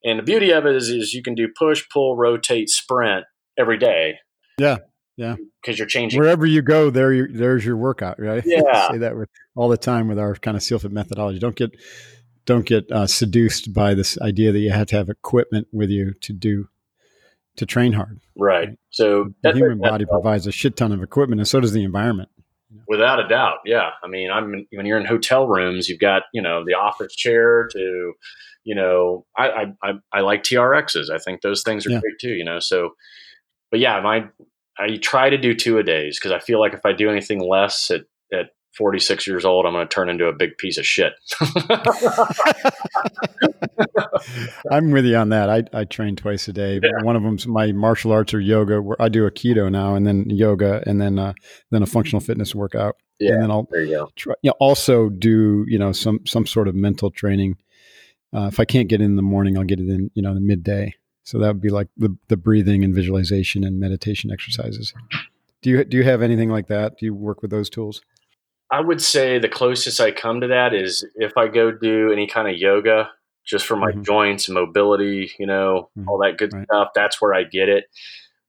and 0.04 0.20
the 0.20 0.24
beauty 0.24 0.52
of 0.52 0.66
it 0.68 0.76
is, 0.76 0.90
is 0.90 1.14
you 1.14 1.24
can 1.24 1.34
do 1.34 1.48
push, 1.58 1.84
pull, 1.92 2.16
rotate, 2.16 2.70
sprint 2.70 3.26
every 3.58 3.80
day. 3.80 4.20
Yeah, 4.60 4.78
yeah. 5.18 5.36
Because 5.62 5.80
you're 5.80 5.88
changing. 5.88 6.20
Wherever 6.20 6.46
you 6.46 6.62
go, 6.62 6.92
there 6.92 7.12
you, 7.14 7.28
there's 7.30 7.66
your 7.66 7.78
workout, 7.78 8.20
right? 8.20 8.44
Yeah. 8.46 8.90
say 8.92 9.00
that 9.00 9.18
with 9.18 9.30
all 9.56 9.70
the 9.70 9.78
time 9.78 10.08
with 10.08 10.20
our 10.20 10.36
kind 10.36 10.56
of 10.56 10.62
SEALFIT 10.62 10.92
methodology. 10.92 11.40
Don't 11.40 11.56
get 11.56 11.72
don't 12.46 12.66
get 12.66 12.92
uh, 12.92 13.08
seduced 13.08 13.74
by 13.74 13.94
this 13.94 14.20
idea 14.22 14.52
that 14.52 14.60
you 14.60 14.72
have 14.72 14.88
to 14.88 14.96
have 14.96 15.10
equipment 15.10 15.68
with 15.72 15.90
you 15.90 16.14
to 16.22 16.34
do 16.34 16.68
to 17.58 17.66
train 17.66 17.94
hard. 17.94 18.20
right. 18.38 18.70
So 18.92 19.34
The 19.44 19.54
human 19.54 19.80
body 19.80 20.06
provides 20.06 20.48
a 20.48 20.52
shit 20.52 20.76
ton 20.78 20.92
of 20.92 21.04
equipment, 21.04 21.40
and 21.42 21.48
so 21.48 21.60
does 21.60 21.74
the 21.74 21.84
environment. 21.84 22.30
Without 22.88 23.20
a 23.20 23.28
doubt, 23.28 23.58
yeah. 23.66 23.90
I 24.02 24.08
mean, 24.08 24.32
I'm 24.32 24.66
when 24.72 24.86
you're 24.86 24.98
in 25.00 25.06
hotel 25.06 25.48
rooms, 25.48 25.90
you've 25.90 26.00
got 26.00 26.24
you 26.34 26.42
know 26.42 26.64
the 26.66 26.74
office 26.74 27.14
chair 27.16 27.68
to, 27.74 28.14
you 28.64 28.76
know, 28.76 29.26
I 29.38 29.50
I 29.50 29.66
I, 29.84 29.92
I 30.14 30.22
like 30.22 30.44
TRXs. 30.44 31.10
I 31.10 31.18
think 31.18 31.42
those 31.42 31.64
things 31.64 31.86
are 31.86 31.90
Yeah. 31.92 32.00
great 32.00 32.18
too. 32.20 32.32
You 32.32 32.46
know, 32.46 32.60
so, 32.60 32.92
but 33.72 33.82
yeah, 33.82 34.00
my 34.02 34.30
I 34.80 34.96
try 34.98 35.30
to 35.30 35.38
do 35.38 35.54
two 35.54 35.78
a 35.80 35.84
days 35.84 36.18
because 36.18 36.32
I 36.32 36.40
feel 36.40 36.60
like 36.62 36.74
if 36.74 36.86
I 36.86 36.94
do 36.94 37.10
anything 37.10 37.40
less 37.42 37.92
at 37.92 38.06
46 38.78 39.28
years 39.28 39.46
old, 39.46 39.66
I'm 39.66 39.74
going 39.74 39.88
to 39.88 39.94
turn 39.94 40.10
into 40.10 40.28
a 40.28 40.34
big 40.34 40.58
piece 40.58 40.78
of 40.78 40.86
shit. 40.86 41.14
I'm 44.72 44.92
with 44.92 45.06
you 45.06 45.16
on 45.16 45.30
that. 45.30 45.50
I, 45.50 45.64
I 45.74 45.84
train 45.86 46.16
twice 46.16 46.48
a 46.48 46.54
day. 46.54 46.80
Yeah. 46.82 47.04
One 47.04 47.16
of 47.16 47.24
them's 47.24 47.48
my 47.48 47.72
martial 47.72 48.12
arts 48.12 48.34
or 48.34 48.40
yoga. 48.40 48.82
Where 48.82 49.02
I 49.02 49.10
do 49.10 49.26
a 49.26 49.32
keto 49.32 49.72
now, 49.72 49.96
and 49.96 50.08
then 50.08 50.30
yoga, 50.30 50.84
and 50.86 51.02
then 51.02 51.20
uh, 51.20 51.34
then 51.70 51.84
a 51.84 51.88
functional 51.88 52.22
fitness 52.22 52.56
workout. 52.56 52.96
Yeah. 53.20 53.34
and 53.34 53.44
then 53.44 53.52
I'll 53.52 53.68
there 53.70 53.84
you 53.84 53.98
go. 53.98 54.10
try, 54.16 54.34
you 54.42 54.50
know, 54.50 54.56
also 54.60 55.10
do 55.10 55.66
you 55.68 55.78
know 55.78 55.92
some 55.92 56.26
some 56.26 56.48
sort 56.48 56.68
of 56.68 56.76
mental 56.76 57.12
training. 57.12 57.58
Uh, 58.34 58.48
if 58.48 58.60
I 58.60 58.66
can't 58.66 58.88
get 58.88 59.02
in 59.02 59.18
the 59.18 59.22
morning, 59.22 59.58
I'll 59.58 59.66
get 59.66 59.80
it 59.80 59.90
in 59.90 60.10
you 60.14 60.22
know 60.22 60.34
the 60.34 60.40
midday. 60.40 60.96
So 61.24 61.38
that 61.40 61.48
would 61.48 61.62
be 61.62 61.70
like 61.70 61.88
the 61.98 62.16
the 62.30 62.38
breathing 62.38 62.84
and 62.84 62.96
visualization 62.96 63.64
and 63.64 63.80
meditation 63.80 64.32
exercises. 64.32 64.94
Do 65.62 65.70
you 65.70 65.84
do 65.84 65.98
you 65.98 66.04
have 66.04 66.22
anything 66.22 66.50
like 66.50 66.68
that? 66.68 66.98
Do 66.98 67.06
you 67.06 67.14
work 67.14 67.42
with 67.42 67.52
those 67.52 67.70
tools? 67.70 68.02
I 68.72 68.80
would 68.80 69.02
say 69.02 69.38
the 69.38 69.50
closest 69.50 70.00
I 70.00 70.12
come 70.12 70.42
to 70.42 70.48
that 70.48 70.74
is 70.74 71.06
if 71.16 71.34
I 71.38 71.48
go 71.48 71.72
do 71.72 72.12
any 72.12 72.26
kind 72.28 72.48
of 72.48 72.58
yoga, 72.58 73.10
just 73.46 73.66
for 73.66 73.76
my 73.76 73.92
Mhm. 73.92 74.06
joints 74.06 74.48
and 74.48 74.56
mobility, 74.56 75.32
you 75.40 75.46
know, 75.46 75.90
Mhm. 75.98 76.08
all 76.08 76.18
that 76.20 76.38
good 76.38 76.54
Right. 76.54 76.66
stuff. 76.66 76.90
That's 76.96 77.22
where 77.22 77.34
I 77.34 77.44
get 77.44 77.70
it. 77.70 77.86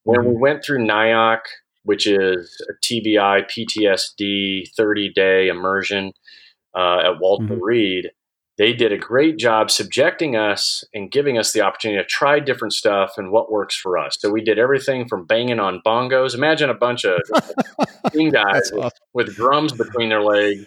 When 0.04 0.24
we 0.24 0.34
Mhm. 0.34 0.40
went 0.40 0.64
through 0.64 0.84
NICoE, 0.84 1.48
which 1.84 2.06
is 2.06 2.64
a 2.70 2.74
TBI 2.82 3.42
PTSD 3.42 4.66
30 4.76 5.08
day 5.12 5.48
immersion 5.48 6.12
uh, 6.74 6.98
at 7.00 7.18
Walter 7.20 7.56
Mhm. 7.56 7.60
Reed, 7.60 8.10
they 8.62 8.72
did 8.72 8.92
a 8.92 8.96
great 8.96 9.38
job 9.38 9.72
subjecting 9.72 10.36
us 10.36 10.84
and 10.94 11.10
giving 11.10 11.36
us 11.36 11.50
the 11.50 11.60
opportunity 11.60 12.00
to 12.00 12.06
try 12.06 12.38
different 12.38 12.72
stuff 12.72 13.14
and 13.16 13.32
what 13.32 13.50
works 13.50 13.74
for 13.74 13.98
us. 13.98 14.16
So 14.20 14.30
we 14.30 14.40
did 14.40 14.56
everything 14.56 15.08
from 15.08 15.26
banging 15.26 15.58
on 15.58 15.82
bongos. 15.84 16.32
Imagine 16.32 16.70
a 16.70 16.74
bunch 16.74 17.04
of 17.04 17.20
guys 17.32 18.30
That's 18.32 18.72
with, 18.72 18.92
with 19.14 19.34
drums 19.34 19.72
between 19.72 20.10
their 20.10 20.22
legs, 20.22 20.64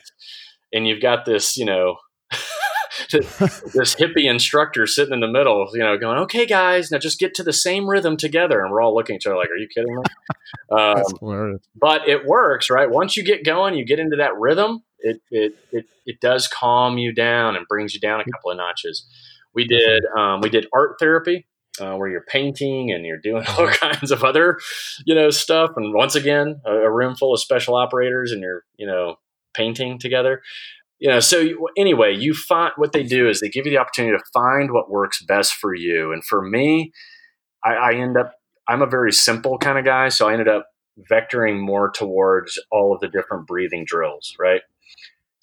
and 0.74 0.86
you've 0.86 1.02
got 1.02 1.24
this, 1.24 1.56
you 1.56 1.64
know, 1.64 1.96
this 3.12 3.96
hippie 3.96 4.30
instructor 4.30 4.86
sitting 4.86 5.14
in 5.14 5.22
the 5.22 5.30
middle, 5.30 5.70
you 5.72 5.80
know, 5.80 5.98
going, 5.98 6.18
"Okay, 6.20 6.46
guys, 6.46 6.92
now 6.92 6.98
just 6.98 7.18
get 7.18 7.34
to 7.36 7.44
the 7.44 7.54
same 7.54 7.90
rhythm 7.90 8.18
together." 8.18 8.62
And 8.62 8.74
we're 8.74 8.82
all 8.82 8.94
looking 8.94 9.16
at 9.16 9.22
each 9.22 9.28
other 9.28 9.38
like, 9.38 9.50
"Are 9.50 9.58
you 9.58 9.70
kidding 9.74 9.96
me?" 9.96 10.04
Um, 10.72 11.60
but 11.80 12.08
it 12.08 12.26
works, 12.26 12.70
right? 12.70 12.90
Once 12.90 13.16
you 13.16 13.24
get 13.24 13.46
going, 13.46 13.76
you 13.76 13.86
get 13.86 14.00
into 14.00 14.16
that 14.18 14.36
rhythm. 14.38 14.84
It 15.06 15.22
it 15.32 15.56
it 15.72 15.86
it 16.06 16.20
does 16.20 16.48
calm 16.48 16.98
you 16.98 17.14
down 17.14 17.56
and 17.56 17.68
brings 17.68 17.94
you 17.94 18.00
down 18.00 18.20
a 18.20 18.26
couple 18.26 18.52
of 18.52 18.58
notches. 18.58 19.08
We 19.54 19.66
did 19.66 20.04
um, 20.18 20.42
we 20.42 20.50
did 20.50 20.68
art 20.74 20.96
therapy. 21.00 21.48
Uh, 21.78 21.98
where 21.98 22.08
you're 22.08 22.24
painting 22.30 22.90
and 22.90 23.06
you're 23.06 23.20
doing 23.20 23.44
all 23.50 23.68
kinds 23.68 24.10
of 24.10 24.24
other, 24.24 24.58
you 25.06 25.14
know, 25.14 25.30
stuff. 25.30 25.72
And 25.76 25.94
once 25.94 26.16
again, 26.16 26.62
a, 26.66 26.72
a 26.72 26.90
room 26.90 27.18
full 27.18 27.34
of 27.34 27.42
special 27.42 27.76
operators, 27.76 28.32
and 28.32 28.42
you're, 28.42 28.64
you 28.78 28.88
know, 28.88 29.18
painting 29.54 30.00
together 30.00 30.42
you 31.00 31.10
know 31.10 31.20
so 31.20 31.40
you, 31.40 31.68
anyway 31.78 32.14
you 32.14 32.34
find 32.34 32.72
what 32.78 32.92
they 32.92 33.04
do 33.04 33.28
is 33.30 33.40
they 33.40 33.50
give 33.50 33.66
you 33.66 33.72
the 33.72 33.78
opportunity 33.78 34.18
to 34.18 34.24
find 34.34 34.72
what 34.72 34.90
works 34.90 35.24
best 35.24 35.54
for 35.54 35.74
you 35.74 36.12
and 36.12 36.24
for 36.24 36.42
me 36.42 36.92
I, 37.64 37.74
I 37.74 37.94
end 37.94 38.18
up 38.18 38.34
i'm 38.68 38.82
a 38.82 38.88
very 38.88 39.12
simple 39.12 39.58
kind 39.58 39.78
of 39.78 39.86
guy 39.86 40.10
so 40.10 40.28
i 40.28 40.34
ended 40.34 40.48
up 40.48 40.68
vectoring 41.12 41.60
more 41.60 41.92
towards 41.92 42.60
all 42.72 42.94
of 42.94 43.02
the 43.02 43.08
different 43.08 43.48
breathing 43.48 43.86
drills 43.86 44.34
right 44.40 44.62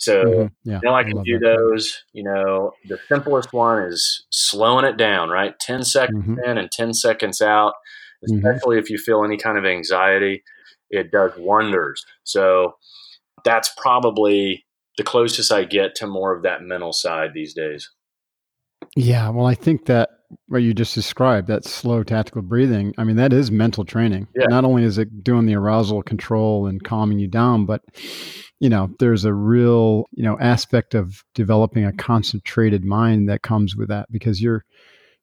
so 0.03 0.25
Mhm. 0.25 0.51
Yeah, 0.65 0.81
know 0.83 0.95
i 0.95 1.05
can 1.05 1.17
love 1.17 1.25
do 1.25 1.39
that. 1.39 1.57
those 1.57 2.03
you 2.13 2.25
know 2.25 2.73
the 2.89 2.99
simplest 3.09 3.53
one 3.53 3.83
is 3.85 4.27
slowing 4.31 4.85
it 4.85 4.97
down 4.97 5.29
right 5.31 5.55
10 5.61 5.85
seconds 5.85 6.25
Mhm. 6.27 6.45
in 6.45 6.59
and 6.59 6.71
10 6.73 6.93
seconds 6.93 7.41
out 7.41 7.75
Mhm. 8.29 8.37
especially 8.39 8.79
if 8.79 8.91
you 8.91 8.99
feel 8.99 9.25
any 9.25 9.37
kind 9.37 9.59
of 9.59 9.65
anxiety 9.65 10.43
it 10.91 11.11
does 11.13 11.33
wonders 11.37 12.05
so 12.25 12.75
that's 13.45 13.71
probably 13.77 14.65
the 14.99 15.03
closest 15.05 15.51
I 15.53 15.65
get 15.65 15.95
to 15.97 16.07
more 16.07 16.35
of 16.37 16.43
that 16.43 16.63
mental 16.63 16.93
side 16.93 17.31
these 17.35 17.55
days. 17.55 17.91
Yeah, 18.95 19.31
well, 19.31 19.47
I 19.47 19.55
think 19.55 19.87
that 19.87 20.11
what 20.49 20.59
you 20.59 20.75
just 20.75 20.95
described, 20.95 21.49
that 21.49 21.65
slow 21.65 22.03
tactical 22.03 22.43
breathing, 22.43 22.95
I 22.99 23.05
mean, 23.05 23.17
that 23.17 23.33
is 23.33 23.51
mental 23.51 23.85
training. 23.85 24.29
Yeah. 24.35 24.47
Not 24.47 24.65
only 24.65 24.85
is 24.85 24.99
it 24.99 25.23
doing 25.23 25.47
the 25.47 25.55
arousal 25.55 26.03
control 26.03 26.67
and 26.67 26.83
calming 26.83 27.19
you 27.19 27.29
down, 27.29 27.67
but 27.67 27.83
you 28.61 28.69
know, 28.69 28.91
there's 29.01 29.25
a 29.25 29.35
real, 29.35 30.05
you 30.13 30.23
know, 30.23 30.39
aspect 30.39 30.95
of 30.95 31.25
developing 31.35 31.85
a 31.85 31.93
concentrated 31.93 32.85
mind 32.85 33.29
that 33.29 33.43
comes 33.43 33.75
with 33.75 33.89
that 33.89 34.11
because 34.11 34.41
you're 34.41 34.65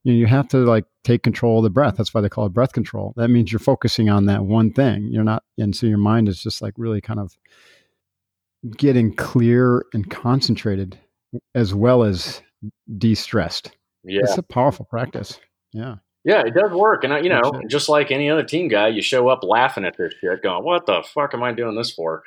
you 0.04 0.14
know, 0.14 0.18
you 0.18 0.28
have 0.28 0.48
to 0.50 0.60
like 0.60 0.86
take 1.04 1.24
control 1.24 1.58
of 1.58 1.64
the 1.64 1.70
breath. 1.70 1.96
That's 1.98 2.14
why 2.14 2.22
they 2.22 2.30
call 2.30 2.46
it 2.46 2.54
breath 2.54 2.72
control. 2.72 3.14
That 3.18 3.28
means 3.30 3.52
you're 3.52 3.60
focusing 3.60 4.10
on 4.10 4.26
that 4.28 4.46
one 4.46 4.72
thing. 4.72 5.10
You're 5.12 5.24
not 5.24 5.44
and 5.58 5.76
so 5.76 5.88
your 5.88 5.98
mind 5.98 6.30
is 6.30 6.42
just 6.42 6.62
like 6.62 6.74
really 6.78 7.02
kind 7.02 7.20
of 7.20 7.38
getting 8.76 9.14
clear 9.16 9.86
and 9.94 10.10
concentrated 10.10 11.00
as 11.56 11.74
well 11.74 12.04
as 12.04 12.42
de-stressed. 12.98 13.72
Yeah. 14.04 14.22
It's 14.24 14.38
a 14.38 14.44
powerful 14.44 14.86
practice. 14.86 15.40
Yeah. 15.74 15.96
Yeah, 16.26 16.42
it 16.46 16.54
does 16.54 16.72
work. 16.72 17.04
And, 17.04 17.14
I- 17.14 17.20
you 17.20 17.30
know, 17.30 17.42
just 17.70 17.88
like 17.90 18.12
any 18.12 18.30
other 18.30 18.44
team 18.44 18.68
guy, 18.68 18.90
you 18.90 19.02
show 19.02 19.28
up 19.30 19.44
laughing 19.44 19.86
at 19.86 19.98
this 19.98 20.14
shit, 20.20 20.44
going, 20.44 20.64
what 20.64 20.86
the 20.86 21.04
fuck 21.14 21.34
am 21.34 21.44
I 21.44 21.52
doing 21.54 21.76
this 21.76 21.92
for? 21.92 22.24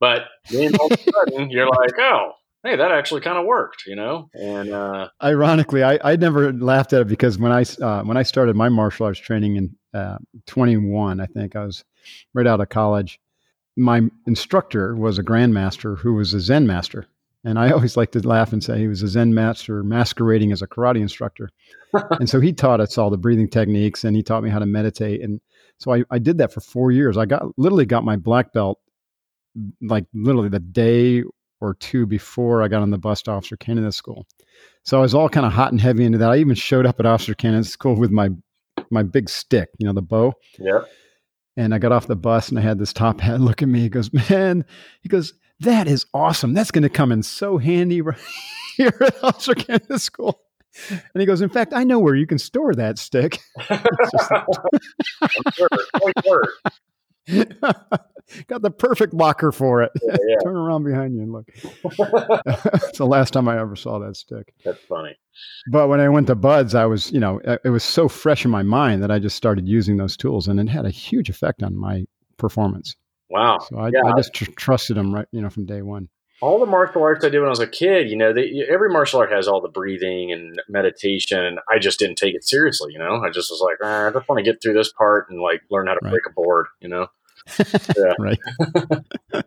But 0.00 0.22
then 0.50 0.74
all 0.76 0.86
of 0.92 0.98
a 0.98 1.10
sudden, 1.12 1.50
you're 1.50 1.68
like, 1.68 1.92
oh, 1.98 2.32
hey, 2.62 2.76
that 2.76 2.90
actually 2.90 3.20
kind 3.20 3.38
of 3.38 3.44
worked, 3.46 3.84
you 3.86 3.96
know? 3.96 4.28
And, 4.34 4.70
uh, 4.72 5.08
Ironically, 5.22 5.82
I, 5.84 5.98
I 6.02 6.16
never 6.16 6.52
laughed 6.52 6.92
at 6.94 7.02
it 7.02 7.08
because 7.08 7.38
when 7.38 7.52
I 7.52 7.64
uh, 7.82 8.02
when 8.02 8.16
I 8.16 8.22
started 8.22 8.56
my 8.56 8.68
martial 8.70 9.06
arts 9.06 9.20
training 9.20 9.56
in 9.56 9.76
uh, 9.92 10.18
21, 10.46 11.20
I 11.20 11.26
think 11.26 11.54
I 11.54 11.64
was 11.64 11.84
right 12.32 12.46
out 12.46 12.60
of 12.60 12.68
college. 12.70 13.20
My 13.76 14.02
instructor 14.26 14.94
was 14.96 15.18
a 15.18 15.22
grandmaster 15.22 15.98
who 15.98 16.14
was 16.14 16.32
a 16.34 16.40
Zen 16.40 16.66
master, 16.66 17.06
and 17.44 17.58
I 17.58 17.70
always 17.70 17.96
like 17.96 18.12
to 18.12 18.26
laugh 18.26 18.52
and 18.52 18.64
say 18.64 18.78
he 18.78 18.88
was 18.88 19.02
a 19.02 19.08
Zen 19.08 19.34
master 19.34 19.82
masquerading 19.82 20.50
as 20.52 20.62
a 20.62 20.66
karate 20.66 21.00
instructor. 21.00 21.50
and 21.92 22.28
so 22.28 22.40
he 22.40 22.52
taught 22.54 22.80
us 22.80 22.96
all 22.98 23.10
the 23.10 23.18
breathing 23.18 23.48
techniques, 23.48 24.04
and 24.04 24.16
he 24.16 24.22
taught 24.22 24.42
me 24.42 24.50
how 24.50 24.58
to 24.58 24.66
meditate. 24.66 25.20
And 25.20 25.40
so 25.78 25.92
I, 25.92 26.04
I 26.10 26.18
did 26.18 26.38
that 26.38 26.52
for 26.52 26.60
four 26.60 26.90
years. 26.90 27.16
I 27.16 27.26
got 27.26 27.46
literally 27.58 27.86
got 27.86 28.04
my 28.04 28.16
black 28.16 28.52
belt 28.52 28.80
like 29.80 30.06
literally 30.14 30.48
the 30.48 30.58
day 30.58 31.22
or 31.60 31.74
two 31.74 32.06
before 32.06 32.62
I 32.62 32.68
got 32.68 32.82
on 32.82 32.90
the 32.90 32.98
bus 32.98 33.22
to 33.22 33.30
Officer 33.30 33.56
Candidate 33.56 33.94
School. 33.94 34.26
So 34.84 34.98
I 34.98 35.00
was 35.00 35.14
all 35.14 35.28
kind 35.28 35.46
of 35.46 35.52
hot 35.52 35.72
and 35.72 35.80
heavy 35.80 36.04
into 36.04 36.18
that. 36.18 36.30
I 36.30 36.36
even 36.36 36.54
showed 36.54 36.86
up 36.86 37.00
at 37.00 37.06
Officer 37.06 37.34
Candidate 37.34 37.66
School 37.66 37.96
with 37.96 38.10
my 38.10 38.30
my 38.90 39.02
big 39.02 39.28
stick, 39.28 39.68
you 39.78 39.86
know, 39.86 39.92
the 39.92 40.02
bow. 40.02 40.34
yeah. 40.58 40.80
And 41.56 41.72
I 41.72 41.78
got 41.78 41.92
off 41.92 42.08
the 42.08 42.16
bus 42.16 42.48
and 42.48 42.58
I 42.58 42.62
had 42.62 42.80
this 42.80 42.92
top 42.92 43.20
hat 43.20 43.40
look 43.40 43.62
at 43.62 43.68
me. 43.68 43.80
He 43.80 43.88
goes, 43.88 44.12
Man, 44.12 44.64
he 45.02 45.08
goes, 45.08 45.34
That 45.60 45.86
is 45.86 46.06
awesome. 46.12 46.54
That's 46.54 46.70
going 46.70 46.82
to 46.82 46.88
come 46.88 47.12
in 47.12 47.22
so 47.22 47.58
handy 47.58 48.00
right 48.02 48.18
here 48.76 48.92
at 49.00 49.22
Officer 49.22 49.54
Candidate 49.54 50.00
School. 50.00 50.40
And 50.90 51.20
he 51.20 51.24
goes, 51.26 51.40
In 51.40 51.48
fact, 51.48 51.72
I 51.72 51.84
know 51.84 51.98
where 52.00 52.16
you 52.16 52.26
can 52.26 52.38
store 52.38 52.74
that 52.74 52.98
stick. 52.98 53.38
It's 53.70 54.10
just 54.12 54.30
like- 54.30 54.46
I'm 55.22 55.52
sure. 55.52 55.68
Point 55.94 56.16
word. 56.28 56.48
Got 58.48 58.62
the 58.62 58.70
perfect 58.70 59.14
locker 59.14 59.52
for 59.52 59.82
it. 59.82 59.92
Yeah, 60.02 60.16
yeah. 60.26 60.36
Turn 60.42 60.56
around 60.56 60.84
behind 60.84 61.14
you 61.14 61.22
and 61.22 61.32
look. 61.32 61.46
it's 61.54 62.98
the 62.98 63.06
last 63.06 63.32
time 63.32 63.48
I 63.48 63.60
ever 63.60 63.76
saw 63.76 63.98
that 64.00 64.16
stick. 64.16 64.52
That's 64.64 64.80
funny. 64.88 65.14
But 65.70 65.88
when 65.88 66.00
I 66.00 66.08
went 66.08 66.26
to 66.28 66.34
BUD/S, 66.34 66.74
I 66.74 66.86
was, 66.86 67.12
you 67.12 67.20
know, 67.20 67.40
it 67.64 67.68
was 67.68 67.84
so 67.84 68.08
fresh 68.08 68.44
in 68.44 68.50
my 68.50 68.62
mind 68.62 69.02
that 69.02 69.10
I 69.10 69.18
just 69.18 69.36
started 69.36 69.68
using 69.68 69.98
those 69.98 70.16
tools, 70.16 70.48
and 70.48 70.58
it 70.58 70.68
had 70.68 70.86
a 70.86 70.90
huge 70.90 71.28
effect 71.28 71.62
on 71.62 71.76
my 71.76 72.04
performance. 72.38 72.96
Wow. 73.30 73.58
So 73.60 73.78
I, 73.78 73.88
Yeah. 73.88 74.02
I 74.06 74.16
just 74.16 74.32
tr- 74.34 74.50
trusted 74.56 74.96
them 74.96 75.14
right, 75.14 75.26
you 75.32 75.40
know, 75.40 75.50
from 75.50 75.66
day 75.66 75.82
one. 75.82 76.08
all 76.42 76.58
the 76.60 76.66
martial 76.66 77.02
arts 77.02 77.24
I 77.24 77.30
did 77.30 77.38
when 77.38 77.46
I 77.46 77.50
was 77.50 77.60
a 77.60 77.66
kid, 77.66 78.10
you 78.10 78.16
know, 78.16 78.32
they, 78.34 78.64
every 78.68 78.90
martial 78.90 79.20
art 79.20 79.32
has 79.32 79.48
all 79.48 79.60
the 79.62 79.68
breathing 79.68 80.30
and 80.32 80.60
meditation, 80.68 81.38
and 81.42 81.58
I 81.70 81.78
just 81.78 81.98
didn't 81.98 82.16
take 82.16 82.34
it 82.34 82.44
seriously. 82.44 82.92
You 82.92 82.98
know, 82.98 83.22
I 83.24 83.30
just 83.30 83.50
was 83.50 83.60
like, 83.62 83.78
"Ah, 83.82 84.08
I 84.08 84.10
just 84.10 84.28
want 84.28 84.38
to 84.38 84.50
get 84.50 84.60
through 84.60 84.74
this 84.74 84.92
part 84.92 85.30
and 85.30 85.40
like 85.40 85.62
learn 85.70 85.86
how 85.86 85.94
to 85.94 86.00
Right. 86.02 86.10
break 86.10 86.22
a 86.28 86.32
board. 86.32 86.66
You 86.80 86.88
know, 86.90 87.06
right. 88.18 88.38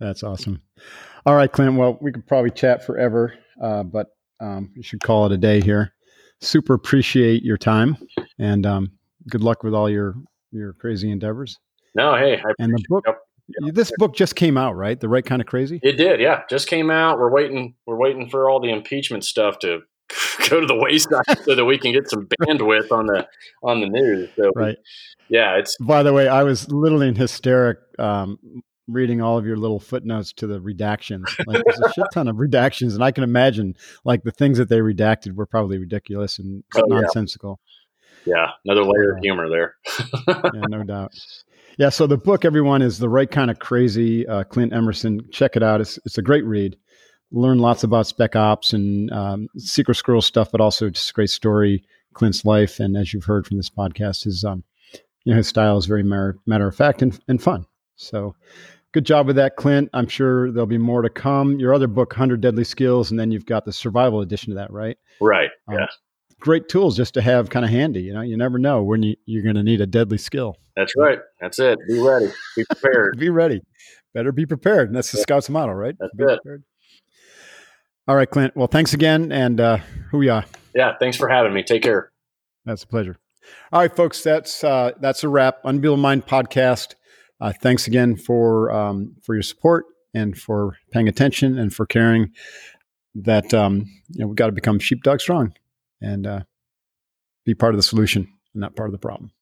That's 0.00 0.22
awesome. 0.22 0.60
All 1.26 1.34
right, 1.34 1.50
Clint. 1.50 1.76
Well, 1.76 1.98
we 2.00 2.12
could 2.12 2.26
probably 2.26 2.50
chat 2.50 2.84
forever, 2.84 3.34
uh, 3.62 3.82
but 3.82 4.08
um, 4.40 4.72
we 4.76 4.82
should 4.82 5.00
call 5.00 5.26
it 5.26 5.32
a 5.32 5.36
day 5.36 5.60
here. 5.60 5.92
Super 6.40 6.74
appreciate 6.74 7.42
your 7.42 7.58
time, 7.58 7.96
and 8.38 8.64
um, 8.64 8.92
good 9.28 9.42
luck 9.42 9.62
with 9.62 9.74
all 9.74 9.90
your 9.90 10.14
your 10.52 10.72
crazy 10.74 11.10
endeavors. 11.10 11.58
No, 11.94 12.14
hey, 12.16 12.38
I 12.44 12.52
And 12.58 12.72
the 12.74 12.84
book, 12.88 13.04
Yep. 13.06 13.74
this 13.74 13.90
book 13.96 14.14
just 14.14 14.36
came 14.36 14.58
out, 14.58 14.76
right? 14.76 14.98
The 15.00 15.08
right 15.08 15.24
kind 15.24 15.40
of 15.40 15.46
crazy. 15.48 15.80
It 15.82 15.96
did, 15.96 16.20
yeah. 16.20 16.42
Just 16.50 16.68
came 16.68 16.90
out. 16.90 17.18
We're 17.18 17.30
waiting. 17.32 17.74
We're 17.86 17.96
waiting 17.96 18.28
for 18.28 18.50
all 18.50 18.60
the 18.60 18.70
impeachment 18.70 19.24
stuff 19.24 19.58
to 19.60 19.80
go 20.50 20.60
to 20.60 20.66
the 20.66 20.76
wayside 20.76 21.24
so 21.44 21.54
that 21.54 21.64
we 21.64 21.78
can 21.78 21.92
get 21.92 22.10
some 22.10 22.26
bandwidth 22.42 22.92
on 22.92 23.06
the 23.06 23.26
on 23.62 23.80
the 23.80 23.88
news. 23.88 24.28
So, 24.36 24.50
Right. 24.54 24.76
yeah, 25.30 25.56
it's 25.56 25.76
By 25.78 26.02
the 26.02 26.12
way, 26.12 26.28
I 26.28 26.42
was 26.44 26.70
literally 26.70 27.08
in 27.08 27.14
hysteric 27.14 27.78
um, 27.98 28.38
reading 28.86 29.20
all 29.22 29.38
of 29.38 29.46
your 29.46 29.56
little 29.56 29.80
footnotes 29.80 30.32
to 30.34 30.46
the 30.46 30.60
redactions. 30.60 31.24
Like 31.46 31.62
there's 31.64 31.80
a 31.80 31.92
shit 31.92 32.04
ton 32.12 32.28
of 32.28 32.36
redactions, 32.36 32.94
and 32.94 33.02
I 33.02 33.12
can 33.12 33.24
imagine 33.24 33.76
like 34.04 34.22
the 34.24 34.30
things 34.30 34.58
that 34.58 34.68
they 34.68 34.78
redacted 34.80 35.34
were 35.36 35.46
probably 35.46 35.78
ridiculous 35.78 36.38
and 36.38 36.64
Oh, 36.76 36.82
nonsensical. 36.86 37.60
yeah 38.26 38.50
another 38.66 38.84
layer 38.84 39.12
of 39.12 39.18
humor 39.22 39.48
there. 39.48 39.76
yeah, 40.28 40.64
no 40.68 40.82
doubt. 40.82 41.12
Yeah, 41.78 41.90
so 41.90 42.08
the 42.08 42.18
book, 42.18 42.44
everyone, 42.44 42.82
is 42.82 42.98
the 42.98 43.08
right 43.08 43.30
kind 43.30 43.52
of 43.52 43.60
crazy. 43.60 44.26
Uh, 44.26 44.42
Clint 44.42 44.72
Emerson, 44.72 45.28
check 45.30 45.54
it 45.54 45.62
out. 45.62 45.80
It's 45.80 45.96
it's 46.04 46.18
a 46.18 46.22
great 46.22 46.44
read. 46.44 46.76
Learn 47.30 47.60
lots 47.60 47.84
about 47.84 48.08
spec 48.08 48.34
ops 48.34 48.72
and 48.72 49.12
um, 49.12 49.48
secret 49.58 49.94
squirrel 49.94 50.20
stuff, 50.20 50.50
but 50.50 50.60
also 50.60 50.90
just 50.90 51.10
a 51.10 51.12
great 51.12 51.30
story. 51.30 51.84
Clint's 52.14 52.44
life, 52.44 52.80
and 52.80 52.96
as 52.96 53.14
you've 53.14 53.26
heard 53.26 53.46
from 53.46 53.58
this 53.58 53.70
podcast, 53.70 54.24
his 54.24 54.42
um, 54.44 54.64
you 55.22 55.32
know, 55.32 55.36
his 55.36 55.46
style 55.46 55.76
is 55.78 55.86
very 55.86 56.02
matter, 56.02 56.36
matter 56.46 56.66
of 56.66 56.74
fact 56.74 57.00
and, 57.00 57.16
and 57.28 57.40
fun. 57.40 57.64
So, 57.94 58.34
good 58.90 59.06
job 59.06 59.28
with 59.28 59.36
that, 59.36 59.54
Clint. 59.54 59.88
I'm 59.92 60.08
sure 60.08 60.50
there'll 60.50 60.66
be 60.66 60.78
more 60.78 61.02
to 61.02 61.10
come. 61.10 61.60
Your 61.60 61.74
other 61.74 61.86
book, 61.86 62.12
Hundred 62.12 62.40
Deadly 62.40 62.64
Skills, 62.64 63.12
and 63.12 63.20
then 63.20 63.30
you've 63.30 63.46
got 63.46 63.64
the 63.64 63.72
survival 63.72 64.20
edition 64.20 64.50
of 64.50 64.56
that, 64.56 64.72
right? 64.72 64.98
right. 65.20 65.50
Um, 65.68 65.76
Yeah. 65.76 65.86
Great 66.40 66.68
tools 66.68 66.96
just 66.96 67.14
to 67.14 67.22
have 67.22 67.50
kind 67.50 67.64
of 67.64 67.70
handy. 67.70 68.02
You 68.02 68.14
know, 68.14 68.20
you 68.20 68.36
never 68.36 68.58
know 68.58 68.82
when 68.82 69.02
you, 69.02 69.16
you're 69.26 69.42
going 69.42 69.56
to 69.56 69.62
need 69.62 69.80
a 69.80 69.86
deadly 69.86 70.18
skill. 70.18 70.56
That's 70.76 70.94
right. 70.96 71.18
That's 71.40 71.58
it. 71.58 71.78
Be 71.88 71.98
ready. 71.98 72.30
Be 72.56 72.64
prepared. 72.64 73.16
Be 73.18 73.28
ready. 73.28 73.62
better 74.14 74.30
be 74.30 74.46
prepared. 74.46 74.88
And 74.88 74.96
that's 74.96 75.10
the 75.10 75.18
Scouts 75.18 75.48
model, 75.50 75.74
right? 75.74 75.96
That's 75.98 76.14
be 76.14 76.24
it. 76.24 76.40
Prepared. 76.42 76.64
All 78.06 78.16
right, 78.16 78.30
Clint. 78.30 78.56
Well, 78.56 78.68
thanks 78.68 78.94
again, 78.94 79.32
and 79.32 79.60
uh, 79.60 79.78
hooyah. 80.12 80.46
Yeah, 80.74 80.94
thanks 80.98 81.16
for 81.16 81.28
having 81.28 81.52
me. 81.52 81.62
Take 81.62 81.82
care. 81.82 82.10
That's 82.64 82.84
a 82.84 82.86
pleasure. 82.86 83.18
All 83.72 83.80
right, 83.80 83.94
folks. 83.94 84.22
That's 84.22 84.64
uh, 84.64 84.92
that's 85.00 85.24
a 85.24 85.28
wrap. 85.28 85.58
Unbeatable 85.64 85.98
Mind 85.98 86.26
podcast. 86.26 86.94
Uh, 87.40 87.52
thanks 87.52 87.86
again 87.86 88.16
for 88.16 88.72
um, 88.72 89.16
for 89.22 89.34
your 89.34 89.42
support 89.42 89.86
and 90.14 90.38
for 90.38 90.76
paying 90.90 91.08
attention 91.08 91.58
and 91.58 91.74
for 91.74 91.86
caring 91.86 92.32
that 93.14 93.52
um, 93.52 93.84
you 94.10 94.20
know 94.20 94.28
we've 94.28 94.36
got 94.36 94.46
to 94.46 94.52
become 94.52 94.78
sheepdog 94.78 95.20
strong 95.20 95.52
and 96.00 96.26
uh, 96.26 96.40
be 97.44 97.54
part 97.54 97.74
of 97.74 97.78
the 97.78 97.82
solution 97.82 98.28
and 98.54 98.60
not 98.60 98.76
part 98.76 98.88
of 98.88 98.92
the 98.92 98.98
problem. 98.98 99.32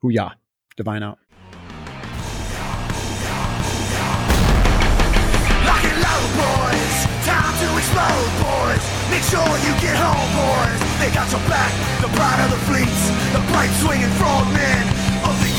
Hoo-yah. 0.00 0.32
Divine 0.76 1.02
out. 1.02 1.18
Lock 5.68 5.84
it 5.84 5.96
low, 6.00 6.22
boys. 6.40 6.96
Time 7.28 7.54
to 7.60 7.68
explode, 7.76 8.32
boys. 8.40 8.84
Make 9.12 9.24
sure 9.28 9.44
you 9.62 9.72
get 9.84 9.96
home, 10.00 10.30
boys. 10.32 10.80
They 10.98 11.12
got 11.12 11.30
your 11.30 11.44
back. 11.48 11.72
The 12.00 12.08
pride 12.16 12.40
of 12.44 12.50
the 12.50 12.62
fleets. 12.66 13.10
The 13.36 13.42
bright 13.52 13.70
swinging 13.84 14.12
frogmen 14.16 14.88
of 15.28 15.34
the 15.44 15.52